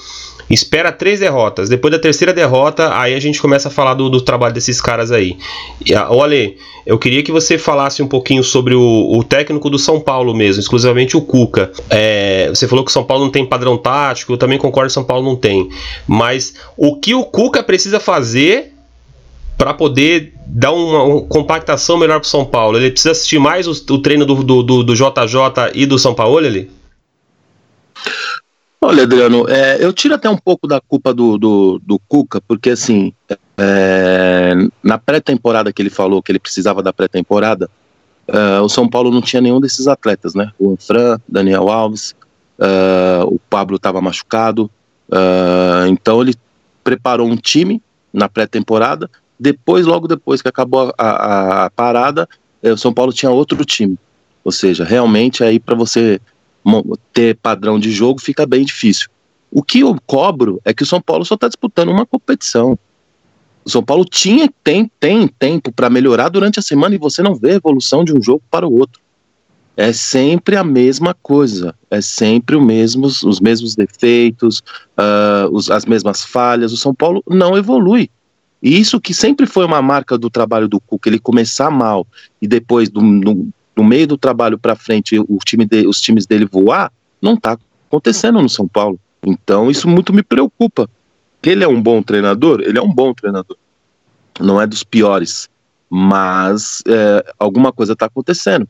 espera 0.49 0.91
três 0.91 1.19
derrotas. 1.19 1.69
Depois 1.69 1.91
da 1.91 1.99
terceira 1.99 2.33
derrota, 2.33 2.97
aí 2.97 3.13
a 3.13 3.19
gente 3.19 3.41
começa 3.41 3.67
a 3.67 3.71
falar 3.71 3.93
do, 3.93 4.09
do 4.09 4.21
trabalho 4.21 4.53
desses 4.53 4.81
caras 4.81 5.11
aí. 5.11 5.37
E, 5.85 5.93
olha, 5.95 6.53
eu 6.85 6.97
queria 6.97 7.21
que 7.21 7.31
você 7.31 7.57
falasse 7.57 8.01
um 8.01 8.07
pouquinho 8.07 8.43
sobre 8.43 8.73
o, 8.73 9.17
o 9.17 9.23
técnico 9.23 9.69
do 9.69 9.77
São 9.77 9.99
Paulo 9.99 10.33
mesmo, 10.33 10.59
exclusivamente 10.59 11.15
o 11.15 11.21
Cuca. 11.21 11.71
É, 11.89 12.49
você 12.49 12.67
falou 12.67 12.83
que 12.83 12.89
o 12.89 12.93
São 12.93 13.03
Paulo 13.03 13.25
não 13.25 13.31
tem 13.31 13.45
padrão 13.45 13.77
tático, 13.77 14.33
eu 14.33 14.37
também 14.37 14.57
concordo 14.57 14.87
que 14.87 14.91
o 14.91 14.93
São 14.93 15.03
Paulo 15.03 15.23
não 15.23 15.35
tem. 15.35 15.69
Mas 16.07 16.55
o 16.75 16.95
que 16.95 17.13
o 17.13 17.23
Cuca 17.23 17.61
precisa 17.61 17.99
fazer 17.99 18.73
para 19.57 19.73
poder 19.73 20.33
dar 20.47 20.71
uma, 20.71 21.03
uma, 21.03 21.21
compactação 21.23 21.97
melhor 21.97 22.19
para 22.19 22.25
o 22.25 22.29
São 22.29 22.45
Paulo? 22.45 22.77
Ele 22.77 22.89
precisa 22.89 23.11
assistir 23.11 23.37
mais 23.37 23.67
o, 23.67 23.71
o 23.93 23.97
treino 23.99 24.25
do, 24.25 24.35
do, 24.43 24.63
do, 24.63 24.83
do, 24.83 24.95
JJ 24.95 25.73
e 25.75 25.85
do 25.85 25.99
São 25.99 26.15
Paulo? 26.15 26.39
Olha, 28.81 29.03
Adriano, 29.03 29.45
é, 29.49 29.83
eu 29.83 29.91
tiro 29.91 30.15
até 30.15 30.29
um 30.29 30.37
pouco 30.37 30.65
da 30.67 30.79
culpa 30.79 31.13
do, 31.13 31.37
do, 31.37 31.81
do 31.83 31.99
Cuca, 32.07 32.39
porque 32.41 32.69
assim, 32.71 33.13
é, 33.57 34.53
na 34.81 34.97
pré-temporada 34.97 35.73
que 35.73 35.81
ele 35.81 35.89
falou 35.89 36.23
que 36.23 36.31
ele 36.31 36.39
precisava 36.39 36.81
da 36.81 36.93
pré-temporada, 36.93 37.69
é, 38.27 38.59
o 38.61 38.69
São 38.69 38.87
Paulo 38.87 39.11
não 39.11 39.21
tinha 39.21 39.41
nenhum 39.41 39.59
desses 39.59 39.87
atletas, 39.87 40.33
né? 40.33 40.51
O 40.57 40.77
Fran, 40.77 41.19
Daniel 41.27 41.69
Alves, 41.69 42.15
é, 42.57 43.21
o 43.25 43.37
Pablo 43.49 43.75
estava 43.75 44.01
machucado, 44.01 44.71
é, 45.11 45.87
então 45.89 46.21
ele 46.21 46.35
preparou 46.83 47.27
um 47.27 47.35
time 47.35 47.81
na 48.13 48.29
pré-temporada 48.29 49.09
depois, 49.39 49.85
logo 49.85 50.07
depois 50.07 50.41
que 50.41 50.49
acabou 50.49 50.93
a, 50.97 51.09
a, 51.09 51.65
a 51.65 51.69
parada, 51.69 52.27
eh, 52.61 52.73
o 52.73 52.77
São 52.77 52.93
Paulo 52.93 53.13
tinha 53.13 53.31
outro 53.31 53.63
time. 53.63 53.97
Ou 54.43 54.51
seja, 54.51 54.83
realmente 54.83 55.43
aí 55.43 55.59
para 55.59 55.75
você 55.75 56.19
ter 57.13 57.37
padrão 57.37 57.79
de 57.79 57.91
jogo 57.91 58.21
fica 58.21 58.45
bem 58.45 58.65
difícil. 58.65 59.09
O 59.51 59.63
que 59.63 59.79
eu 59.79 59.97
cobro 60.05 60.61
é 60.63 60.73
que 60.73 60.83
o 60.83 60.85
São 60.85 61.01
Paulo 61.01 61.25
só 61.25 61.35
está 61.35 61.47
disputando 61.47 61.89
uma 61.89 62.05
competição. 62.05 62.77
O 63.65 63.69
São 63.69 63.83
Paulo 63.83 64.05
tinha 64.05 64.49
tem 64.63 64.89
tem 64.99 65.27
tempo 65.27 65.71
para 65.71 65.89
melhorar 65.89 66.29
durante 66.29 66.59
a 66.59 66.61
semana 66.61 66.95
e 66.95 66.99
você 66.99 67.21
não 67.21 67.35
vê 67.35 67.53
evolução 67.53 68.03
de 68.03 68.13
um 68.13 68.21
jogo 68.21 68.43
para 68.49 68.67
o 68.67 68.73
outro. 68.73 69.01
É 69.75 69.93
sempre 69.93 70.57
a 70.57 70.63
mesma 70.63 71.13
coisa, 71.13 71.73
é 71.89 72.01
sempre 72.01 72.55
o 72.55 72.61
mesmo, 72.61 73.07
os 73.07 73.39
mesmos 73.39 73.75
defeitos, 73.75 74.59
uh, 74.97 75.49
os, 75.51 75.71
as 75.71 75.85
mesmas 75.85 76.23
falhas. 76.23 76.73
O 76.73 76.77
São 76.77 76.93
Paulo 76.93 77.23
não 77.27 77.57
evolui. 77.57 78.09
E 78.61 78.77
isso 78.77 78.99
que 78.99 79.13
sempre 79.13 79.45
foi 79.45 79.65
uma 79.65 79.81
marca 79.81 80.17
do 80.17 80.29
trabalho 80.29 80.67
do 80.67 80.81
Cuca, 80.81 81.07
ele 81.07 81.17
começar 81.17 81.71
mal 81.71 82.05
e 82.41 82.47
depois, 82.47 82.89
do, 82.89 83.01
no, 83.01 83.49
no 83.79 83.83
meio 83.85 84.05
do 84.05 84.17
trabalho 84.17 84.59
para 84.59 84.75
frente, 84.75 85.17
o 85.17 85.37
time 85.37 85.65
de, 85.65 85.87
os 85.87 86.01
times 86.01 86.25
dele 86.25 86.45
voar, 86.45 86.91
não 87.21 87.35
está 87.35 87.57
acontecendo 87.87 88.41
no 88.41 88.49
São 88.49 88.67
Paulo. 88.67 88.99
Então 89.25 89.71
isso 89.71 89.87
muito 89.87 90.11
me 90.11 90.21
preocupa. 90.21 90.89
Ele 91.41 91.63
é 91.63 91.67
um 91.67 91.81
bom 91.81 92.03
treinador? 92.03 92.59
Ele 92.59 92.77
é 92.77 92.81
um 92.81 92.93
bom 92.93 93.13
treinador. 93.13 93.55
Não 94.37 94.61
é 94.61 94.67
dos 94.67 94.83
piores, 94.83 95.49
mas 95.89 96.83
é, 96.85 97.33
alguma 97.39 97.71
coisa 97.71 97.93
está 97.93 98.07
acontecendo. 98.07 98.67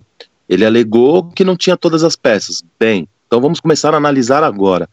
Ele 0.47 0.63
alegou 0.63 1.23
que 1.31 1.43
não 1.43 1.57
tinha 1.57 1.75
todas 1.75 2.03
as 2.03 2.15
peças. 2.15 2.63
Bem, 2.79 3.07
então 3.25 3.41
vamos 3.41 3.59
começar 3.59 3.95
a 3.95 3.97
analisar 3.97 4.43
agora. 4.43 4.87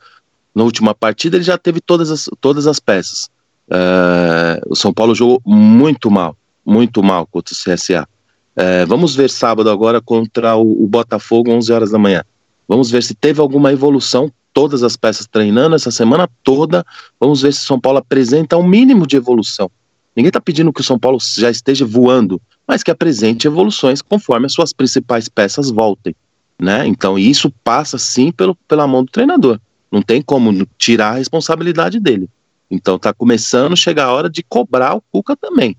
Na 0.55 0.65
última 0.65 0.95
partida 0.95 1.37
ele 1.37 1.45
já 1.45 1.59
teve 1.59 1.79
todas 1.83 2.11
as, 2.11 2.25
todas 2.41 2.67
as 2.67 2.81
peças. 2.81 3.29
É, 3.71 4.63
o 4.67 4.75
São 4.75 4.95
Paulo 4.95 5.15
jogou 5.15 5.43
muito 5.45 6.11
mal, 6.11 6.35
muito 6.65 7.03
mal 7.03 7.27
contra 7.27 7.53
o 7.53 7.57
CSA. 7.57 8.09
É, 8.57 8.87
vamos 8.87 9.15
ver 9.15 9.29
sábado 9.29 9.69
agora 9.71 10.01
contra 10.01 10.57
o, 10.57 10.85
o, 10.85 10.87
Botafogo, 10.87 11.53
11 11.53 11.73
horas 11.73 11.91
da 11.91 11.99
manhã. 11.99 12.25
Vamos 12.67 12.91
ver 12.91 13.03
se 13.03 13.15
teve 13.15 13.41
alguma 13.41 13.73
evolução. 13.73 14.33
Todas 14.53 14.83
as 14.83 14.97
peças 14.97 15.27
treinando 15.27 15.77
essa 15.77 15.91
semana 15.91 16.29
toda. 16.43 16.85
Vamos 17.21 17.43
ver 17.43 17.53
se 17.53 17.61
São 17.61 17.79
Paulo 17.79 17.99
apresenta 17.99 18.57
um 18.57 18.67
mínimo 18.67 19.07
de 19.07 19.17
evolução. 19.17 19.71
Ninguém 20.17 20.29
está 20.29 20.41
pedindo 20.41 20.73
que 20.73 20.81
o 20.81 20.85
São 20.85 20.99
Paulo 20.99 21.19
já 21.21 21.51
esteja 21.51 21.85
voando, 21.85 22.41
mas 22.67 22.83
que 22.83 22.91
apresente 22.91 23.47
evoluções 23.47 24.01
conforme 24.01 24.47
as 24.47 24.55
suas 24.55 24.73
principais 24.73 25.29
peças 25.29 25.71
voltem. 25.71 26.17
Né? 26.59 26.87
Então, 26.87 27.19
isso 27.19 27.53
passa 27.63 27.99
sim 27.99 28.33
pelo, 28.33 28.55
pela 28.67 28.87
mão 28.87 29.05
do 29.05 29.13
treinador. 29.13 29.61
Não 29.93 30.01
tem 30.01 30.23
como 30.23 30.67
tirar 30.79 31.11
a 31.11 31.19
responsabilidade 31.19 32.01
dele. 32.01 32.31
Então 32.71 32.99
tá 32.99 33.13
começando 33.13 33.75
a 33.75 33.77
chegar 33.77 34.07
a 34.07 34.13
hora 34.13 34.29
de 34.29 34.43
cobrar 34.43 34.95
o 34.95 35.03
Cuca 35.13 35.37
também. 35.37 35.77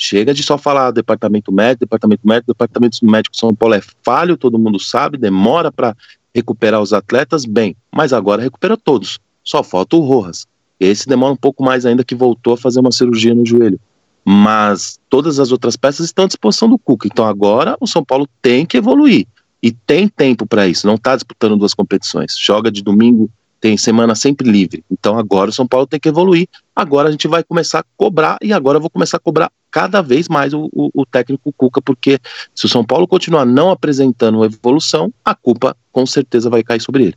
Chega 0.00 0.32
de 0.32 0.44
só 0.44 0.56
falar 0.56 0.92
departamento 0.92 1.50
médico, 1.50 1.80
departamento 1.80 2.22
médico, 2.24 2.46
departamento 2.46 2.98
médico 3.04 3.36
São 3.36 3.52
Paulo 3.52 3.74
é 3.74 3.80
falho, 4.04 4.36
todo 4.36 4.56
mundo 4.58 4.78
sabe, 4.78 5.18
demora 5.18 5.72
para 5.72 5.96
recuperar 6.32 6.80
os 6.80 6.92
atletas, 6.92 7.44
bem, 7.44 7.74
mas 7.92 8.12
agora 8.12 8.40
recupera 8.40 8.76
todos. 8.76 9.18
Só 9.42 9.62
falta 9.64 9.96
o 9.96 10.00
Rojas. 10.00 10.46
Esse 10.78 11.08
demora 11.08 11.32
um 11.32 11.36
pouco 11.36 11.64
mais 11.64 11.84
ainda 11.84 12.04
que 12.04 12.14
voltou 12.14 12.54
a 12.54 12.56
fazer 12.56 12.78
uma 12.78 12.92
cirurgia 12.92 13.34
no 13.34 13.44
joelho. 13.44 13.80
Mas 14.24 15.00
todas 15.08 15.40
as 15.40 15.50
outras 15.50 15.76
peças 15.76 16.06
estão 16.06 16.26
à 16.26 16.28
disposição 16.28 16.68
do 16.68 16.78
Cuca. 16.78 17.08
Então 17.08 17.26
agora 17.26 17.76
o 17.80 17.86
São 17.86 18.04
Paulo 18.04 18.28
tem 18.40 18.64
que 18.64 18.76
evoluir. 18.76 19.26
E 19.60 19.72
tem 19.72 20.06
tempo 20.06 20.46
para 20.46 20.68
isso. 20.68 20.86
Não 20.86 20.94
está 20.94 21.16
disputando 21.16 21.56
duas 21.56 21.74
competições. 21.74 22.36
Joga 22.38 22.70
de 22.70 22.82
domingo 22.82 23.28
tem 23.60 23.76
semana 23.76 24.14
sempre 24.14 24.48
livre. 24.48 24.84
Então 24.88 25.18
agora 25.18 25.50
o 25.50 25.52
São 25.52 25.66
Paulo 25.66 25.86
tem 25.86 25.98
que 25.98 26.08
evoluir. 26.08 26.46
Agora 26.76 27.08
a 27.08 27.10
gente 27.10 27.26
vai 27.26 27.42
começar 27.42 27.80
a 27.80 27.84
cobrar 27.96 28.38
e 28.40 28.52
agora 28.52 28.76
eu 28.76 28.80
vou 28.80 28.90
começar 28.90 29.16
a 29.16 29.20
cobrar 29.20 29.50
cada 29.70 30.02
vez 30.02 30.28
mais 30.28 30.52
o, 30.52 30.68
o, 30.72 30.90
o 30.94 31.06
técnico 31.06 31.52
Cuca, 31.56 31.80
porque 31.80 32.18
se 32.54 32.66
o 32.66 32.68
São 32.68 32.84
Paulo 32.84 33.06
continuar 33.06 33.44
não 33.44 33.70
apresentando 33.70 34.44
evolução, 34.44 35.12
a 35.24 35.34
culpa 35.34 35.76
com 35.92 36.06
certeza 36.06 36.50
vai 36.50 36.62
cair 36.62 36.80
sobre 36.80 37.04
ele. 37.04 37.14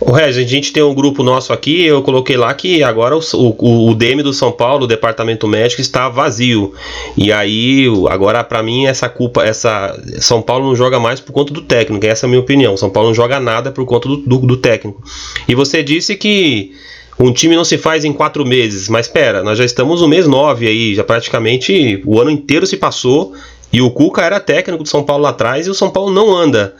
O 0.00 0.10
Regis, 0.10 0.44
a 0.44 0.48
gente 0.48 0.72
tem 0.72 0.82
um 0.82 0.94
grupo 0.94 1.22
nosso 1.22 1.52
aqui, 1.52 1.84
eu 1.84 2.02
coloquei 2.02 2.36
lá 2.36 2.52
que 2.52 2.82
agora 2.82 3.16
o, 3.16 3.20
o, 3.32 3.90
o 3.90 3.94
DM 3.94 4.22
do 4.24 4.32
São 4.32 4.50
Paulo, 4.50 4.84
o 4.84 4.88
departamento 4.88 5.46
médico, 5.46 5.80
está 5.80 6.08
vazio. 6.08 6.74
E 7.16 7.32
aí, 7.32 7.86
agora 8.10 8.42
para 8.42 8.62
mim, 8.62 8.86
essa 8.86 9.08
culpa, 9.08 9.44
essa 9.44 9.96
São 10.20 10.42
Paulo 10.42 10.66
não 10.66 10.74
joga 10.74 10.98
mais 10.98 11.20
por 11.20 11.32
conta 11.32 11.54
do 11.54 11.62
técnico, 11.62 12.04
essa 12.06 12.26
é 12.26 12.28
a 12.28 12.30
minha 12.30 12.40
opinião. 12.40 12.76
São 12.76 12.90
Paulo 12.90 13.10
não 13.10 13.14
joga 13.14 13.38
nada 13.38 13.70
por 13.70 13.86
conta 13.86 14.08
do, 14.08 14.16
do, 14.16 14.38
do 14.38 14.56
técnico. 14.56 15.00
E 15.46 15.54
você 15.54 15.82
disse 15.82 16.16
que 16.16 16.72
um 17.18 17.32
time 17.32 17.54
não 17.54 17.64
se 17.64 17.78
faz 17.78 18.04
em 18.04 18.12
quatro 18.12 18.44
meses, 18.44 18.88
mas 18.88 19.06
espera, 19.06 19.42
nós 19.42 19.58
já 19.58 19.64
estamos 19.64 20.00
no 20.00 20.08
mês 20.08 20.26
nove 20.26 20.66
aí, 20.66 20.94
já 20.94 21.04
praticamente 21.04 22.02
o 22.04 22.20
ano 22.20 22.30
inteiro 22.30 22.66
se 22.66 22.76
passou 22.76 23.34
e 23.74 23.82
o 23.82 23.90
Cuca 23.90 24.22
era 24.22 24.38
técnico 24.38 24.84
do 24.84 24.88
São 24.88 25.02
Paulo 25.02 25.24
lá 25.24 25.30
atrás 25.30 25.66
e 25.66 25.70
o 25.70 25.74
São 25.74 25.90
Paulo 25.90 26.12
não 26.12 26.32
anda. 26.32 26.76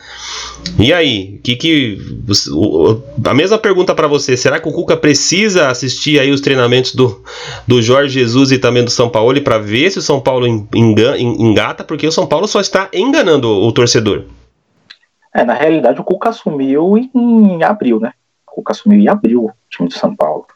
E 0.79 0.92
aí, 0.92 1.40
que 1.42 1.57
que 1.57 1.99
a 3.25 3.35
mesma 3.35 3.59
pergunta 3.59 3.92
para 3.94 4.07
você, 4.07 4.37
será 4.37 4.61
que 4.61 4.68
o 4.68 4.73
Cuca 4.73 4.97
precisa 4.97 5.70
assistir 5.70 6.20
aí 6.20 6.31
os 6.31 6.40
treinamentos 6.40 6.94
do, 6.94 7.20
do 7.66 7.83
Jorge 7.83 8.20
Jesus 8.20 8.53
e 8.53 8.59
também 8.59 8.85
do 8.85 8.92
São 8.92 9.09
Paulo 9.09 9.40
para 9.42 9.59
ver 9.59 9.90
se 9.90 9.99
o 9.99 10.03
São 10.03 10.20
Paulo 10.20 10.47
engata, 10.73 11.83
porque 11.83 12.07
o 12.07 12.12
São 12.12 12.29
Paulo 12.29 12.47
só 12.47 12.61
está 12.61 12.88
enganando 12.92 13.49
o 13.49 13.73
torcedor. 13.73 14.27
É, 15.35 15.44
na 15.44 15.55
realidade 15.55 16.01
o 16.01 16.05
Cuca 16.05 16.29
assumiu 16.29 16.97
em 16.97 17.61
abril, 17.64 17.99
né? 17.99 18.12
O 18.55 18.62
Cuca 18.62 18.73
assumiu 18.73 19.01
em 19.01 19.09
abril 19.09 19.47
o 19.47 19.53
time 19.69 19.88
do 19.88 19.95
São 19.95 20.14
Paulo. 20.14 20.47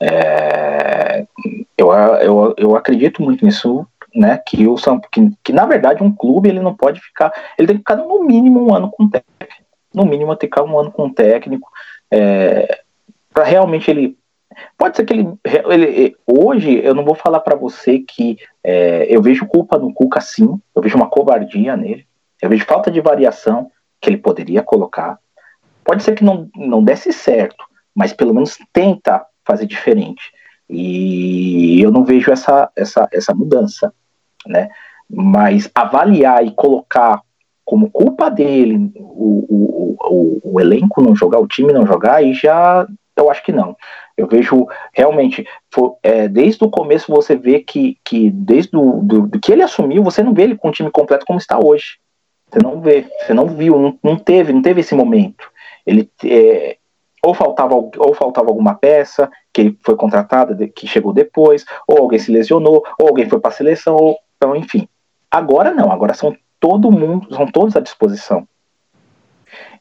É, 0.00 1.26
eu, 1.76 1.92
eu, 1.92 2.54
eu 2.56 2.76
acredito 2.76 3.22
muito 3.22 3.44
nisso 3.44 3.86
né, 4.14 4.38
que 4.38 4.66
o 4.66 4.76
São 4.76 4.98
que, 4.98 5.30
que 5.44 5.52
na 5.52 5.66
verdade 5.66 6.02
um 6.02 6.10
clube 6.10 6.48
ele 6.48 6.60
não 6.60 6.74
pode 6.74 7.00
ficar, 7.00 7.32
ele 7.58 7.68
tem 7.68 7.76
que 7.76 7.80
ficar 7.80 7.96
no 7.96 8.24
mínimo 8.24 8.66
um 8.66 8.74
ano 8.74 8.90
com 8.90 9.08
técnico, 9.08 9.64
no 9.94 10.04
mínimo 10.04 10.34
tem 10.34 10.48
que 10.48 10.56
ficar 10.56 10.68
um 10.68 10.78
ano 10.78 10.90
com 10.90 11.12
técnico, 11.12 11.68
é, 12.10 12.82
para 13.32 13.44
realmente 13.44 13.90
ele 13.90 14.18
pode 14.78 14.96
ser 14.96 15.04
que 15.04 15.12
ele, 15.12 15.28
ele 15.70 16.16
hoje 16.26 16.80
eu 16.82 16.94
não 16.94 17.04
vou 17.04 17.14
falar 17.14 17.40
para 17.40 17.54
você 17.54 17.98
que 17.98 18.38
é, 18.64 19.06
eu 19.08 19.20
vejo 19.20 19.46
culpa 19.46 19.78
no 19.78 19.92
Cuca 19.92 20.20
sim, 20.20 20.58
eu 20.74 20.82
vejo 20.82 20.96
uma 20.96 21.10
covardia 21.10 21.76
nele, 21.76 22.06
eu 22.40 22.48
vejo 22.48 22.64
falta 22.64 22.90
de 22.90 23.00
variação 23.00 23.70
que 24.00 24.08
ele 24.08 24.16
poderia 24.16 24.62
colocar, 24.62 25.18
pode 25.86 26.02
ser 26.02 26.14
que 26.14 26.24
não 26.24 26.48
não 26.56 26.82
desse 26.82 27.12
certo, 27.12 27.64
mas 27.94 28.12
pelo 28.12 28.34
menos 28.34 28.58
tenta 28.72 29.24
fazer 29.44 29.66
diferente. 29.66 30.32
E 30.68 31.80
eu 31.80 31.92
não 31.92 32.04
vejo 32.04 32.32
essa, 32.32 32.68
essa, 32.74 33.08
essa 33.12 33.32
mudança 33.32 33.92
né? 34.46 34.68
Mas 35.08 35.70
avaliar 35.74 36.44
e 36.44 36.52
colocar 36.52 37.20
como 37.64 37.90
culpa 37.90 38.30
dele 38.30 38.92
o, 38.96 39.46
o, 39.48 39.96
o, 40.00 40.40
o, 40.54 40.60
elenco 40.60 41.02
não 41.02 41.14
jogar, 41.16 41.40
o 41.40 41.48
time 41.48 41.72
não 41.72 41.86
jogar, 41.86 42.16
aí 42.16 42.32
já 42.32 42.86
eu 43.16 43.30
acho 43.30 43.42
que 43.42 43.52
não. 43.52 43.76
Eu 44.16 44.26
vejo 44.26 44.66
realmente, 44.92 45.46
for, 45.72 45.96
é, 46.02 46.28
desde 46.28 46.62
o 46.64 46.70
começo 46.70 47.12
você 47.12 47.34
vê 47.34 47.60
que, 47.60 47.98
que 48.04 48.30
desde 48.30 48.72
do, 48.72 49.00
do, 49.02 49.40
que 49.40 49.52
ele 49.52 49.62
assumiu, 49.62 50.02
você 50.02 50.22
não 50.22 50.34
vê 50.34 50.42
ele 50.42 50.56
com 50.56 50.68
o 50.68 50.72
time 50.72 50.90
completo 50.90 51.26
como 51.26 51.38
está 51.38 51.58
hoje. 51.58 51.98
Você 52.50 52.58
não 52.62 52.80
vê, 52.80 53.06
você 53.20 53.34
não 53.34 53.46
viu, 53.48 53.78
não, 53.78 53.98
não 54.02 54.16
teve, 54.16 54.52
não 54.52 54.62
teve 54.62 54.80
esse 54.80 54.94
momento. 54.94 55.50
Ele 55.86 56.10
é, 56.24 56.78
ou 57.22 57.34
faltava 57.34 57.74
ou 57.74 58.14
faltava 58.14 58.48
alguma 58.48 58.74
peça 58.74 59.30
que 59.52 59.76
foi 59.84 59.96
contratada, 59.96 60.68
que 60.68 60.86
chegou 60.86 61.12
depois, 61.12 61.64
ou 61.86 61.98
alguém 61.98 62.18
se 62.18 62.30
lesionou, 62.30 62.84
ou 62.98 63.08
alguém 63.08 63.28
foi 63.28 63.40
para 63.40 63.50
a 63.50 63.54
seleção, 63.54 63.96
ou 63.96 64.16
então, 64.36 64.54
enfim. 64.54 64.88
Agora 65.30 65.72
não, 65.72 65.90
agora 65.90 66.14
são 66.14 66.36
todo 66.60 66.92
mundo, 66.92 67.34
são 67.34 67.46
todos 67.46 67.76
à 67.76 67.80
disposição. 67.80 68.46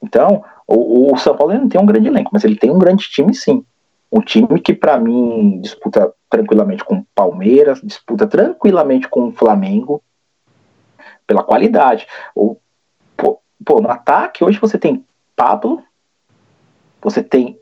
Então, 0.01 0.43
o, 0.68 1.14
o 1.14 1.18
São 1.18 1.36
Paulo 1.36 1.53
não 1.53 1.70
tem 1.70 1.80
um 1.80 1.86
grande 1.86 2.08
elenco, 2.08 2.32
mas 2.34 2.43
ele 2.43 2.56
tem 2.56 2.72
um 2.72 2.80
grande 2.80 3.10
time 3.10 3.34
sim. 3.34 3.66
Um 4.12 4.22
time 4.22 4.60
que, 4.60 4.74
para 4.74 4.97
mim, 4.97 5.60
disputa 5.62 6.14
tranquilamente 6.30 6.84
com 6.84 6.97
o 6.97 7.08
Palmeiras, 7.14 7.82
disputa 7.82 8.28
tranquilamente 8.28 9.08
com 9.08 9.28
o 9.28 9.32
Flamengo, 9.32 10.01
pela 11.28 11.43
qualidade. 11.43 12.08
O, 12.34 12.58
pô, 13.18 13.39
pô, 13.66 13.82
no 13.82 13.89
ataque, 13.89 14.43
hoje 14.43 14.60
você 14.60 14.78
tem 14.78 15.06
Pablo, 15.36 15.84
você 17.06 17.24
tem 17.24 17.58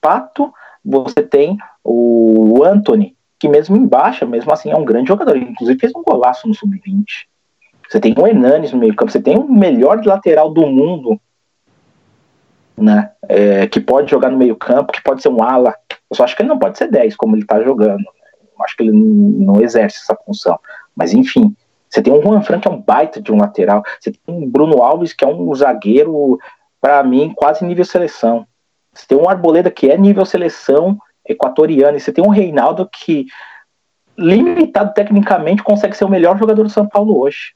Pato, 0.00 0.52
você 0.84 1.22
tem 1.22 1.58
o 1.84 2.64
Anthony, 2.64 3.16
que 3.38 3.48
mesmo 3.48 3.76
embaixo, 3.76 4.26
mesmo 4.26 4.52
assim, 4.52 4.70
é 4.70 4.76
um 4.76 4.84
grande 4.84 5.08
jogador. 5.08 5.36
Ele, 5.36 5.50
inclusive 5.50 5.78
fez 5.78 5.92
um 5.94 6.02
golaço 6.02 6.48
no 6.48 6.54
Sub-20. 6.54 7.04
Você 7.88 8.00
tem 8.00 8.14
o 8.16 8.26
Hernanes 8.26 8.72
no 8.72 8.78
meio 8.78 8.96
campo, 8.96 9.12
você 9.12 9.20
tem 9.20 9.36
o 9.38 9.46
melhor 9.46 10.04
lateral 10.04 10.50
do 10.50 10.66
mundo, 10.66 11.20
né? 12.76 13.12
É, 13.28 13.66
que 13.66 13.80
pode 13.80 14.10
jogar 14.10 14.30
no 14.30 14.38
meio 14.38 14.56
campo, 14.56 14.92
que 14.92 15.02
pode 15.02 15.22
ser 15.22 15.28
um 15.28 15.42
ala. 15.42 15.74
Eu 16.10 16.16
só 16.16 16.24
acho 16.24 16.34
que 16.34 16.42
ele 16.42 16.48
não 16.48 16.58
pode 16.58 16.78
ser 16.78 16.90
10, 16.90 17.14
como 17.14 17.36
ele 17.36 17.44
tá 17.44 17.62
jogando. 17.62 18.04
Eu 18.58 18.64
acho 18.64 18.76
que 18.76 18.84
ele 18.84 18.92
não 18.92 19.60
exerce 19.60 19.98
essa 19.98 20.16
função. 20.24 20.58
Mas 20.96 21.12
enfim, 21.12 21.54
você 21.88 22.00
tem 22.00 22.12
um 22.12 22.22
Juan 22.22 22.40
Fran, 22.40 22.58
que 22.58 22.66
é 22.66 22.70
um 22.70 22.80
baita 22.80 23.20
de 23.20 23.30
um 23.30 23.36
lateral. 23.36 23.82
Você 24.00 24.12
tem 24.12 24.34
um 24.34 24.48
Bruno 24.48 24.82
Alves, 24.82 25.12
que 25.12 25.24
é 25.24 25.28
um 25.28 25.54
zagueiro, 25.54 26.38
para 26.80 27.02
mim, 27.04 27.32
quase 27.36 27.64
nível 27.64 27.84
seleção. 27.84 28.46
Você 28.92 29.06
tem 29.06 29.18
um 29.18 29.28
Arboleda, 29.28 29.70
que 29.70 29.90
é 29.90 29.96
nível 29.96 30.24
seleção 30.24 30.98
equatoriano. 31.26 31.96
E 31.96 32.00
você 32.00 32.12
tem 32.12 32.24
um 32.24 32.30
Reinaldo, 32.30 32.88
que, 32.90 33.26
limitado 34.16 34.92
tecnicamente, 34.94 35.62
consegue 35.62 35.96
ser 35.96 36.04
o 36.04 36.10
melhor 36.10 36.38
jogador 36.38 36.62
do 36.62 36.70
São 36.70 36.86
Paulo 36.86 37.18
hoje. 37.18 37.54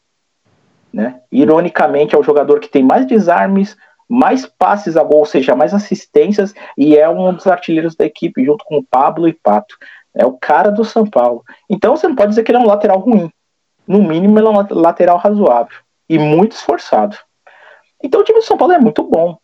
Né? 0.93 1.21
Ironicamente, 1.31 2.15
é 2.15 2.19
o 2.19 2.23
jogador 2.23 2.61
que 2.61 2.69
tem 2.69 2.83
mais 2.83 3.07
desarmes, 3.07 3.77
mais 4.09 4.47
passes 4.47 4.97
a 4.97 5.03
gol, 5.03 5.19
ou 5.19 5.27
seja, 5.27 5.55
mais 5.55 5.75
assistências, 5.75 6.55
e 6.77 6.97
é 6.97 7.09
um 7.09 7.35
dos 7.35 7.47
artilheiros 7.47 7.95
da 7.95 8.07
equipe, 8.07 8.45
junto 8.45 8.65
com 8.65 8.79
o 8.79 8.85
Pablo 8.85 9.29
e 9.29 9.33
Pato. 9.33 9.77
É 10.15 10.25
o 10.25 10.33
cara 10.33 10.71
do 10.71 10.85
São 10.85 11.05
Paulo. 11.05 11.45
Então 11.69 11.97
você 11.97 12.09
não 12.09 12.17
pode 12.17 12.31
dizer 12.31 12.43
que 12.43 12.51
ele 12.51 12.59
é 12.59 12.61
um 12.61 12.67
lateral 12.67 12.99
ruim. 12.99 13.31
No 13.87 14.03
mínimo, 14.03 14.39
ele 14.39 14.47
é 14.47 14.51
um 14.51 14.81
lateral 14.81 15.19
razoável 15.19 15.77
e 16.09 16.19
muito 16.19 16.53
esforçado. 16.53 17.17
Então 18.03 18.21
o 18.21 18.25
time 18.25 18.39
do 18.39 18.45
São 18.45 18.57
Paulo 18.57 18.73
é 18.73 18.79
muito 18.79 19.03
bom. 19.03 19.39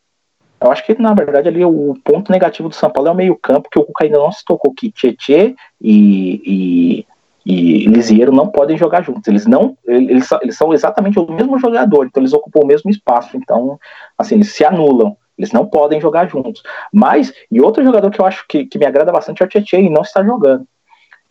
Eu 0.63 0.71
acho 0.71 0.85
que, 0.85 1.01
na 1.01 1.13
verdade, 1.13 1.49
ali 1.49 1.65
o 1.65 1.95
ponto 2.05 2.31
negativo 2.31 2.69
do 2.69 2.75
São 2.75 2.91
Paulo 2.91 3.09
é 3.09 3.13
o 3.13 3.17
meio-campo, 3.17 3.69
que 3.71 3.79
o 3.79 3.85
Cuca 3.85 4.05
ainda 4.05 4.19
não 4.19 4.31
se 4.31 4.45
tocou 4.45 4.73
que 4.73 4.93
Tietê 4.93 5.57
e, 5.81 6.43
e 6.47 7.07
e 7.45 7.87
Lisieiro 7.87 8.33
não 8.33 8.49
podem 8.49 8.79
jogar 8.79 9.03
juntos. 9.03 9.27
Eles 9.27 9.47
não, 9.47 9.77
eles, 9.87 10.31
eles 10.43 10.57
são 10.57 10.73
exatamente 10.73 11.19
o 11.19 11.31
mesmo 11.31 11.59
jogador, 11.59 12.07
então 12.07 12.23
eles 12.23 12.33
ocupam 12.33 12.61
o 12.61 12.67
mesmo 12.67 12.91
espaço. 12.91 13.37
Então, 13.37 13.79
assim, 14.17 14.37
eles 14.37 14.53
se 14.53 14.65
anulam. 14.65 15.17
Eles 15.37 15.51
não 15.51 15.67
podem 15.67 16.01
jogar 16.01 16.29
juntos. 16.29 16.63
Mas, 16.93 17.33
e 17.51 17.61
outro 17.61 17.83
jogador 17.83 18.11
que 18.11 18.21
eu 18.21 18.27
acho 18.27 18.47
que, 18.47 18.67
que 18.67 18.79
me 18.79 18.87
agrada 18.87 19.11
bastante 19.11 19.43
é 19.43 19.47
o 19.47 19.49
Tietchan 19.49 19.81
e 19.81 19.91
não 19.91 20.03
está 20.03 20.23
jogando. 20.23 20.67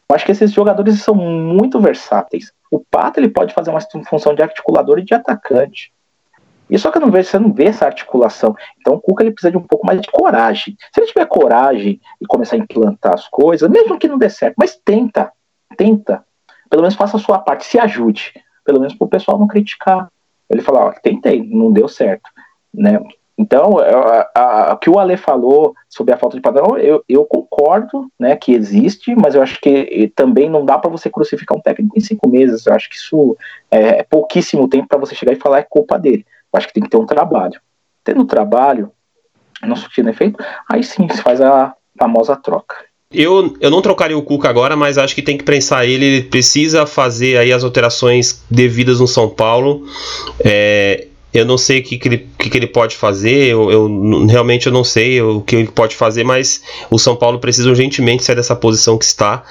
Eu 0.10 0.16
acho 0.16 0.26
que 0.26 0.32
esses 0.32 0.52
jogadores 0.52 1.02
são 1.02 1.16
muito 1.16 1.80
versáteis. 1.80 2.52
O 2.70 2.80
Pato 2.80 3.20
ele 3.20 3.30
pode 3.30 3.54
fazer 3.54 3.70
uma 3.70 3.80
função 4.10 4.36
de 4.36 4.42
articulador 4.42 5.00
e 5.00 5.04
de 5.04 5.14
atacante. 5.14 5.94
E 6.72 6.80
só 6.80 6.90
que 6.90 6.98
eu 6.98 7.02
não 7.02 7.12
vejo, 7.12 7.30
você 7.30 7.38
não 7.38 7.52
vê 7.52 7.66
essa 7.66 7.86
articulação. 7.86 8.56
Então 8.80 8.94
o 8.94 9.00
Cuca 9.00 9.24
ele 9.24 9.32
precisa 9.32 9.52
de 9.52 9.58
um 9.58 9.64
pouco 9.64 9.86
mais 9.86 10.02
de 10.02 10.10
coragem. 10.10 10.78
Se 10.94 11.00
ele 11.00 11.08
tiver 11.08 11.26
coragem 11.26 12.00
e 12.20 12.26
começar 12.26 12.56
a 12.56 12.60
implantar 12.60 13.14
as 13.14 13.28
coisas, 13.28 13.70
mesmo 13.70 14.00
que 14.00 14.08
não 14.08 14.18
dê 14.18 14.30
certo, 14.30 14.56
mas 14.58 14.76
tenta 14.76 15.32
tenta, 15.76 16.24
pelo 16.70 16.82
menos 16.82 16.96
faça 16.96 17.18
a 17.18 17.20
sua 17.20 17.40
parte, 17.40 17.66
se 17.66 17.80
ajude, 17.80 18.34
pelo 18.64 18.80
menos 18.80 18.96
para 18.96 19.06
o 19.06 19.10
pessoal 19.10 19.38
não 19.38 19.48
criticar. 19.48 20.10
Ele 20.50 20.62
falar, 20.62 20.86
ó, 20.86 20.94
tentei, 21.02 21.44
não 21.44 21.72
deu 21.72 21.88
certo, 21.88 22.30
né? 22.74 23.00
Então, 23.38 23.78
o 23.78 24.78
que 24.78 24.90
o 24.90 25.00
Ale 25.00 25.18
falou 25.18 25.74
sobre 25.90 26.14
a 26.14 26.18
falta 26.18 26.36
de 26.36 26.42
padrão, 26.42 26.78
eu, 26.78 27.04
eu, 27.10 27.26
concordo, 27.26 28.08
né, 28.20 28.36
que 28.36 28.54
existe, 28.54 29.16
mas 29.16 29.34
eu 29.34 29.42
acho 29.42 29.60
que 29.60 30.12
também 30.16 30.48
não 30.48 30.64
dá 30.64 30.78
para 30.78 30.92
você 30.92 31.10
crucificar 31.10 31.58
um 31.58 31.62
técnico 31.62 31.98
em 31.98 32.02
cinco 32.02 32.30
meses. 32.30 32.68
Eu 32.68 32.74
acho 32.74 32.88
que 32.88 32.98
isso 32.98 33.36
é, 33.72 34.00
é 34.00 34.04
pouquíssimo 34.04 34.68
tempo 34.68 34.88
para 34.88 35.00
você 35.00 35.16
chegar 35.16 35.34
e 35.34 35.38
falar 35.38 35.60
é 35.60 35.66
culpa 35.68 35.98
dele. 35.98 36.24
Acho 36.54 36.68
que 36.68 36.74
tem 36.74 36.84
que 36.84 36.90
ter 36.90 36.98
um 36.98 37.06
trabalho. 37.06 37.60
Tendo 38.04 38.26
trabalho, 38.26 38.92
não 39.62 39.76
surtindo 39.76 40.10
efeito, 40.10 40.44
aí 40.70 40.84
sim 40.84 41.08
se 41.10 41.22
faz 41.22 41.40
a 41.40 41.74
famosa 41.98 42.36
troca. 42.36 42.76
Eu, 43.14 43.58
eu 43.60 43.70
não 43.70 43.82
trocaria 43.82 44.18
o 44.18 44.24
Cuca 44.24 44.50
agora, 44.50 44.76
mas 44.76 44.98
acho 44.98 45.14
que 45.14 45.22
tem 45.22 45.38
que 45.38 45.44
pensar 45.44 45.86
ele. 45.86 46.06
Ele 46.06 46.24
precisa 46.24 46.86
fazer 46.86 47.38
aí 47.38 47.52
as 47.52 47.64
alterações 47.64 48.42
devidas 48.50 49.02
no 49.02 49.08
São 49.08 49.30
Paulo. 49.30 49.86
É, 50.44 51.08
eu 51.34 51.46
não 51.46 51.58
sei 51.58 51.80
o 51.80 51.84
que, 51.84 51.98
que, 51.98 52.08
ele, 52.08 52.30
que, 52.38 52.50
que 52.50 52.58
ele 52.58 52.68
pode 52.68 52.96
fazer, 52.96 53.48
eu, 53.48 53.72
eu, 53.72 54.26
realmente 54.28 54.68
eu 54.68 54.74
não 54.74 54.84
sei 54.84 55.22
o 55.22 55.42
que 55.42 55.56
ele 55.56 55.68
pode 55.70 55.96
fazer, 55.96 56.26
mas 56.26 56.62
o 56.90 57.00
São 57.00 57.16
Paulo 57.16 57.40
precisa 57.40 57.70
urgentemente 57.70 58.24
sair 58.24 58.36
dessa 58.36 58.56
posição 58.56 58.98
que 58.98 59.06
está. 59.06 59.44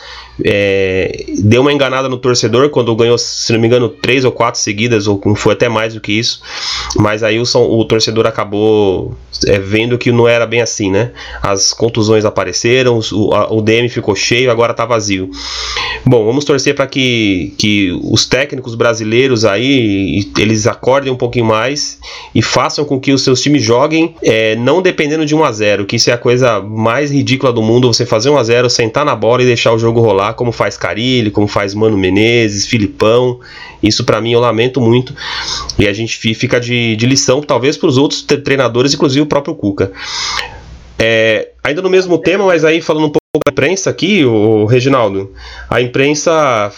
É, 0.45 1.24
deu 1.38 1.62
uma 1.62 1.72
enganada 1.72 2.09
no 2.09 2.16
torcedor 2.16 2.70
quando 2.70 2.95
ganhou, 2.95 3.18
se 3.18 3.53
não 3.53 3.61
me 3.61 3.66
engano, 3.66 3.88
três 3.88 4.24
ou 4.24 4.32
quatro 4.32 4.61
seguidas, 4.61 5.07
ou 5.07 5.20
foi 5.36 5.53
até 5.53 5.68
mais 5.68 5.95
do 5.95 6.01
que 6.01 6.12
isso. 6.12 6.41
Mas 6.97 7.22
aí 7.22 7.38
o, 7.38 7.45
o 7.55 7.84
torcedor 7.84 8.26
acabou 8.26 9.14
é, 9.47 9.59
vendo 9.59 9.99
que 9.99 10.12
não 10.12 10.28
era 10.28 10.47
bem 10.47 10.61
assim, 10.61 10.91
né? 10.91 11.12
As 11.43 11.72
contusões 11.72 12.24
apareceram, 12.24 13.01
o, 13.12 13.34
a, 13.34 13.53
o 13.53 13.61
DM 13.61 13.88
ficou 13.88 14.14
cheio, 14.14 14.51
agora 14.51 14.72
está 14.72 14.84
vazio. 14.84 15.30
Bom, 16.05 16.24
vamos 16.24 16.45
torcer 16.45 16.74
para 16.74 16.86
que, 16.86 17.55
que 17.59 17.99
os 18.03 18.24
técnicos 18.24 18.74
brasileiros 18.74 19.45
aí 19.45 20.30
eles 20.38 20.66
acordem 20.66 21.12
um 21.12 21.16
pouquinho 21.16 21.45
mais 21.45 21.99
e 22.34 22.43
façam 22.43 22.84
com 22.84 22.99
que 22.99 23.12
os 23.12 23.22
seus 23.22 23.41
times 23.41 23.62
joguem 23.62 24.14
é, 24.22 24.57
não 24.57 24.80
dependendo 24.80 25.26
de 25.26 25.34
1 25.34 25.45
a 25.45 25.53
0 25.53 25.86
que 25.86 25.97
isso 25.97 26.11
é 26.11 26.12
a 26.12 26.18
coisa 26.18 26.61
mais 26.61 27.11
ridícula 27.11 27.53
do 27.53 27.62
mundo, 27.62 27.93
você 27.93 28.07
fazer 28.07 28.30
1 28.30 28.38
a 28.38 28.45
0 28.45 28.70
sentar 28.70 29.05
na 29.05 29.14
bola 29.14 29.43
e 29.43 29.47
deixar 29.47 29.72
o 29.72 29.78
jogo 29.78 30.01
rolar, 30.01 30.30
como 30.33 30.53
faz 30.53 30.76
Carilli, 30.76 31.31
como 31.31 31.47
faz 31.47 31.74
Mano 31.74 31.97
Menezes, 31.97 32.66
Filipão. 32.66 33.41
Isso 33.83 34.05
para 34.05 34.20
mim 34.20 34.33
eu 34.33 34.41
lamento 34.41 34.81
muito 34.81 35.14
e 35.78 35.87
a 35.87 35.93
gente 35.93 36.16
fica 36.35 36.61
de, 36.61 36.97
de 36.97 37.07
lição 37.07 37.41
talvez 37.41 37.76
para 37.76 37.89
os 37.89 37.97
outros 37.97 38.22
treinadores, 38.22 38.95
inclusive 38.95 39.22
o 39.22 39.26
próprio 39.26 39.55
Cuca. 39.55 39.93
É, 40.99 41.53
ainda 41.64 41.81
no 41.81 41.89
mesmo 41.89 42.18
tema, 42.18 42.45
mas 42.45 42.62
aí 42.62 42.83
falando 42.83 43.07
um 43.07 43.11
pouco 43.11 43.20
da 43.47 43.51
imprensa 43.51 43.89
aqui, 43.89 44.22
o 44.24 44.66
Reginaldo, 44.66 45.33
a 45.68 45.81
imprensa 45.81 46.70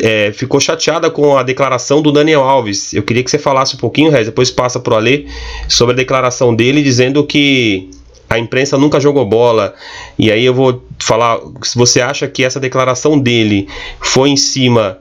é, 0.00 0.32
ficou 0.32 0.58
chateada 0.58 1.10
com 1.10 1.36
a 1.36 1.42
declaração 1.42 2.00
do 2.00 2.10
Daniel 2.10 2.42
Alves. 2.42 2.94
Eu 2.94 3.02
queria 3.02 3.22
que 3.22 3.30
você 3.30 3.38
falasse 3.38 3.74
um 3.74 3.78
pouquinho, 3.78 4.10
Rez, 4.10 4.26
depois 4.26 4.50
passa 4.50 4.80
para 4.80 4.94
o 4.94 4.96
Alê, 4.96 5.26
sobre 5.68 5.92
a 5.92 5.96
declaração 5.96 6.54
dele 6.54 6.82
dizendo 6.82 7.22
que 7.26 7.90
a 8.28 8.38
imprensa 8.38 8.76
nunca 8.76 9.00
jogou 9.00 9.24
bola. 9.24 9.74
E 10.18 10.30
aí 10.30 10.44
eu 10.44 10.54
vou 10.54 10.84
falar, 10.98 11.38
se 11.62 11.76
você 11.76 12.00
acha 12.00 12.28
que 12.28 12.44
essa 12.44 12.60
declaração 12.60 13.18
dele 13.18 13.68
foi 14.00 14.30
em 14.30 14.36
cima 14.36 14.98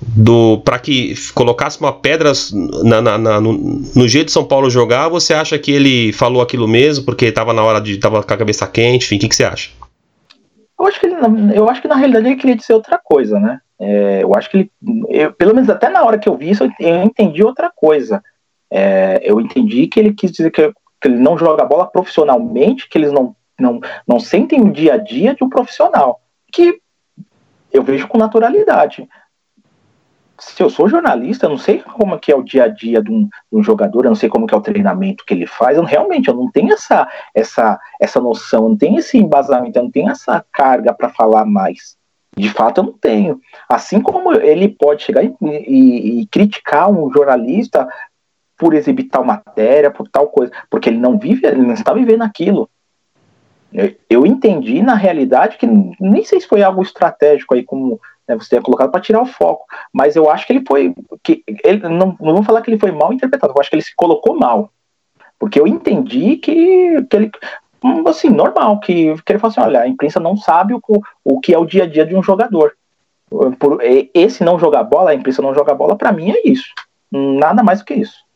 do 0.00 0.58
para 0.58 0.78
que 0.78 1.14
colocasse 1.34 1.80
uma 1.80 1.92
pedra 1.92 2.32
na, 2.84 3.00
na, 3.00 3.18
na, 3.18 3.40
no, 3.40 3.52
no, 3.52 4.08
jeito 4.08 4.26
de 4.26 4.32
São 4.32 4.44
Paulo 4.44 4.70
jogar, 4.70 5.08
você 5.08 5.34
acha 5.34 5.58
que 5.58 5.72
ele 5.72 6.12
falou 6.12 6.40
aquilo 6.40 6.68
mesmo 6.68 7.04
porque 7.04 7.26
estava 7.26 7.52
na 7.52 7.62
hora 7.64 7.80
de 7.80 7.94
estava 7.94 8.22
com 8.22 8.32
a 8.32 8.36
cabeça 8.36 8.66
quente, 8.66 9.06
enfim, 9.06 9.16
o 9.16 9.18
que, 9.18 9.28
que, 9.28 9.34
você 9.34 9.44
acha? 9.44 9.70
Eu 10.78 10.86
acho 10.86 11.00
que 11.00 11.06
ele, 11.06 11.16
eu 11.54 11.68
acho 11.68 11.82
que 11.82 11.88
na 11.88 11.96
realidade 11.96 12.26
ele 12.26 12.36
queria 12.36 12.54
dizer 12.54 12.74
outra 12.74 12.98
coisa, 13.02 13.40
né? 13.40 13.60
É, 13.80 14.22
eu 14.22 14.34
acho 14.34 14.50
que 14.50 14.56
ele, 14.58 14.70
eu, 15.08 15.32
pelo 15.32 15.54
menos 15.54 15.68
até 15.68 15.88
na 15.88 16.04
hora 16.04 16.18
que 16.18 16.28
eu 16.28 16.36
vi 16.36 16.50
isso, 16.50 16.68
eu 16.78 17.02
entendi 17.02 17.42
outra 17.42 17.70
coisa. 17.74 18.22
É, 18.70 19.20
eu 19.22 19.40
entendi 19.40 19.86
que 19.86 19.98
ele 19.98 20.12
quis 20.12 20.30
dizer 20.30 20.50
que, 20.50 20.72
que 21.00 21.08
ele 21.08 21.18
não 21.18 21.38
joga 21.38 21.64
bola 21.64 21.86
profissionalmente, 21.86 22.88
que 22.88 22.98
eles 22.98 23.12
não, 23.12 23.34
não, 23.58 23.80
não 24.06 24.20
sentem 24.20 24.60
o 24.60 24.72
dia 24.72 24.94
a 24.94 24.96
dia 24.96 25.34
de 25.34 25.44
um 25.44 25.48
profissional, 25.48 26.20
que 26.52 26.80
eu 27.72 27.82
vejo 27.82 28.08
com 28.08 28.18
naturalidade 28.18 29.08
se 30.38 30.62
eu 30.62 30.70
sou 30.70 30.88
jornalista, 30.88 31.46
eu 31.46 31.50
não 31.50 31.58
sei 31.58 31.80
como 31.80 32.14
é 32.14 32.18
que 32.18 32.30
é 32.30 32.36
o 32.36 32.42
dia 32.42 32.64
a 32.64 32.68
dia 32.68 33.02
de 33.02 33.10
um, 33.10 33.24
de 33.24 33.58
um, 33.58 33.62
jogador, 33.62 34.04
eu 34.04 34.10
não 34.10 34.16
sei 34.16 34.28
como 34.28 34.46
é 34.50 34.56
o 34.56 34.60
treinamento 34.60 35.24
que 35.24 35.34
ele 35.34 35.46
faz, 35.46 35.76
eu, 35.76 35.84
realmente 35.84 36.28
eu 36.28 36.34
não 36.34 36.50
tenho 36.50 36.72
essa, 36.72 37.08
essa, 37.34 37.78
essa 38.00 38.20
noção, 38.20 38.64
eu 38.64 38.68
não 38.70 38.76
tenho 38.76 38.98
esse 38.98 39.18
embasamento, 39.18 39.78
eu 39.78 39.82
não 39.82 39.90
tenho 39.90 40.10
essa 40.10 40.44
carga 40.52 40.94
para 40.94 41.08
falar 41.08 41.44
mais. 41.44 41.98
De 42.36 42.48
fato, 42.50 42.78
eu 42.78 42.84
não 42.84 42.92
tenho. 42.92 43.40
Assim 43.68 44.00
como 44.00 44.32
ele 44.32 44.68
pode 44.68 45.02
chegar 45.02 45.24
e, 45.24 45.34
e, 45.42 46.20
e 46.20 46.26
criticar 46.28 46.88
um 46.88 47.10
jornalista 47.10 47.88
por 48.58 48.74
exibir 48.74 49.04
tal 49.04 49.24
matéria, 49.24 49.90
por 49.90 50.08
tal 50.08 50.28
coisa, 50.28 50.52
porque 50.68 50.88
ele 50.88 50.98
não 50.98 51.16
vive, 51.16 51.46
ele 51.46 51.62
não 51.62 51.74
está 51.74 51.94
vivendo 51.94 52.22
aquilo. 52.22 52.68
Eu, 54.08 54.26
entendi 54.26 54.82
na 54.82 54.94
realidade 54.94 55.58
que 55.58 55.66
nem 55.66 56.24
sei 56.24 56.40
se 56.40 56.48
foi 56.48 56.62
algo 56.62 56.82
estratégico 56.82 57.54
aí, 57.54 57.62
como 57.62 58.00
né, 58.26 58.34
você 58.34 58.50
tenha 58.50 58.62
colocado 58.62 58.90
para 58.90 59.00
tirar 59.00 59.22
o 59.22 59.26
foco. 59.26 59.66
Mas 59.92 60.16
eu 60.16 60.30
acho 60.30 60.46
que 60.46 60.54
ele 60.54 60.64
foi. 60.66 60.94
que 61.22 61.44
ele 61.62 61.86
Não, 61.88 62.16
não 62.18 62.34
vou 62.34 62.42
falar 62.42 62.62
que 62.62 62.70
ele 62.70 62.78
foi 62.78 62.90
mal 62.90 63.12
interpretado, 63.12 63.52
eu 63.54 63.60
acho 63.60 63.68
que 63.68 63.76
ele 63.76 63.82
se 63.82 63.94
colocou 63.94 64.38
mal. 64.38 64.70
Porque 65.38 65.60
eu 65.60 65.66
entendi 65.66 66.36
que, 66.36 67.02
que 67.02 67.16
ele. 67.16 67.30
Assim, 68.06 68.28
normal, 68.28 68.80
que, 68.80 69.14
que 69.22 69.32
ele 69.32 69.38
falou 69.38 69.52
assim: 69.52 69.60
olha, 69.60 69.80
a 69.82 69.88
imprensa 69.88 70.18
não 70.18 70.36
sabe 70.36 70.74
o, 70.74 70.80
o 71.22 71.38
que 71.38 71.54
é 71.54 71.58
o 71.58 71.66
dia 71.66 71.84
a 71.84 71.86
dia 71.86 72.06
de 72.06 72.16
um 72.16 72.22
jogador. 72.22 72.72
Por, 73.58 73.78
esse 74.14 74.42
não 74.42 74.58
jogar 74.58 74.82
bola, 74.84 75.10
a 75.10 75.14
imprensa 75.14 75.42
não 75.42 75.54
jogar 75.54 75.74
bola, 75.74 75.94
para 75.94 76.10
mim 76.10 76.30
é 76.30 76.48
isso. 76.48 76.72
Nada 77.12 77.62
mais 77.62 77.80
do 77.80 77.84
que 77.84 77.94
isso. 77.94 78.27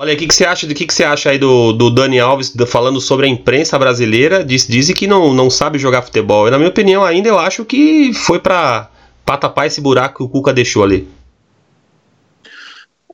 Olha, 0.00 0.14
o 0.14 0.16
que, 0.16 0.28
que 0.28 0.34
você 0.34 0.44
acha 0.44 0.64
do 0.64 0.76
que, 0.76 0.86
que 0.86 0.94
você 0.94 1.02
acha 1.02 1.28
aí 1.28 1.40
do, 1.40 1.72
do 1.72 1.90
Dani 1.90 2.20
Alves 2.20 2.54
falando 2.68 3.00
sobre 3.00 3.26
a 3.26 3.28
imprensa 3.28 3.76
brasileira? 3.76 4.44
Diz, 4.44 4.64
dizem 4.64 4.94
que 4.94 5.08
não, 5.08 5.34
não 5.34 5.50
sabe 5.50 5.76
jogar 5.76 6.02
futebol. 6.02 6.48
Na 6.48 6.56
minha 6.56 6.70
opinião, 6.70 7.04
ainda 7.04 7.28
eu 7.28 7.36
acho 7.36 7.64
que 7.64 8.12
foi 8.14 8.38
para 8.38 8.88
tapar 9.26 9.66
esse 9.66 9.80
buraco 9.80 10.18
que 10.18 10.22
o 10.22 10.28
Cuca 10.28 10.52
deixou 10.54 10.84
ali. 10.84 11.08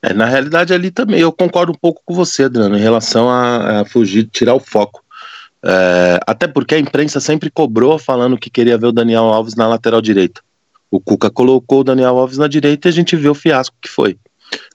É, 0.02 0.12
na 0.12 0.26
realidade, 0.26 0.74
ali 0.74 0.90
também 0.90 1.20
eu 1.20 1.32
concordo 1.32 1.72
um 1.72 1.74
pouco 1.74 2.02
com 2.04 2.12
você, 2.12 2.44
Adriano, 2.44 2.76
em 2.76 2.82
relação 2.82 3.30
a, 3.30 3.80
a 3.80 3.84
fugir, 3.86 4.28
tirar 4.30 4.52
o 4.52 4.60
foco. 4.60 5.02
É, 5.64 6.20
até 6.26 6.46
porque 6.46 6.74
a 6.74 6.78
imprensa 6.78 7.18
sempre 7.18 7.50
cobrou 7.50 7.98
falando 7.98 8.36
que 8.36 8.50
queria 8.50 8.76
ver 8.76 8.88
o 8.88 8.92
Daniel 8.92 9.24
Alves 9.24 9.54
na 9.54 9.66
lateral 9.66 10.02
direita. 10.02 10.42
O 10.90 11.00
Cuca 11.00 11.30
colocou 11.30 11.80
o 11.80 11.84
Daniel 11.84 12.18
Alves 12.18 12.36
na 12.36 12.46
direita 12.46 12.88
e 12.88 12.90
a 12.90 12.92
gente 12.92 13.16
viu 13.16 13.32
o 13.32 13.34
fiasco 13.34 13.74
que 13.80 13.88
foi. 13.88 14.18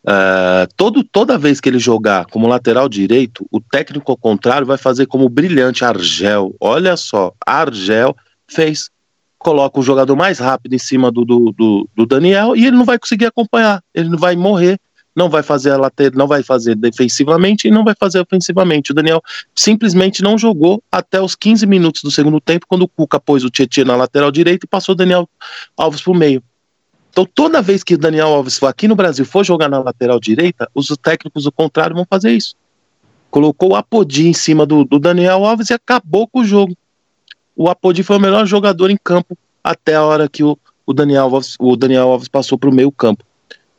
Uh, 0.04 0.66
todo, 0.78 1.04
toda 1.04 1.38
vez 1.38 1.60
que 1.60 1.68
ele 1.68 1.80
jogar 1.80 2.26
como 2.28 2.48
lateral 2.48 2.88
direito, 2.88 3.46
o 3.52 3.60
técnico 3.60 4.12
ao 4.12 4.18
contrário 4.18 4.66
vai 4.66 4.78
fazer 4.78 5.06
como 5.06 5.28
brilhante 5.28 5.84
Argel. 5.84 6.56
Olha 6.60 6.96
só, 6.96 7.34
Argel 7.46 8.16
fez. 8.48 8.90
Coloca 9.38 9.80
o 9.80 9.84
jogador 9.84 10.18
mais 10.18 10.38
rápido 10.38 10.74
em 10.74 10.80
cima 10.80 11.10
do, 11.10 11.24
do, 11.24 11.54
do, 11.54 11.90
do 11.96 12.06
Daniel 12.06 12.58
e 12.58 12.66
ele 12.66 12.76
não 12.76 12.84
vai 12.84 13.00
conseguir 13.00 13.26
acompanhar. 13.26 13.82
Ele 13.94 14.10
não 14.10 14.18
vai 14.18 14.36
morrer, 14.36 14.78
não 15.16 15.30
vai 15.30 15.42
fazer 15.42 15.72
a 15.72 15.78
lateral, 15.78 16.18
não 16.18 16.28
vai 16.28 16.44
fazer 16.44 16.76
defensivamente 16.76 17.68
e 17.68 17.72
não 17.72 17.86
vai 17.86 17.96
fazer 17.98 18.20
ofensivamente. 18.20 18.92
O 18.92 18.94
Daniel 18.94 19.22
simplesmente 19.56 20.22
não 20.22 20.38
jogou 20.38 20.84
até 20.92 21.22
os 21.22 21.36
15 21.36 21.66
minutos 21.66 22.04
do 22.04 22.12
segundo 22.12 22.42
tempo, 22.42 22.66
quando 22.68 22.84
o 22.84 22.88
Cuca 22.88 23.20
pôs 23.20 23.46
o 23.46 23.50
Tietchan 23.50 23.86
na 23.86 23.96
lateral 23.96 24.30
direita 24.30 24.66
e 24.66 24.70
passou 24.70 24.94
o 24.94 24.96
Daniel 24.98 25.28
Alves 25.78 26.02
para 26.02 26.12
o 26.12 26.16
meio. 26.16 26.44
Então, 27.12 27.26
toda 27.26 27.62
vez 27.62 27.84
que 27.84 27.98
Daniel 27.98 28.28
Alves 28.30 28.62
aqui 28.64 28.88
no 28.88 28.96
Brasil 28.96 29.26
for 29.26 29.44
jogar 29.44 29.68
na 29.68 29.80
lateral 29.80 30.20
direita, 30.20 30.70
os 30.74 30.88
técnicos 31.02 31.44
do 31.44 31.52
contrário 31.52 31.96
vão 31.96 32.06
fazer 32.10 32.32
isso. 32.32 32.56
Colocou 33.32 33.72
o 33.72 33.76
Apodi 33.76 34.28
em 34.28 34.34
cima 34.34 34.66
do, 34.66 34.84
do 34.84 35.00
Daniel 35.00 35.46
Alves 35.46 35.70
e 35.70 35.74
acabou 35.74 36.28
com 36.28 36.40
o 36.40 36.46
jogo. 36.46 36.76
O 37.56 37.70
Apodi 37.70 38.04
foi 38.04 38.18
o 38.18 38.22
melhor 38.22 38.46
jogador 38.46 38.90
em 38.90 38.98
campo 38.98 39.38
até 39.64 39.96
a 39.96 40.04
hora 40.04 40.30
que 40.30 40.44
o, 40.44 40.58
o, 40.86 40.94
Daniel, 40.94 41.24
Alves, 41.24 41.56
o 41.60 41.76
Daniel 41.76 42.10
Alves 42.10 42.28
passou 42.28 42.58
para 42.58 42.70
o 42.70 42.74
meio 42.74 42.92
campo. 42.92 43.24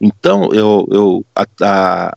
Então, 0.00 0.50
eu, 0.52 0.88
eu, 0.90 1.24
a, 1.34 1.46
a, 1.62 2.16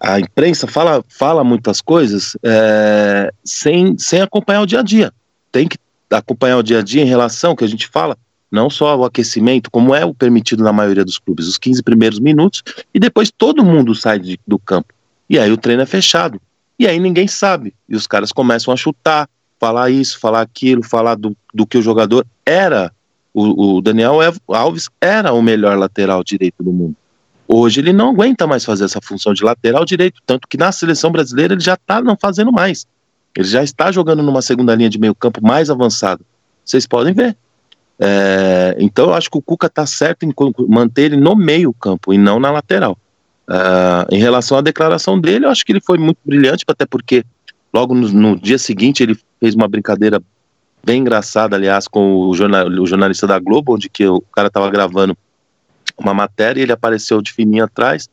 a, 0.00 0.20
imprensa 0.20 0.66
fala, 0.66 1.04
fala 1.08 1.44
muitas 1.44 1.80
coisas 1.80 2.36
é, 2.42 3.32
sem, 3.44 3.96
sem 3.98 4.20
acompanhar 4.20 4.62
o 4.62 4.66
dia 4.66 4.80
a 4.80 4.82
dia. 4.82 5.12
Tem 5.52 5.66
que 5.66 5.78
acompanhar 6.10 6.58
o 6.58 6.62
dia 6.62 6.78
a 6.78 6.82
dia 6.82 7.02
em 7.02 7.06
relação 7.06 7.54
que 7.54 7.64
a 7.64 7.68
gente 7.68 7.86
fala 7.86 8.16
não 8.50 8.68
só 8.68 8.96
o 8.96 9.04
aquecimento, 9.04 9.70
como 9.70 9.94
é 9.94 10.04
o 10.04 10.14
permitido 10.14 10.64
na 10.64 10.72
maioria 10.72 11.04
dos 11.04 11.18
clubes, 11.18 11.46
os 11.46 11.56
15 11.56 11.82
primeiros 11.82 12.18
minutos, 12.18 12.62
e 12.92 12.98
depois 12.98 13.30
todo 13.30 13.64
mundo 13.64 13.94
sai 13.94 14.18
de, 14.18 14.40
do 14.46 14.58
campo. 14.58 14.92
E 15.28 15.38
aí 15.38 15.52
o 15.52 15.56
treino 15.56 15.82
é 15.82 15.86
fechado. 15.86 16.40
E 16.78 16.86
aí 16.86 16.98
ninguém 16.98 17.28
sabe. 17.28 17.74
E 17.88 17.94
os 17.94 18.06
caras 18.06 18.32
começam 18.32 18.72
a 18.74 18.76
chutar, 18.76 19.28
falar 19.60 19.90
isso, 19.90 20.18
falar 20.18 20.40
aquilo, 20.40 20.82
falar 20.82 21.14
do, 21.14 21.36
do 21.54 21.66
que 21.66 21.78
o 21.78 21.82
jogador 21.82 22.26
era. 22.44 22.92
O, 23.32 23.76
o 23.76 23.80
Daniel 23.80 24.18
Alves 24.48 24.88
era 25.00 25.32
o 25.32 25.40
melhor 25.40 25.78
lateral 25.78 26.24
direito 26.24 26.62
do 26.62 26.72
mundo. 26.72 26.96
Hoje 27.46 27.80
ele 27.80 27.92
não 27.92 28.10
aguenta 28.10 28.46
mais 28.46 28.64
fazer 28.64 28.84
essa 28.84 29.00
função 29.02 29.34
de 29.34 29.44
lateral 29.44 29.84
direito, 29.84 30.20
tanto 30.24 30.48
que 30.48 30.56
na 30.56 30.72
seleção 30.72 31.12
brasileira 31.12 31.54
ele 31.54 31.60
já 31.60 31.74
está 31.74 32.00
não 32.00 32.16
fazendo 32.16 32.52
mais. 32.52 32.86
Ele 33.36 33.46
já 33.46 33.62
está 33.62 33.92
jogando 33.92 34.22
numa 34.22 34.42
segunda 34.42 34.74
linha 34.74 34.88
de 34.88 34.98
meio 34.98 35.14
campo 35.14 35.40
mais 35.42 35.70
avançado. 35.70 36.24
Vocês 36.64 36.86
podem 36.86 37.12
ver. 37.12 37.36
É, 38.02 38.76
então 38.78 39.10
eu 39.10 39.14
acho 39.14 39.30
que 39.30 39.36
o 39.36 39.42
Cuca 39.42 39.66
está 39.66 39.84
certo 39.84 40.24
em 40.24 40.32
manter 40.66 41.02
ele 41.02 41.16
no 41.18 41.36
meio 41.36 41.72
campo 41.74 42.14
e 42.14 42.18
não 42.18 42.40
na 42.40 42.50
lateral. 42.50 42.96
Uh, 43.46 44.06
em 44.10 44.18
relação 44.18 44.56
à 44.56 44.60
declaração 44.60 45.20
dele, 45.20 45.44
eu 45.44 45.50
acho 45.50 45.66
que 45.66 45.72
ele 45.72 45.80
foi 45.80 45.98
muito 45.98 46.18
brilhante, 46.24 46.64
até 46.66 46.86
porque 46.86 47.24
logo 47.74 47.94
no, 47.94 48.08
no 48.08 48.40
dia 48.40 48.56
seguinte 48.58 49.02
ele 49.02 49.18
fez 49.38 49.54
uma 49.54 49.68
brincadeira 49.68 50.22
bem 50.82 51.00
engraçada, 51.00 51.56
aliás, 51.56 51.86
com 51.86 52.28
o, 52.28 52.34
jornal, 52.34 52.68
o 52.68 52.86
jornalista 52.86 53.26
da 53.26 53.38
Globo, 53.38 53.74
onde 53.74 53.90
que 53.90 54.06
o 54.06 54.20
cara 54.32 54.48
estava 54.48 54.70
gravando 54.70 55.16
uma 55.98 56.14
matéria 56.14 56.60
e 56.60 56.62
ele 56.62 56.72
apareceu 56.72 57.20
de 57.20 57.32
fininho 57.32 57.64
atrás, 57.64 58.08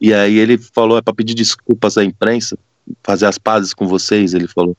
e 0.00 0.14
aí 0.14 0.38
ele 0.38 0.56
falou, 0.58 0.98
é 0.98 1.02
para 1.02 1.14
pedir 1.14 1.34
desculpas 1.34 1.98
à 1.98 2.04
imprensa, 2.04 2.56
fazer 3.02 3.26
as 3.26 3.38
pazes 3.38 3.74
com 3.74 3.86
vocês, 3.88 4.34
ele 4.34 4.46
falou. 4.46 4.76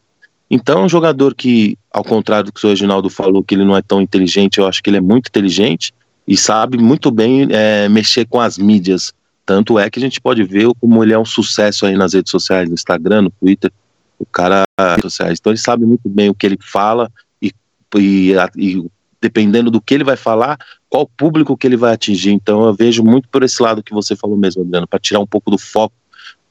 Então, 0.54 0.82
é 0.82 0.86
um 0.86 0.90
jogador 0.90 1.34
que, 1.34 1.76
ao 1.92 2.04
contrário 2.04 2.46
do 2.46 2.54
que 2.54 2.64
o 2.64 2.70
Reginaldo 2.70 3.10
falou, 3.10 3.44
que 3.44 3.56
ele 3.56 3.66
não 3.66 3.76
é 3.76 3.82
tão 3.82 4.00
inteligente, 4.00 4.60
eu 4.60 4.68
acho 4.68 4.84
que 4.84 4.90
ele 4.92 4.98
é 4.98 5.02
muito 5.02 5.28
inteligente 5.28 5.92
e 6.28 6.38
sabe 6.38 6.78
muito 6.78 7.10
bem 7.10 7.48
é, 7.50 7.90
mexer 7.90 8.28
com 8.28 8.40
as 8.40 8.56
mídias. 8.56 9.12
Tanto 9.48 9.80
é 9.80 9.90
que 9.90 9.98
a 9.98 10.02
gente 10.02 10.22
pode 10.22 10.44
ver 10.44 10.68
como 10.80 11.04
ele 11.04 11.12
é 11.12 11.18
um 11.18 11.26
sucesso 11.26 11.88
aí 11.88 11.98
nas 11.98 12.14
redes 12.14 12.30
sociais, 12.30 12.70
no 12.70 12.76
Instagram, 12.76 13.24
no 13.24 13.32
Twitter, 13.32 13.72
o 14.20 14.28
cara 14.28 14.64
sociais. 15.02 15.40
Então 15.40 15.52
ele 15.52 15.58
sabe 15.60 15.88
muito 15.88 16.08
bem 16.08 16.30
o 16.30 16.36
que 16.36 16.46
ele 16.46 16.60
fala 16.62 17.12
e, 17.42 17.52
e, 17.98 18.36
e 18.56 18.86
dependendo 19.20 19.72
do 19.72 19.82
que 19.82 19.96
ele 19.96 20.04
vai 20.04 20.16
falar, 20.16 20.60
qual 20.88 21.08
público 21.18 21.58
que 21.58 21.66
ele 21.66 21.78
vai 21.78 21.96
atingir. 21.96 22.30
Então 22.30 22.64
eu 22.64 22.76
vejo 22.76 23.04
muito 23.04 23.28
por 23.28 23.42
esse 23.42 23.60
lado 23.60 23.82
que 23.82 23.92
você 23.92 24.16
falou 24.16 24.38
mesmo, 24.38 24.62
Adriano, 24.62 24.88
para 24.88 25.00
tirar 25.00 25.20
um 25.20 25.26
pouco 25.26 25.50
do 25.50 25.58
foco 25.58 25.96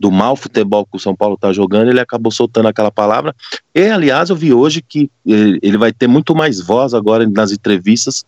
do 0.03 0.11
mau 0.11 0.34
futebol 0.34 0.84
que 0.84 0.96
o 0.96 0.98
São 0.98 1.14
Paulo 1.14 1.36
está 1.36 1.53
jogando, 1.53 1.88
ele 1.88 2.00
acabou 2.00 2.32
soltando 2.32 2.66
aquela 2.66 2.90
palavra. 2.90 3.32
E, 3.72 3.82
aliás, 3.82 4.30
eu 4.30 4.36
vi 4.36 4.53
hoje 4.53 4.82
que 4.82 5.09
eh, 5.28 5.61
ele 5.62 5.78
vai 5.78 5.92
ter 5.92 6.09
muito 6.09 6.34
mais 6.34 6.61
voz 6.61 6.92
agora 6.92 7.24
nas 7.24 7.53
entrevistas. 7.53 8.24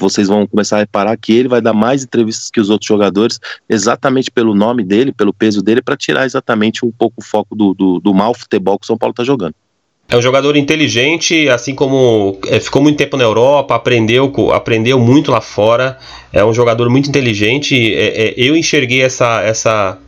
Vocês 0.00 0.26
vão 0.26 0.44
começar 0.44 0.76
a 0.76 0.80
reparar 0.80 1.16
que 1.16 1.32
ele 1.32 1.46
vai 1.48 1.60
dar 1.60 1.72
mais 1.72 2.02
entrevistas 2.02 2.50
que 2.50 2.60
os 2.60 2.68
outros 2.68 2.88
jogadores, 2.88 3.38
exatamente 3.68 4.28
pelo 4.28 4.56
nome 4.56 4.82
dele, 4.82 5.12
pelo 5.12 5.32
peso 5.32 5.62
dele, 5.62 5.80
para 5.80 5.96
tirar 5.96 6.26
exatamente 6.26 6.84
um 6.84 6.90
pouco 6.90 7.20
o 7.20 7.24
foco 7.24 7.54
do, 7.54 7.74
do, 7.74 8.00
do 8.00 8.12
mau 8.12 8.34
futebol 8.34 8.76
que 8.76 8.84
o 8.84 8.86
São 8.86 8.98
Paulo 8.98 9.12
está 9.12 9.22
jogando. 9.22 9.54
É 10.10 10.16
um 10.16 10.22
jogador 10.22 10.56
inteligente, 10.56 11.48
assim 11.48 11.76
como 11.76 12.40
é, 12.48 12.58
ficou 12.58 12.82
muito 12.82 12.96
tempo 12.96 13.16
na 13.16 13.24
Europa, 13.24 13.74
aprendeu, 13.76 14.32
aprendeu 14.52 14.98
muito 14.98 15.30
lá 15.30 15.40
fora. 15.40 15.96
É 16.32 16.44
um 16.44 16.52
jogador 16.52 16.88
muito 16.90 17.08
inteligente. 17.08 17.94
É, 17.94 18.30
é, 18.30 18.34
eu 18.36 18.56
enxerguei 18.56 19.02
essa, 19.02 19.42
essa 19.42 19.98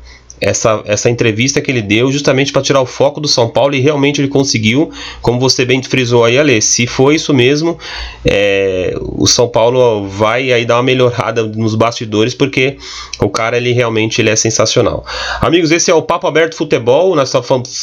essa, 0.41 0.83
essa 0.87 1.11
entrevista 1.11 1.61
que 1.61 1.71
ele 1.71 1.83
deu 1.83 2.11
justamente 2.11 2.53
para 2.53 2.63
tirar 2.63 2.81
o 2.81 2.87
foco 2.87 3.21
do 3.21 3.29
São 3.29 3.49
Paulo 3.49 3.75
e 3.75 3.81
realmente 3.81 4.21
ele 4.21 4.29
conseguiu, 4.29 4.91
como 5.21 5.39
você 5.39 5.65
bem 5.65 5.83
frisou 5.83 6.25
aí, 6.25 6.39
Ale, 6.39 6.63
se 6.63 6.87
for 6.87 7.13
isso 7.13 7.35
mesmo, 7.35 7.79
é, 8.25 8.95
o 9.01 9.27
São 9.27 9.49
Paulo 9.49 10.09
vai 10.09 10.53
aí 10.53 10.65
dar 10.65 10.77
uma 10.77 10.83
melhorada 10.83 11.43
nos 11.43 11.75
bastidores 11.75 12.35
porque 12.35 12.79
o 13.21 13.29
cara 13.29 13.57
ele 13.57 13.73
realmente 13.73 14.21
ele 14.21 14.31
é 14.31 14.37
sensacional. 14.37 15.05
Amigos, 15.41 15.71
esse 15.71 15.91
é 15.91 15.95
o 15.95 16.03
Papo 16.03 16.27
Aberto 16.27 16.57
Futebol, 16.57 17.15
nós 17.15 17.33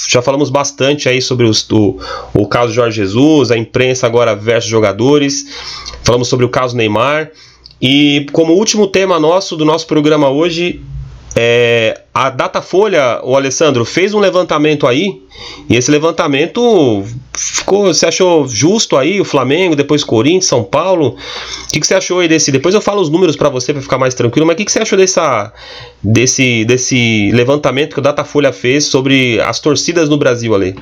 já 0.07 0.21
falamos 0.21 0.49
bastante 0.49 1.07
aí 1.07 1.21
sobre 1.21 1.45
os, 1.45 1.69
o, 1.69 1.99
o 2.33 2.47
caso 2.47 2.73
Jorge 2.73 2.97
Jesus, 2.97 3.51
a 3.51 3.57
imprensa 3.57 4.07
agora 4.07 4.35
versus 4.35 4.69
jogadores, 4.69 5.45
falamos 6.03 6.27
sobre 6.27 6.45
o 6.45 6.49
caso 6.49 6.75
Neymar. 6.75 7.31
E 7.79 8.25
como 8.31 8.53
último 8.53 8.87
tema 8.87 9.19
nosso 9.19 9.55
do 9.55 9.63
nosso 9.63 9.85
programa 9.85 10.29
hoje, 10.29 10.81
é, 11.39 12.01
a 12.11 12.31
Datafolha, 12.31 13.21
o 13.23 13.35
Alessandro, 13.35 13.85
fez 13.85 14.11
um 14.15 14.19
levantamento 14.19 14.87
aí, 14.87 15.21
e 15.69 15.75
esse 15.75 15.91
levantamento 15.91 17.05
ficou. 17.37 17.85
Você 17.85 18.07
achou 18.07 18.47
justo 18.47 18.97
aí? 18.97 19.21
O 19.21 19.25
Flamengo, 19.25 19.75
depois 19.75 20.03
Corinthians, 20.03 20.45
São 20.45 20.63
Paulo. 20.63 21.09
O 21.09 21.71
que, 21.71 21.79
que 21.79 21.85
você 21.85 21.93
achou 21.93 22.21
aí 22.21 22.27
desse? 22.27 22.51
Depois 22.51 22.73
eu 22.73 22.81
falo 22.81 23.03
os 23.03 23.09
números 23.09 23.35
para 23.35 23.49
você 23.49 23.71
para 23.71 23.83
ficar 23.83 23.99
mais 23.99 24.15
tranquilo, 24.15 24.47
mas 24.47 24.55
o 24.55 24.57
que, 24.57 24.65
que 24.65 24.71
você 24.71 24.79
achou 24.79 24.97
dessa, 24.97 25.53
desse, 26.01 26.65
desse 26.65 27.29
levantamento 27.31 27.93
que 27.93 27.99
o 27.99 28.03
Datafolha 28.03 28.51
fez 28.51 28.85
sobre 28.85 29.39
as 29.41 29.59
torcidas 29.59 30.09
no 30.09 30.17
Brasil 30.17 30.55
ali? 30.55 30.75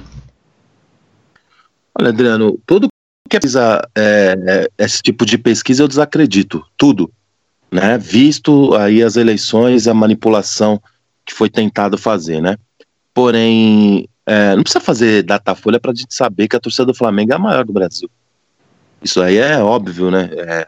Olha, 1.99 2.11
Adriano, 2.11 2.57
tudo 2.65 2.87
que 3.29 3.35
é, 3.35 4.35
é, 4.47 4.67
esse 4.77 5.01
tipo 5.01 5.25
de 5.25 5.37
pesquisa 5.37 5.83
eu 5.83 5.87
desacredito. 5.89 6.63
Tudo 6.77 7.11
né? 7.75 7.97
Visto 7.97 8.73
aí 8.75 9.03
as 9.03 9.17
eleições, 9.17 9.87
a 9.87 9.93
manipulação 9.93 10.81
que 11.25 11.33
foi 11.33 11.49
tentado 11.49 11.97
fazer, 11.97 12.41
né? 12.41 12.57
Porém, 13.13 14.07
é, 14.25 14.55
não 14.55 14.63
precisa 14.63 14.83
fazer 14.83 15.23
datafolha 15.23 15.79
para 15.79 15.91
a 15.91 15.93
gente 15.93 16.15
saber 16.15 16.47
que 16.47 16.55
a 16.55 16.59
torcida 16.59 16.85
do 16.85 16.93
Flamengo 16.93 17.33
é 17.33 17.35
a 17.35 17.39
maior 17.39 17.65
do 17.65 17.73
Brasil. 17.73 18.09
Isso 19.03 19.21
aí 19.21 19.37
é 19.37 19.61
óbvio, 19.61 20.09
né? 20.09 20.29
É, 20.33 20.67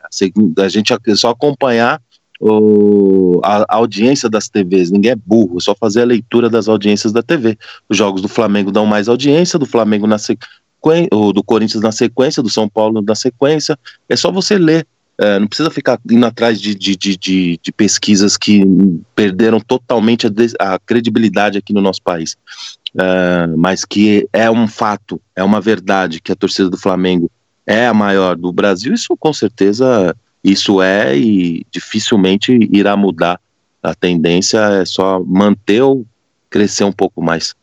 a 0.61 0.67
gente 0.67 0.93
é 0.93 1.15
só 1.15 1.29
acompanhar 1.29 2.01
o, 2.41 3.39
a, 3.43 3.63
a, 3.63 3.75
audiência 3.77 4.29
das 4.29 4.49
TVs. 4.49 4.91
Ninguém 4.91 5.11
é 5.11 5.15
burro, 5.15 5.57
é 5.57 5.61
só 5.61 5.73
fazer 5.73 6.01
a 6.01 6.05
leitura 6.05 6.49
das 6.49 6.67
audiências 6.67 7.13
da 7.13 7.23
TV. 7.23 7.57
Os 7.87 7.97
jogos 7.97 8.21
do 8.21 8.27
Flamengo 8.27 8.71
dão 8.71 8.85
mais 8.85 9.07
audiência, 9.07 9.57
do 9.57 9.65
Flamengo 9.65 10.05
na 10.05 10.17
sequência, 10.17 11.09
do 11.09 11.43
Corinthians 11.43 11.81
na 11.81 11.91
sequência, 11.91 12.43
do 12.43 12.49
São 12.49 12.67
Paulo 12.67 13.01
na 13.01 13.15
sequência. 13.15 13.79
É 14.09 14.15
só 14.15 14.29
você 14.29 14.57
ler 14.57 14.85
é, 15.19 15.39
não 15.39 15.47
precisa 15.47 15.71
ficar 15.71 15.99
indo 16.09 16.25
atrás 16.25 16.61
de, 16.61 16.75
de, 16.75 16.95
de, 16.95 17.17
de, 17.17 17.59
de 17.61 17.71
pesquisas 17.71 18.37
que 18.37 18.63
perderam 19.15 19.59
totalmente 19.59 20.27
a, 20.27 20.75
a 20.75 20.79
credibilidade 20.79 21.57
aqui 21.57 21.73
no 21.73 21.81
nosso 21.81 22.01
país. 22.01 22.37
É, 22.99 23.47
mas 23.57 23.83
que 23.83 24.27
é 24.31 24.49
um 24.49 24.67
fato, 24.67 25.19
é 25.35 25.43
uma 25.43 25.59
verdade 25.59 26.21
que 26.21 26.31
a 26.31 26.35
torcida 26.35 26.69
do 26.69 26.77
Flamengo 26.77 27.31
é 27.65 27.87
a 27.87 27.93
maior 27.93 28.35
do 28.35 28.51
Brasil, 28.51 28.93
isso 28.93 29.15
com 29.17 29.33
certeza 29.33 30.15
isso 30.43 30.81
é 30.81 31.17
e 31.17 31.65
dificilmente 31.71 32.51
irá 32.71 32.95
mudar. 32.95 33.39
A 33.83 33.93
tendência 33.93 34.59
é 34.59 34.85
só 34.85 35.21
manter 35.23 35.81
o, 35.81 36.05
crescer 36.49 36.83
um 36.83 36.91
pouco 36.91 37.21
mais. 37.21 37.53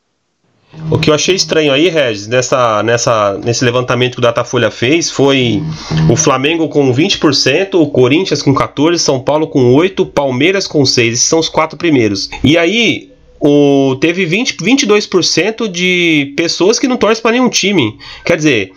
O 0.90 0.98
que 0.98 1.10
eu 1.10 1.14
achei 1.14 1.34
estranho 1.34 1.72
aí, 1.72 1.88
Regis, 1.88 2.26
nessa, 2.26 2.82
nessa, 2.82 3.38
nesse 3.42 3.64
levantamento 3.64 4.12
que 4.14 4.18
o 4.18 4.22
Datafolha 4.22 4.70
fez 4.70 5.10
foi 5.10 5.62
o 6.10 6.16
Flamengo 6.16 6.68
com 6.68 6.92
20%, 6.92 7.74
o 7.74 7.86
Corinthians 7.88 8.42
com 8.42 8.54
14%, 8.54 8.98
São 8.98 9.20
Paulo 9.20 9.46
com 9.46 9.74
8%, 9.74 10.10
Palmeiras 10.10 10.66
com 10.66 10.82
6%. 10.82 11.12
Esses 11.12 11.22
são 11.22 11.38
os 11.38 11.48
quatro 11.48 11.78
primeiros. 11.78 12.28
E 12.42 12.58
aí, 12.58 13.10
o, 13.40 13.96
teve 14.00 14.26
20, 14.26 14.58
22% 14.58 15.68
de 15.68 16.32
pessoas 16.36 16.78
que 16.78 16.86
não 16.86 16.96
torcem 16.96 17.22
para 17.22 17.32
nenhum 17.32 17.48
time. 17.48 17.98
Quer 18.24 18.36
dizer, 18.36 18.72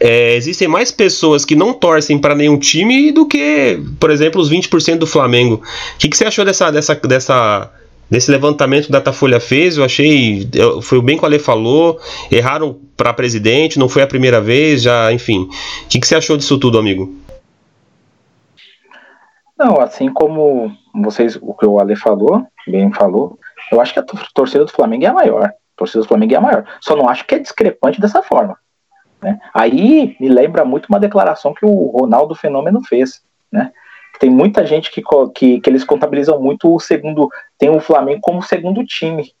é, 0.00 0.36
existem 0.36 0.68
mais 0.68 0.90
pessoas 0.90 1.44
que 1.44 1.56
não 1.56 1.72
torcem 1.72 2.18
para 2.18 2.34
nenhum 2.34 2.58
time 2.58 3.10
do 3.10 3.26
que, 3.26 3.80
por 3.98 4.10
exemplo, 4.10 4.40
os 4.40 4.50
20% 4.50 4.96
do 4.96 5.06
Flamengo. 5.06 5.56
O 5.94 5.98
que, 5.98 6.08
que 6.08 6.16
você 6.16 6.24
achou 6.24 6.44
dessa, 6.44 6.70
dessa, 6.70 6.94
dessa 6.94 7.70
Nesse 8.10 8.30
levantamento 8.30 8.84
que 8.84 8.90
o 8.90 8.92
Datafolha 8.92 9.38
fez, 9.38 9.76
eu 9.76 9.84
achei. 9.84 10.48
Foi 10.82 11.00
bem 11.02 11.16
que 11.16 11.22
o 11.22 11.26
Ale 11.26 11.38
falou. 11.38 12.00
Erraram 12.30 12.78
para 12.96 13.12
presidente, 13.12 13.78
não 13.78 13.88
foi 13.88 14.02
a 14.02 14.06
primeira 14.06 14.40
vez, 14.40 14.82
já, 14.82 15.12
enfim. 15.12 15.42
O 15.84 15.88
que, 15.88 16.00
que 16.00 16.06
você 16.06 16.16
achou 16.16 16.36
disso 16.36 16.58
tudo, 16.58 16.78
amigo? 16.78 17.14
Não, 19.58 19.80
assim 19.80 20.08
como 20.08 20.72
vocês, 20.94 21.36
o 21.42 21.52
que 21.52 21.66
o 21.66 21.80
Ale 21.80 21.96
falou, 21.96 22.46
bem 22.66 22.92
falou, 22.92 23.38
eu 23.72 23.80
acho 23.80 23.92
que 23.92 23.98
a 23.98 24.04
torcida 24.32 24.64
do 24.64 24.72
Flamengo 24.72 25.04
é 25.04 25.08
a 25.08 25.12
maior. 25.12 25.44
A 25.44 25.52
torcida 25.76 26.00
do 26.00 26.08
Flamengo 26.08 26.32
é 26.32 26.36
a 26.36 26.40
maior. 26.40 26.64
Só 26.80 26.96
não 26.96 27.08
acho 27.08 27.26
que 27.26 27.34
é 27.34 27.38
discrepante 27.38 28.00
dessa 28.00 28.22
forma. 28.22 28.56
Né? 29.20 29.38
Aí 29.52 30.16
me 30.20 30.28
lembra 30.28 30.64
muito 30.64 30.86
uma 30.86 31.00
declaração 31.00 31.52
que 31.52 31.66
o 31.66 31.86
Ronaldo 31.88 32.34
Fenômeno 32.34 32.80
fez, 32.84 33.20
né? 33.50 33.72
Tem 34.18 34.30
muita 34.30 34.66
gente 34.66 34.90
que, 34.90 35.02
que, 35.34 35.60
que 35.60 35.70
eles 35.70 35.84
contabilizam 35.84 36.40
muito 36.40 36.74
o 36.74 36.80
segundo, 36.80 37.28
tem 37.58 37.70
o 37.70 37.80
Flamengo 37.80 38.20
como 38.20 38.42
segundo 38.42 38.84
time, 38.84 39.32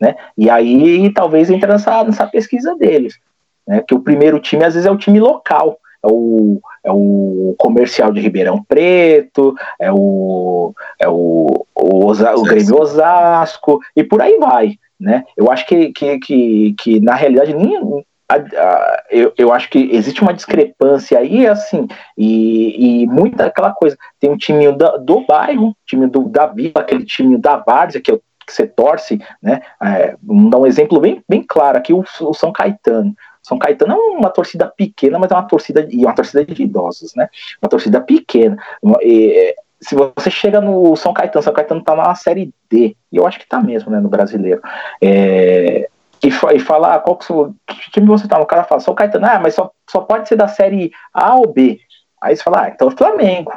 né? 0.00 0.16
E 0.36 0.48
aí 0.48 1.12
talvez 1.12 1.50
entre 1.50 1.70
nessa, 1.70 2.04
nessa 2.04 2.26
pesquisa 2.26 2.74
deles, 2.76 3.18
né? 3.66 3.82
Que 3.86 3.94
o 3.94 4.00
primeiro 4.00 4.38
time 4.38 4.64
às 4.64 4.74
vezes 4.74 4.86
é 4.86 4.90
o 4.90 4.98
time 4.98 5.20
local, 5.20 5.78
é 6.02 6.08
o, 6.08 6.60
é 6.84 6.90
o 6.90 7.54
comercial 7.58 8.12
de 8.12 8.20
Ribeirão 8.20 8.62
Preto, 8.62 9.54
é 9.78 9.92
o, 9.92 10.74
é 10.98 11.08
o, 11.08 11.66
o, 11.74 12.06
Osa, 12.06 12.34
o 12.34 12.42
Grêmio 12.42 12.80
Osasco, 12.80 13.80
e 13.94 14.02
por 14.02 14.22
aí 14.22 14.38
vai. 14.38 14.78
Né? 14.98 15.24
Eu 15.36 15.50
acho 15.50 15.66
que, 15.66 15.92
que, 15.92 16.18
que, 16.18 16.74
que 16.78 17.00
na 17.00 17.14
realidade 17.14 17.54
nem, 17.54 18.04
a, 18.30 18.36
a, 18.36 19.04
eu, 19.10 19.32
eu 19.36 19.52
acho 19.52 19.68
que 19.68 19.90
existe 19.92 20.22
uma 20.22 20.32
discrepância 20.32 21.18
aí, 21.18 21.46
assim, 21.46 21.88
e, 22.16 23.02
e 23.02 23.06
muita 23.06 23.46
aquela 23.46 23.72
coisa. 23.72 23.96
Tem 24.20 24.30
um 24.30 24.36
time 24.36 24.70
do, 24.72 24.98
do 24.98 25.26
bairro, 25.26 25.76
time 25.84 26.06
do, 26.06 26.28
da 26.28 26.46
vila, 26.46 26.72
aquele 26.76 27.04
time 27.04 27.36
da 27.36 27.56
várzea 27.56 28.00
que, 28.00 28.10
eu, 28.10 28.22
que 28.46 28.52
você 28.52 28.66
torce, 28.66 29.20
né? 29.42 29.60
É, 29.82 30.14
vamos 30.22 30.50
dar 30.50 30.58
um 30.58 30.66
exemplo 30.66 31.00
bem, 31.00 31.22
bem 31.28 31.42
claro 31.42 31.76
aqui: 31.76 31.92
o, 31.92 32.04
o 32.20 32.34
São 32.34 32.52
Caetano. 32.52 33.14
São 33.42 33.58
Caetano 33.58 33.94
é 33.94 33.96
uma 33.96 34.30
torcida 34.30 34.66
pequena, 34.66 35.18
mas 35.18 35.30
é 35.30 35.34
uma 35.34 35.48
torcida 35.48 35.88
e 35.90 36.04
uma 36.04 36.14
torcida 36.14 36.44
de 36.44 36.62
idosos, 36.62 37.14
né? 37.16 37.28
Uma 37.60 37.68
torcida 37.68 38.00
pequena. 38.00 38.56
E, 39.02 39.56
se 39.80 39.94
você 39.94 40.30
chega 40.30 40.60
no 40.60 40.94
São 40.94 41.12
Caetano, 41.12 41.42
São 41.42 41.52
Caetano 41.52 41.82
tá 41.82 41.96
na 41.96 42.14
série 42.14 42.52
D, 42.70 42.94
e 43.10 43.16
eu 43.16 43.26
acho 43.26 43.38
que 43.38 43.48
tá 43.48 43.60
mesmo, 43.60 43.90
né, 43.90 43.98
no 43.98 44.08
brasileiro. 44.10 44.60
É, 45.02 45.88
e, 46.22 46.28
e 46.28 46.60
falar 46.60 47.00
qual 47.00 47.16
que, 47.16 47.26
que 47.66 47.90
time 47.92 48.06
você 48.06 48.28
tá. 48.28 48.38
O 48.38 48.46
cara 48.46 48.64
fala, 48.64 48.80
sou 48.80 48.94
Caetano, 48.94 49.26
ah, 49.26 49.38
mas 49.38 49.54
só, 49.54 49.70
só 49.88 50.00
pode 50.00 50.28
ser 50.28 50.36
da 50.36 50.48
série 50.48 50.92
A 51.12 51.34
ou 51.34 51.52
B. 51.52 51.80
Aí 52.22 52.36
você 52.36 52.42
fala, 52.42 52.64
ah, 52.64 52.68
então 52.68 52.88
é 52.88 52.96
Flamengo. 52.96 53.52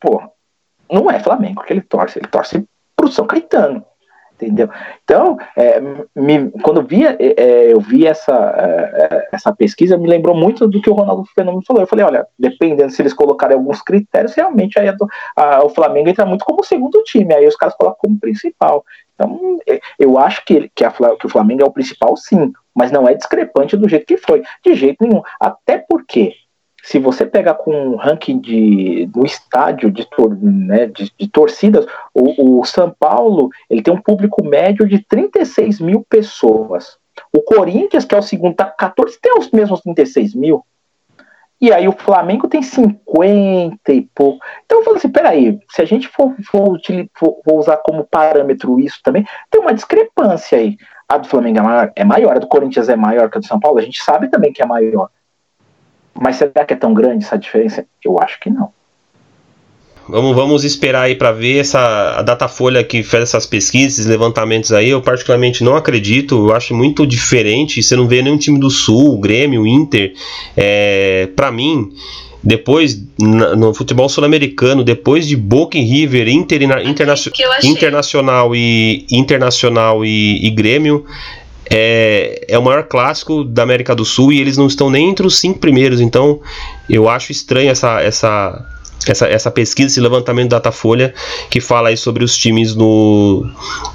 Pô, 0.00 0.22
não 0.90 1.10
é 1.10 1.20
Flamengo 1.20 1.62
que 1.62 1.72
ele 1.72 1.82
torce, 1.82 2.18
ele 2.18 2.28
torce 2.28 2.66
pro 2.96 3.08
São 3.08 3.26
Caetano 3.26 3.84
entendeu? 4.40 4.68
Então, 5.02 5.38
é, 5.56 5.80
me, 6.14 6.50
quando 6.62 6.80
eu 6.80 6.86
vi, 6.86 7.06
é, 7.06 7.16
é, 7.18 7.72
eu 7.72 7.80
vi 7.80 8.06
essa, 8.06 8.34
é, 8.56 9.28
essa 9.32 9.54
pesquisa, 9.54 9.96
me 9.96 10.08
lembrou 10.08 10.34
muito 10.34 10.66
do 10.68 10.80
que 10.80 10.90
o 10.90 10.94
Ronaldo 10.94 11.24
Fenômeno 11.34 11.64
falou. 11.66 11.82
Eu 11.82 11.86
falei, 11.86 12.04
olha, 12.04 12.26
dependendo 12.38 12.90
se 12.90 13.00
eles 13.02 13.12
colocarem 13.12 13.56
alguns 13.56 13.80
critérios, 13.82 14.34
realmente 14.34 14.78
aí 14.78 14.88
a, 14.88 14.96
a, 15.36 15.64
o 15.64 15.68
Flamengo 15.68 16.08
entra 16.08 16.26
muito 16.26 16.44
como 16.44 16.64
segundo 16.64 17.02
time, 17.04 17.34
aí 17.34 17.46
os 17.46 17.56
caras 17.56 17.74
colocam 17.76 17.98
como 18.00 18.20
principal. 18.20 18.84
Então, 19.14 19.58
é, 19.68 19.80
eu 19.98 20.18
acho 20.18 20.44
que, 20.44 20.70
que, 20.74 20.84
a, 20.84 20.90
que 20.90 21.26
o 21.26 21.30
Flamengo 21.30 21.62
é 21.62 21.66
o 21.66 21.72
principal, 21.72 22.16
sim, 22.16 22.52
mas 22.74 22.90
não 22.90 23.08
é 23.08 23.14
discrepante 23.14 23.76
do 23.76 23.88
jeito 23.88 24.06
que 24.06 24.16
foi, 24.16 24.42
de 24.64 24.74
jeito 24.74 24.96
nenhum. 25.00 25.22
Até 25.40 25.78
porque 25.78 26.32
se 26.84 26.98
você 26.98 27.24
pegar 27.24 27.54
com 27.54 27.72
um 27.72 27.96
ranking 27.96 28.38
de, 28.38 29.08
no 29.16 29.24
estádio 29.24 29.90
de, 29.90 30.06
né, 30.42 30.86
de, 30.86 31.10
de 31.18 31.28
torcidas, 31.28 31.86
o, 32.12 32.60
o, 32.60 32.64
São 32.66 32.94
Paulo 33.00 33.48
ele 33.70 33.82
tem 33.82 33.92
um 33.92 34.00
público 34.00 34.44
médio 34.44 34.86
de 34.86 35.02
36 35.02 35.80
mil 35.80 36.04
pessoas. 36.06 36.98
O 37.34 37.40
Corinthians, 37.40 38.04
que 38.04 38.14
é 38.14 38.18
o 38.18 38.22
segundo, 38.22 38.54
tá 38.54 38.66
14, 38.66 39.18
tem 39.18 39.32
os 39.38 39.50
mesmos 39.50 39.80
36 39.80 40.34
mil. 40.34 40.62
E 41.58 41.72
aí 41.72 41.88
o 41.88 41.92
Flamengo 41.92 42.48
tem 42.48 42.60
50 42.60 43.90
e 43.90 44.02
pouco. 44.14 44.44
Então 44.66 44.80
eu 44.80 44.84
falo 44.84 44.96
assim, 44.98 45.08
peraí, 45.08 45.58
se 45.70 45.80
a 45.80 45.86
gente 45.86 46.06
for, 46.08 46.34
for, 46.44 46.78
for, 47.14 47.40
for 47.42 47.54
usar 47.54 47.78
como 47.78 48.04
parâmetro 48.04 48.78
isso 48.78 49.00
também, 49.02 49.24
tem 49.50 49.58
uma 49.58 49.72
discrepância 49.72 50.58
aí. 50.58 50.76
A 51.08 51.16
do 51.16 51.28
Flamengo 51.28 51.60
é 51.60 51.62
maior, 51.62 51.92
é 51.96 52.04
maior, 52.04 52.36
a 52.36 52.40
do 52.40 52.46
Corinthians 52.46 52.90
é 52.90 52.96
maior 52.96 53.30
que 53.30 53.38
a 53.38 53.40
do 53.40 53.46
São 53.46 53.58
Paulo, 53.58 53.78
a 53.78 53.82
gente 53.82 54.02
sabe 54.02 54.28
também 54.28 54.52
que 54.52 54.60
é 54.60 54.66
maior. 54.66 55.08
Mas 56.14 56.36
será 56.36 56.64
que 56.64 56.74
é 56.74 56.76
tão 56.76 56.94
grande 56.94 57.24
essa 57.24 57.36
diferença? 57.36 57.84
Eu 58.02 58.20
acho 58.20 58.38
que 58.40 58.48
não. 58.50 58.70
Vamos, 60.06 60.36
vamos 60.36 60.64
esperar 60.64 61.02
aí 61.02 61.14
para 61.14 61.32
ver 61.32 61.60
essa 61.60 62.18
a 62.18 62.22
Datafolha 62.22 62.84
que 62.84 63.02
fez 63.02 63.22
essas 63.22 63.46
pesquisas, 63.46 63.94
esses 63.94 64.06
levantamentos 64.06 64.70
aí. 64.70 64.90
Eu 64.90 65.00
particularmente 65.00 65.64
não 65.64 65.76
acredito, 65.76 66.48
eu 66.48 66.54
acho 66.54 66.74
muito 66.74 67.06
diferente. 67.06 67.82
Você 67.82 67.96
não 67.96 68.06
vê 68.06 68.20
nenhum 68.20 68.36
time 68.36 68.58
do 68.58 68.68
Sul, 68.68 69.18
Grêmio, 69.18 69.66
Inter. 69.66 70.12
É, 70.54 71.28
para 71.34 71.50
mim, 71.50 71.90
depois 72.42 73.02
no 73.18 73.72
futebol 73.72 74.06
sul-americano, 74.06 74.84
depois 74.84 75.26
de 75.26 75.34
Boca 75.34 75.78
e 75.78 75.82
River, 75.82 76.28
Inter, 76.28 76.62
interna 76.62 76.82
Internacional 77.62 78.54
e 78.54 79.06
Internacional 79.10 80.04
e, 80.04 80.46
e 80.46 80.50
Grêmio, 80.50 81.06
é, 81.70 82.44
é 82.48 82.58
o 82.58 82.62
maior 82.62 82.84
clássico 82.84 83.44
da 83.44 83.62
América 83.62 83.94
do 83.94 84.04
Sul 84.04 84.32
e 84.32 84.40
eles 84.40 84.56
não 84.56 84.66
estão 84.66 84.90
nem 84.90 85.10
entre 85.10 85.26
os 85.26 85.38
cinco 85.38 85.58
primeiros. 85.58 86.00
Então 86.00 86.40
eu 86.88 87.08
acho 87.08 87.32
estranho 87.32 87.70
essa, 87.70 88.00
essa, 88.00 88.64
essa, 89.06 89.26
essa 89.26 89.50
pesquisa, 89.50 89.88
esse 89.88 90.00
levantamento 90.00 90.50
da 90.50 90.56
Datafolha 90.56 91.12
que 91.50 91.60
fala 91.60 91.90
aí 91.90 91.96
sobre 91.96 92.24
os 92.24 92.36
times 92.36 92.74
no. 92.74 93.46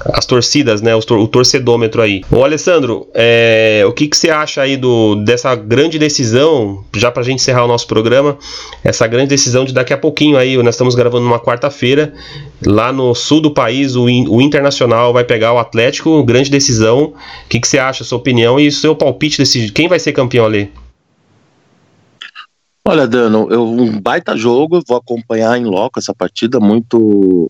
as 0.04 0.24
torcidas, 0.26 0.80
né? 0.80 0.94
O, 0.94 1.00
torcedômetro 1.26 2.00
aí. 2.02 2.22
Ô 2.30 2.44
Alessandro, 2.44 3.08
é, 3.14 3.82
o 3.86 3.92
que, 3.92 4.06
que 4.06 4.16
você 4.16 4.30
acha 4.30 4.62
aí 4.62 4.76
do, 4.76 5.16
dessa 5.16 5.54
grande 5.54 5.98
decisão, 5.98 6.84
já 6.94 7.10
pra 7.10 7.22
gente 7.22 7.36
encerrar 7.36 7.64
o 7.64 7.68
nosso 7.68 7.86
programa, 7.86 8.38
essa 8.84 9.06
grande 9.06 9.28
decisão 9.28 9.64
de 9.64 9.72
daqui 9.72 9.92
a 9.92 9.98
pouquinho 9.98 10.36
aí, 10.36 10.56
nós 10.58 10.74
estamos 10.74 10.94
gravando 10.94 11.24
numa 11.24 11.40
quarta-feira, 11.40 12.12
lá 12.64 12.92
no 12.92 13.14
sul 13.14 13.40
do 13.40 13.50
país, 13.50 13.96
o, 13.96 14.04
o 14.04 14.40
Internacional 14.40 15.12
vai 15.12 15.24
pegar 15.24 15.52
o 15.52 15.58
Atlético, 15.58 16.22
grande 16.22 16.50
decisão. 16.50 17.04
O 17.04 17.14
que, 17.48 17.60
que 17.60 17.68
você 17.68 17.78
acha, 17.78 18.04
sua 18.04 18.18
opinião 18.18 18.58
e 18.58 18.70
seu 18.70 18.94
palpite 18.94 19.38
desse. 19.38 19.70
Quem 19.70 19.88
vai 19.88 19.98
ser 19.98 20.12
campeão 20.12 20.44
ali? 20.44 20.70
Olha, 22.90 23.06
Dano, 23.06 23.46
eu, 23.52 23.64
um 23.64 24.00
baita 24.00 24.36
jogo, 24.36 24.82
vou 24.84 24.96
acompanhar 24.96 25.56
em 25.56 25.64
loco 25.64 26.00
essa 26.00 26.12
partida, 26.12 26.58
muito 26.58 27.48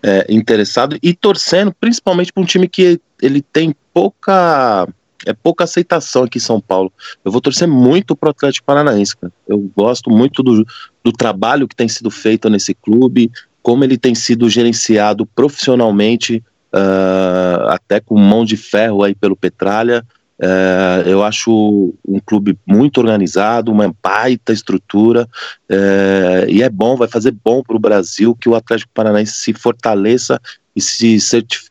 é, 0.00 0.24
interessado 0.32 0.96
e 1.02 1.12
torcendo, 1.12 1.74
principalmente 1.80 2.32
para 2.32 2.40
um 2.40 2.46
time 2.46 2.68
que 2.68 3.00
ele 3.20 3.42
tem 3.42 3.74
pouca 3.92 4.86
é 5.26 5.32
pouca 5.32 5.64
aceitação 5.64 6.22
aqui 6.22 6.38
em 6.38 6.40
São 6.40 6.60
Paulo. 6.60 6.92
Eu 7.24 7.32
vou 7.32 7.40
torcer 7.40 7.66
muito 7.66 8.14
pro 8.14 8.30
Atlético 8.30 8.64
Paranaense, 8.64 9.16
cara. 9.16 9.32
Eu 9.48 9.68
gosto 9.76 10.08
muito 10.10 10.44
do, 10.44 10.64
do 11.02 11.12
trabalho 11.12 11.66
que 11.66 11.74
tem 11.74 11.88
sido 11.88 12.10
feito 12.10 12.48
nesse 12.48 12.72
clube, 12.72 13.32
como 13.64 13.82
ele 13.82 13.98
tem 13.98 14.14
sido 14.14 14.48
gerenciado 14.48 15.26
profissionalmente, 15.26 16.40
uh, 16.72 17.68
até 17.68 17.98
com 17.98 18.16
mão 18.16 18.44
de 18.44 18.56
ferro 18.56 19.02
aí 19.02 19.14
pelo 19.14 19.34
Petralha. 19.34 20.06
É, 20.44 21.04
eu 21.06 21.22
acho 21.22 21.94
um 22.04 22.18
clube 22.18 22.58
muito 22.66 22.98
organizado, 22.98 23.70
uma 23.70 23.94
baita 24.02 24.52
estrutura, 24.52 25.28
é, 25.68 26.46
e 26.48 26.64
é 26.64 26.68
bom, 26.68 26.96
vai 26.96 27.06
fazer 27.06 27.32
bom 27.44 27.62
para 27.62 27.76
o 27.76 27.78
Brasil 27.78 28.34
que 28.34 28.48
o 28.48 28.56
Atlético 28.56 28.90
Paranaense 28.92 29.34
se 29.34 29.52
fortaleça 29.52 30.40
e 30.74 30.80
se, 30.80 31.16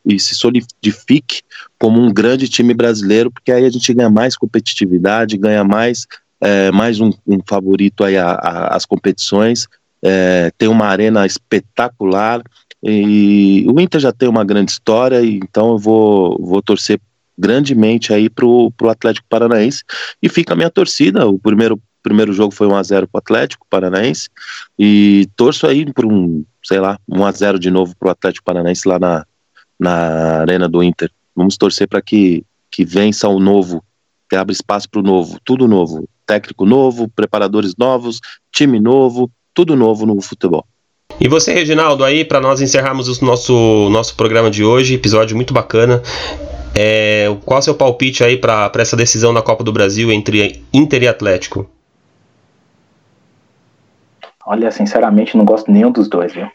e 0.06 0.18
se 0.18 0.34
solidifique 0.34 1.42
como 1.78 2.00
um 2.00 2.10
grande 2.10 2.48
time 2.48 2.72
brasileiro, 2.72 3.30
porque 3.30 3.52
aí 3.52 3.66
a 3.66 3.70
gente 3.70 3.92
ganha 3.92 4.08
mais 4.08 4.36
competitividade, 4.36 5.36
ganha 5.36 5.62
mais, 5.62 6.06
é, 6.40 6.70
mais 6.72 6.98
um, 6.98 7.10
um, 7.26 7.40
favorito 7.46 8.04
aí 8.04 8.16
às 8.16 8.86
competições, 8.86 9.68
é, 10.02 10.50
tem 10.56 10.68
uma 10.68 10.86
arena 10.86 11.26
espetacular, 11.26 12.40
e 12.82 13.66
o 13.68 13.78
Inter 13.78 14.00
já 14.00 14.12
tem 14.12 14.30
uma 14.30 14.44
grande 14.44 14.72
história, 14.72 15.22
então 15.22 15.72
eu 15.72 15.78
vou, 15.78 16.38
vou 16.40 16.62
torcer 16.62 16.98
grandemente 17.42 18.14
aí 18.14 18.30
pro, 18.30 18.70
pro 18.76 18.88
Atlético 18.88 19.26
Paranaense 19.28 19.82
e 20.22 20.28
fica 20.28 20.52
a 20.52 20.56
minha 20.56 20.70
torcida, 20.70 21.26
o 21.26 21.38
primeiro 21.38 21.80
primeiro 22.00 22.32
jogo 22.32 22.52
foi 22.52 22.66
1x0 22.66 23.06
pro 23.06 23.18
Atlético 23.18 23.66
Paranaense 23.70 24.28
e 24.76 25.28
torço 25.36 25.66
aí 25.68 25.90
por 25.92 26.04
um, 26.04 26.44
sei 26.62 26.80
lá, 26.80 26.98
1x0 27.08 27.58
de 27.58 27.70
novo 27.70 27.94
pro 27.96 28.10
Atlético 28.10 28.44
Paranaense 28.44 28.88
lá 28.88 28.98
na, 28.98 29.24
na 29.78 30.40
Arena 30.40 30.68
do 30.68 30.82
Inter. 30.82 31.10
Vamos 31.34 31.56
torcer 31.56 31.86
para 31.86 32.02
que, 32.02 32.44
que 32.70 32.84
vença 32.84 33.28
o 33.28 33.38
novo, 33.38 33.84
que 34.28 34.34
abra 34.34 34.52
espaço 34.52 34.90
para 34.90 34.98
o 34.98 35.04
novo, 35.04 35.38
tudo 35.44 35.68
novo. 35.68 36.08
Técnico 36.26 36.66
novo, 36.66 37.08
preparadores 37.08 37.76
novos, 37.76 38.20
time 38.50 38.80
novo, 38.80 39.30
tudo 39.54 39.76
novo 39.76 40.04
no 40.04 40.20
futebol. 40.20 40.66
E 41.20 41.28
você, 41.28 41.52
Reginaldo, 41.52 42.04
aí 42.04 42.24
para 42.24 42.40
nós 42.40 42.60
encerrarmos 42.60 43.08
o 43.08 43.24
nosso, 43.24 43.88
nosso 43.90 44.16
programa 44.16 44.50
de 44.50 44.64
hoje, 44.64 44.94
episódio 44.94 45.36
muito 45.36 45.54
bacana. 45.54 46.02
É, 46.74 47.26
qual 47.44 47.58
é 47.58 47.60
o 47.60 47.62
seu 47.62 47.74
palpite 47.74 48.24
aí 48.24 48.36
para 48.36 48.70
essa 48.78 48.96
decisão 48.96 49.32
da 49.32 49.42
Copa 49.42 49.62
do 49.62 49.72
Brasil 49.72 50.10
entre 50.10 50.64
Inter 50.72 51.02
e 51.02 51.08
Atlético? 51.08 51.70
Olha, 54.44 54.70
sinceramente, 54.70 55.36
não 55.36 55.44
gosto 55.44 55.70
nenhum 55.70 55.92
dos 55.92 56.08
dois, 56.08 56.32
viu? 56.32 56.50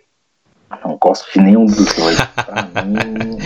Não 0.83 0.97
gosto 0.97 1.31
de 1.31 1.39
nenhum 1.39 1.65
dos 1.65 1.93
dois. 1.93 2.17
Pra 2.43 2.83
mim, 2.83 3.37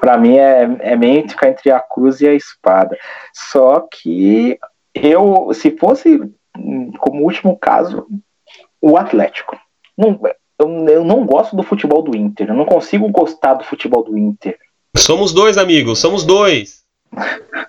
pra 0.00 0.18
mim 0.18 0.36
é, 0.36 0.92
é 0.92 0.96
meio 0.96 1.28
ficar 1.28 1.48
entre 1.48 1.70
a 1.70 1.80
cruz 1.80 2.20
e 2.20 2.28
a 2.28 2.34
espada. 2.34 2.96
Só 3.32 3.80
que 3.80 4.58
eu, 4.94 5.50
se 5.52 5.72
fosse 5.72 6.20
como 6.98 7.24
último 7.24 7.58
caso, 7.58 8.06
o 8.86 8.96
Atlético. 8.96 9.58
Não, 9.96 10.20
eu, 10.58 10.88
eu 10.88 11.04
não 11.04 11.24
gosto 11.24 11.56
do 11.56 11.62
futebol 11.62 12.02
do 12.02 12.16
Inter. 12.16 12.48
Eu 12.48 12.54
não 12.54 12.64
consigo 12.64 13.08
gostar 13.08 13.54
do 13.54 13.64
futebol 13.64 14.04
do 14.04 14.16
Inter. 14.16 14.58
Somos 14.96 15.32
dois, 15.32 15.58
amigos. 15.58 15.98
Somos 15.98 16.24
dois. 16.24 16.84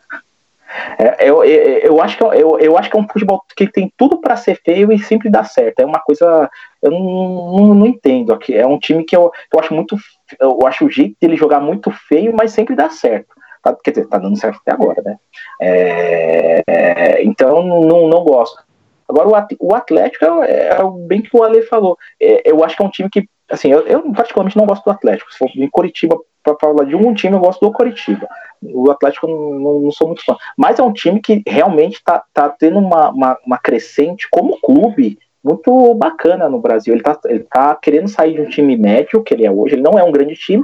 É, 1.00 1.30
eu, 1.30 1.44
eu, 1.44 1.80
eu, 1.80 2.02
acho 2.02 2.18
que, 2.18 2.24
é, 2.24 2.42
eu, 2.42 2.60
eu 2.60 2.78
acho 2.78 2.90
que 2.90 2.98
é 2.98 3.00
um 3.00 3.08
futebol 3.08 3.42
que 3.56 3.68
tem 3.68 3.92
tudo 3.96 4.20
para 4.20 4.36
ser 4.36 4.60
feio 4.64 4.92
e 4.92 5.00
sempre 5.00 5.30
dá 5.30 5.44
certo. 5.44 5.80
É 5.80 5.86
uma 5.86 6.00
coisa. 6.00 6.50
Eu 6.82 6.92
não, 6.92 7.00
não, 7.00 7.74
não 7.74 7.88
entendo. 7.88 8.34
Aqui. 8.34 8.56
É 8.56 8.66
um 8.66 8.80
time 8.80 9.04
que 9.04 9.16
eu, 9.16 9.32
eu 9.52 9.60
acho 9.60 9.74
muito. 9.74 9.96
Eu 10.40 10.66
acho 10.66 10.86
o 10.86 10.90
jeito 10.90 11.16
dele 11.20 11.36
jogar 11.36 11.60
muito 11.60 11.92
feio, 11.92 12.34
mas 12.38 12.52
sempre 12.52 12.76
dá 12.76 12.90
certo. 12.90 13.28
Tá, 13.62 13.76
quer 13.84 13.92
dizer, 13.92 14.08
tá 14.08 14.18
dando 14.18 14.38
certo 14.38 14.60
até 14.62 14.72
agora, 14.72 15.02
né? 15.04 15.18
É, 15.62 16.64
é, 16.68 17.24
então 17.24 17.64
não, 17.64 18.08
não 18.08 18.24
gosto. 18.24 18.67
Agora, 19.08 19.48
o 19.60 19.74
Atlético 19.74 20.44
é, 20.44 20.70
é, 20.70 20.78
bem 21.08 21.22
que 21.22 21.30
o 21.34 21.44
Ale 21.44 21.62
falou. 21.64 21.98
É, 22.22 22.50
eu 22.50 22.64
acho 22.64 22.76
que 22.76 22.84
é 22.84 22.86
um 22.86 22.92
time 22.92 23.10
que, 23.10 23.28
assim, 23.50 23.72
eu, 23.72 23.88
eu 23.88 24.12
particularmente 24.12 24.58
não 24.58 24.66
gosto 24.66 24.84
do 24.84 24.92
Atlético. 24.92 25.32
Se 25.32 25.38
for 25.38 25.50
em 25.56 25.70
Curitiba 25.70 26.18
para 26.44 26.58
falar 26.60 26.86
de 26.86 26.96
um 26.96 27.14
time, 27.14 27.36
eu 27.36 27.40
gosto 27.40 27.66
do 27.66 27.72
Curitiba. 27.72 28.28
O 28.62 28.92
Atlético 28.92 29.28
não, 29.28 29.54
não, 29.54 29.80
não, 29.82 29.92
sou 29.92 30.08
muito 30.08 30.24
fã. 30.26 30.36
Mas 30.58 30.80
é 30.80 30.84
um 30.84 30.92
time 30.92 31.22
que 31.22 31.42
realmente 31.48 31.96
está 31.96 32.24
tá 32.34 32.50
tendo 32.50 32.80
uma, 32.80 33.10
uma, 33.10 33.38
uma, 33.46 33.58
crescente 33.58 34.28
como 34.30 34.60
clube 34.60 35.18
muito 35.44 35.94
bacana 35.94 36.50
no 36.50 36.60
Brasil. 36.60 36.94
Ele 36.94 37.02
está 37.02 37.20
ele 37.26 37.40
tá 37.50 37.76
querendo 37.76 38.08
sair 38.10 38.34
de 38.34 38.42
um 38.42 38.50
time 38.50 38.76
médio, 38.76 39.24
que 39.24 39.34
ele 39.34 39.46
é 39.46 39.52
hoje. 39.52 39.76
Ele 39.76 39.84
não 39.84 39.98
é 39.98 40.04
um 40.04 40.12
grande 40.12 40.36
time, 40.36 40.64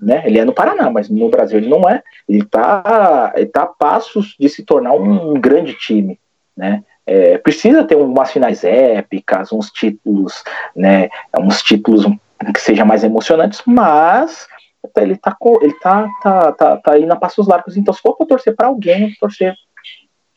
né? 0.00 0.22
Ele 0.26 0.38
é 0.38 0.44
no 0.44 0.54
Paraná, 0.54 0.90
mas 0.90 1.08
no 1.08 1.28
Brasil 1.28 1.58
ele 1.58 1.68
não 1.68 1.88
é. 1.88 2.02
Ele 2.28 2.42
está 2.42 3.32
ele 3.36 3.46
tá 3.46 3.62
a 3.62 3.66
passos 3.66 4.34
de 4.38 4.48
se 4.48 4.64
tornar 4.64 4.92
um 4.92 5.34
grande 5.34 5.74
time, 5.74 6.18
né? 6.56 6.82
É, 7.06 7.38
precisa 7.38 7.84
ter 7.84 7.94
umas 7.94 8.32
finais 8.32 8.64
épicas, 8.64 9.52
uns 9.52 9.70
títulos, 9.70 10.42
né, 10.74 11.08
uns 11.38 11.62
títulos 11.62 12.04
que 12.52 12.60
sejam 12.60 12.84
mais 12.84 13.04
emocionantes, 13.04 13.62
mas 13.64 14.48
ele 14.96 15.16
tá, 15.16 15.36
ele 15.62 15.74
tá, 15.74 16.08
tá, 16.22 16.52
tá, 16.52 16.76
tá 16.76 16.98
indo 16.98 17.12
a 17.12 17.16
passos 17.16 17.46
largos. 17.46 17.76
Então, 17.76 17.94
se 17.94 18.00
for 18.00 18.16
para 18.16 18.26
torcer 18.26 18.54
para 18.54 18.68
alguém, 18.68 19.04
eu 19.04 19.10
torcer 19.20 19.54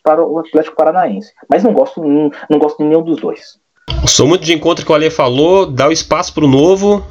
para 0.04 0.24
o 0.24 0.40
Atlético 0.40 0.76
Paranaense. 0.76 1.32
Mas 1.50 1.64
não 1.64 1.74
gosto, 1.74 2.04
não, 2.04 2.32
não 2.50 2.60
gosto 2.60 2.78
de 2.78 2.86
nenhum 2.86 3.04
dos 3.04 3.20
dois. 3.20 3.60
Sou 4.08 4.28
muito 4.28 4.46
de 4.46 4.54
encontro 4.54 4.86
com 4.86 4.94
o 4.94 4.96
Ale 4.96 5.10
falou, 5.10 5.66
dá 5.66 5.88
o 5.88 5.92
espaço 5.92 6.34
para 6.34 6.46
o 6.46 6.48
novo, 6.48 7.06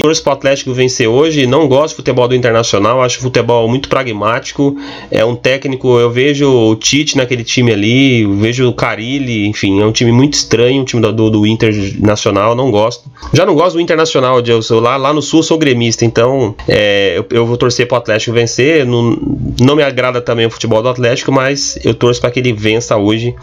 torço 0.00 0.22
para 0.22 0.30
o 0.30 0.34
Atlético 0.34 0.72
vencer 0.72 1.06
hoje. 1.06 1.46
Não 1.46 1.68
gosto 1.68 1.94
do 1.94 1.96
futebol 1.96 2.26
do 2.26 2.34
Internacional, 2.34 3.02
acho 3.02 3.20
futebol 3.20 3.68
muito 3.68 3.88
pragmático. 3.88 4.76
É 5.10 5.24
um 5.24 5.36
técnico, 5.36 5.98
eu 5.98 6.10
vejo 6.10 6.50
o 6.50 6.74
Tite 6.74 7.16
naquele 7.16 7.44
time 7.44 7.72
ali, 7.72 8.24
vejo 8.26 8.68
o 8.68 8.72
Carilli, 8.72 9.46
enfim, 9.46 9.80
é 9.80 9.84
um 9.84 9.92
time 9.92 10.10
muito 10.10 10.34
estranho, 10.34 10.82
o 10.82 10.84
time 10.84 11.02
do, 11.02 11.30
do 11.30 11.46
Internacional, 11.46 12.54
não 12.54 12.70
gosto. 12.70 13.09
Já 13.32 13.46
não 13.46 13.54
gosto 13.54 13.74
do 13.74 13.80
Internacional, 13.80 14.40
eu 14.44 14.60
sou 14.60 14.80
lá, 14.80 14.96
lá 14.96 15.12
no 15.12 15.22
Sul 15.22 15.42
sou 15.42 15.56
gremista, 15.56 16.04
então 16.04 16.54
é, 16.66 17.14
eu, 17.16 17.26
eu, 17.30 17.46
vou 17.46 17.56
torcer 17.56 17.86
para 17.86 17.96
o 17.96 17.98
Atlético 17.98 18.32
vencer. 18.32 18.84
Não, 18.84 19.16
não 19.60 19.76
me 19.76 19.82
agrada 19.82 20.20
também 20.20 20.46
o 20.46 20.50
futebol 20.50 20.82
do 20.82 20.88
Atlético, 20.88 21.30
mas 21.30 21.78
eu 21.84 21.94
torço 21.94 22.20
para 22.20 22.30
que 22.30 22.40
ele 22.40 22.52
vença 22.52 22.96
hoje 22.96 23.34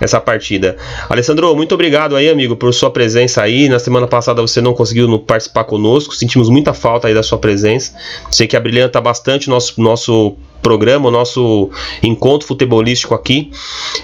essa 0.00 0.20
partida. 0.20 0.76
Alessandro, 1.08 1.54
muito 1.54 1.74
obrigado 1.74 2.16
aí, 2.16 2.28
amigo, 2.28 2.56
por 2.56 2.72
sua 2.72 2.90
presença 2.90 3.42
aí. 3.42 3.68
Na 3.68 3.78
semana 3.78 4.06
passada 4.06 4.40
você 4.40 4.60
não 4.60 4.72
conseguiu 4.72 5.18
participar 5.18 5.64
conosco 5.64 6.14
sentimos 6.14 6.48
muita 6.48 6.72
falta 6.72 7.08
aí 7.08 7.14
da 7.14 7.22
sua 7.22 7.38
presença. 7.38 7.94
Sei 8.30 8.46
que 8.46 8.56
abrilhanta 8.56 9.00
bastante 9.00 9.48
o 9.48 9.50
nosso, 9.50 9.80
nosso 9.80 10.36
programa, 10.62 11.10
nosso 11.10 11.70
encontro 12.02 12.46
futebolístico 12.46 13.14
aqui. 13.14 13.50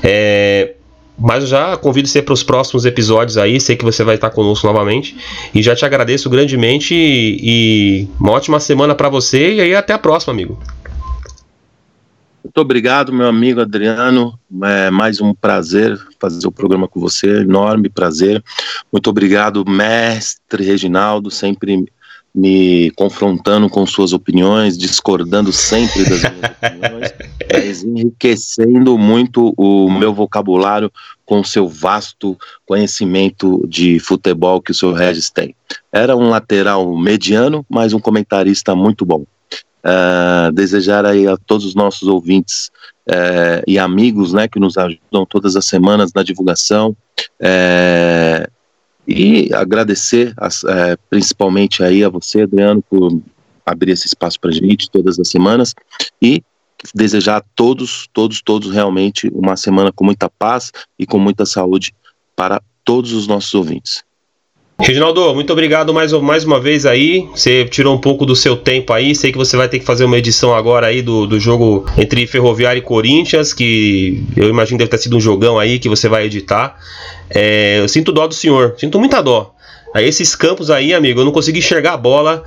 É, 0.03 0.75
mas 1.21 1.47
já 1.47 1.77
convido 1.77 2.09
você 2.09 2.23
para 2.23 2.33
os 2.33 2.43
próximos 2.43 2.87
episódios 2.87 3.37
aí, 3.37 3.61
sei 3.61 3.77
que 3.77 3.85
você 3.85 4.03
vai 4.03 4.15
estar 4.15 4.31
conosco 4.31 4.67
novamente. 4.67 5.17
E 5.55 5.63
já 5.63 5.77
te 5.77 5.85
agradeço 5.85 6.31
grandemente 6.31 6.95
e, 6.95 7.39
e 7.43 8.09
uma 8.19 8.33
ótima 8.33 8.59
semana 8.59 8.95
para 8.95 9.11
você 9.11 9.57
e 9.57 9.61
aí 9.61 9.75
até 9.75 9.93
a 9.93 9.99
próxima, 9.99 10.33
amigo. 10.33 10.59
Muito 12.43 12.59
obrigado, 12.59 13.13
meu 13.13 13.29
amigo 13.29 13.61
Adriano. 13.61 14.39
É 14.65 14.91
mais 14.91 15.21
um 15.21 15.35
prazer 15.35 16.01
fazer 16.19 16.47
o 16.47 16.51
programa 16.51 16.89
com 16.89 16.99
você, 16.99 17.43
enorme 17.43 17.91
prazer. 17.91 18.43
Muito 18.91 19.11
obrigado, 19.11 19.63
mestre 19.69 20.65
Reginaldo, 20.65 21.31
sempre 21.31 21.85
me 22.35 22.91
confrontando 22.93 23.69
com 23.69 23.85
suas 23.87 24.13
opiniões, 24.13 24.79
discordando 24.79 25.53
sempre 25.53 26.05
das 26.05 26.21
minhas 26.21 26.53
opiniões, 26.63 27.13
mas 27.53 27.85
enriquecendo 27.85 28.97
muito 28.97 29.53
o 29.57 29.91
meu 29.91 30.15
vocabulário 30.15 30.91
com 31.27 31.41
o 31.41 31.45
seu 31.45 31.69
vasto 31.69 32.39
conhecimento 32.65 33.65
de 33.69 33.99
futebol 33.99 34.61
que 34.61 34.71
o 34.71 34.75
seu 34.75 34.93
Regis 34.93 35.31
tem. 35.31 35.55
Era 35.93 36.17
um 36.17 36.29
lateral 36.29 36.97
mediano, 36.97 37.65
mas 37.69 37.93
um 37.93 38.01
comentarista 38.01 38.75
muito 38.75 39.05
bom. 39.05 39.25
Uh, 39.83 40.53
desejar 40.53 41.07
aí 41.07 41.27
a 41.27 41.39
todos 41.39 41.65
os 41.65 41.75
nossos 41.75 42.07
ouvintes 42.07 42.71
uh, 43.09 43.65
e 43.67 43.79
amigos, 43.79 44.33
né, 44.33 44.47
que 44.47 44.61
nos 44.61 44.77
ajudam 44.77 45.25
todas 45.27 45.57
as 45.57 45.65
semanas 45.65 46.13
na 46.13 46.23
divulgação, 46.23 46.95
uh, 47.41 48.51
e 49.11 49.53
agradecer 49.53 50.33
as, 50.37 50.63
principalmente 51.09 51.83
aí 51.83 52.05
a 52.05 52.09
você, 52.09 52.43
Adriano, 52.43 52.81
por 52.89 53.21
abrir 53.67 53.91
esse 53.91 54.07
espaço 54.07 54.39
para 54.39 54.53
gente 54.53 54.89
todas 54.89 55.19
as 55.19 55.29
semanas 55.29 55.75
e 56.23 56.43
desejar 56.95 57.39
a 57.39 57.45
todos, 57.55 58.09
todos, 58.13 58.41
todos 58.41 58.71
realmente 58.71 59.29
uma 59.35 59.57
semana 59.57 59.93
com 59.93 60.05
muita 60.05 60.31
paz 60.31 60.71
e 60.99 61.07
com 61.07 61.19
muita 61.19 61.45
saúde 61.45 61.93
para 62.37 62.63
todos 62.85 63.13
os 63.13 63.27
nossos 63.27 63.53
ouvintes. 63.53 64.05
Reginaldo, 64.83 65.35
muito 65.35 65.53
obrigado 65.53 65.93
mais, 65.93 66.13
mais 66.13 66.43
uma 66.45 66.59
vez 66.59 66.87
aí. 66.87 67.29
Você 67.35 67.65
tirou 67.67 67.95
um 67.95 67.99
pouco 67.99 68.25
do 68.25 68.35
seu 68.35 68.57
tempo 68.57 68.93
aí. 68.93 69.15
Sei 69.15 69.31
que 69.31 69.37
você 69.37 69.57
vai 69.57 69.69
ter 69.69 69.79
que 69.79 69.85
fazer 69.85 70.05
uma 70.05 70.17
edição 70.17 70.55
agora 70.55 70.87
aí 70.87 71.03
do, 71.03 71.27
do 71.27 71.39
jogo 71.39 71.85
entre 71.99 72.27
Ferroviária 72.27 72.79
e 72.79 72.83
Corinthians, 72.83 73.53
que 73.53 74.25
eu 74.37 74.49
imagino 74.49 74.79
deve 74.79 74.91
ter 74.91 74.99
sido 74.99 75.17
um 75.17 75.21
jogão 75.21 75.59
aí 75.59 75.79
que 75.79 75.89
você 75.89 76.09
vai 76.09 76.25
editar. 76.25 76.79
É, 77.29 77.79
eu 77.79 77.89
sinto 77.89 78.11
dó 78.11 78.27
do 78.27 78.35
senhor, 78.35 78.75
sinto 78.79 78.99
muita 78.99 79.23
dó. 79.23 79.55
Aí 79.95 80.07
esses 80.07 80.35
campos 80.35 80.71
aí, 80.71 80.95
amigo, 80.95 81.21
eu 81.21 81.25
não 81.25 81.33
consegui 81.33 81.59
enxergar 81.59 81.95
a 81.95 81.97
bola. 81.97 82.43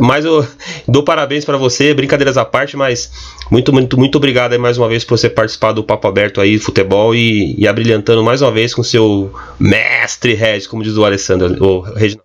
Mas 0.00 0.24
eu 0.24 0.44
dou 0.88 1.04
parabéns 1.04 1.44
para 1.44 1.56
você, 1.56 1.94
brincadeiras 1.94 2.36
à 2.36 2.44
parte, 2.44 2.76
mas 2.76 3.10
muito, 3.50 3.72
muito, 3.72 3.96
muito 3.96 4.16
obrigado 4.16 4.52
aí 4.52 4.58
mais 4.58 4.76
uma 4.76 4.88
vez 4.88 5.04
por 5.04 5.16
você 5.16 5.30
participar 5.30 5.72
do 5.72 5.84
Papo 5.84 6.08
Aberto 6.08 6.40
aí, 6.40 6.58
futebol, 6.58 7.14
e, 7.14 7.54
e 7.56 7.68
abrilhantando 7.68 8.22
mais 8.24 8.42
uma 8.42 8.50
vez 8.50 8.74
com 8.74 8.82
seu 8.82 9.32
mestre 9.58 10.34
Regis, 10.34 10.66
como 10.66 10.82
diz 10.82 10.96
o 10.96 11.04
Alessandro, 11.04 11.62
o 11.64 11.80
Reginaldo. 11.80 12.24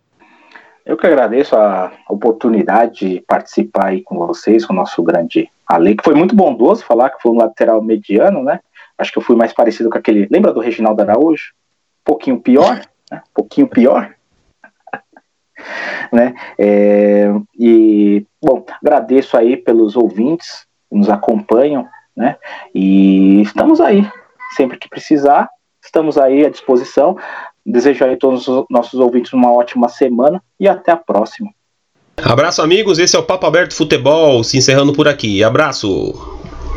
Eu 0.85 0.97
que 0.97 1.05
agradeço 1.05 1.55
a 1.55 1.91
oportunidade 2.09 3.07
de 3.07 3.23
participar 3.27 3.89
aí 3.89 4.01
com 4.01 4.17
vocês, 4.17 4.65
com 4.65 4.73
o 4.73 4.75
nosso 4.75 5.03
grande 5.03 5.47
Ale, 5.67 5.95
que 5.95 6.03
foi 6.03 6.15
muito 6.15 6.35
bondoso 6.35 6.83
falar 6.83 7.11
que 7.11 7.21
foi 7.21 7.31
um 7.31 7.37
lateral 7.37 7.79
mediano, 7.79 8.43
né? 8.43 8.59
Acho 8.97 9.11
que 9.11 9.19
eu 9.19 9.23
fui 9.23 9.35
mais 9.35 9.53
parecido 9.53 9.91
com 9.91 9.97
aquele. 9.99 10.27
Lembra 10.31 10.51
do 10.51 10.59
Reginaldo 10.59 11.01
Araújo? 11.03 11.51
Um 12.01 12.05
pouquinho 12.05 12.39
pior, 12.39 12.81
né? 13.11 13.21
Um 13.29 13.33
pouquinho 13.35 13.67
pior 13.67 14.15
né? 16.11 16.33
É, 16.57 17.31
e, 17.57 18.25
bom, 18.41 18.65
agradeço 18.81 19.37
aí 19.37 19.57
pelos 19.57 19.95
ouvintes 19.95 20.65
que 20.89 20.97
nos 20.97 21.09
acompanham, 21.09 21.85
né? 22.15 22.37
E 22.73 23.41
estamos 23.41 23.79
aí, 23.79 24.07
sempre 24.55 24.77
que 24.77 24.89
precisar, 24.89 25.49
estamos 25.83 26.17
aí 26.17 26.45
à 26.45 26.49
disposição. 26.49 27.17
Desejo 27.65 28.03
aí 28.03 28.13
a 28.13 28.17
todos 28.17 28.47
os 28.47 28.65
nossos 28.69 28.99
ouvintes 28.99 29.33
uma 29.33 29.51
ótima 29.51 29.89
semana 29.89 30.41
e 30.59 30.67
até 30.67 30.91
a 30.91 30.97
próxima. 30.97 31.49
Abraço, 32.17 32.61
amigos. 32.61 32.99
Esse 32.99 33.15
é 33.15 33.19
o 33.19 33.23
Papo 33.23 33.45
Aberto 33.45 33.75
Futebol, 33.75 34.43
se 34.43 34.57
encerrando 34.57 34.93
por 34.93 35.07
aqui. 35.07 35.43
Abraço. 35.43 36.38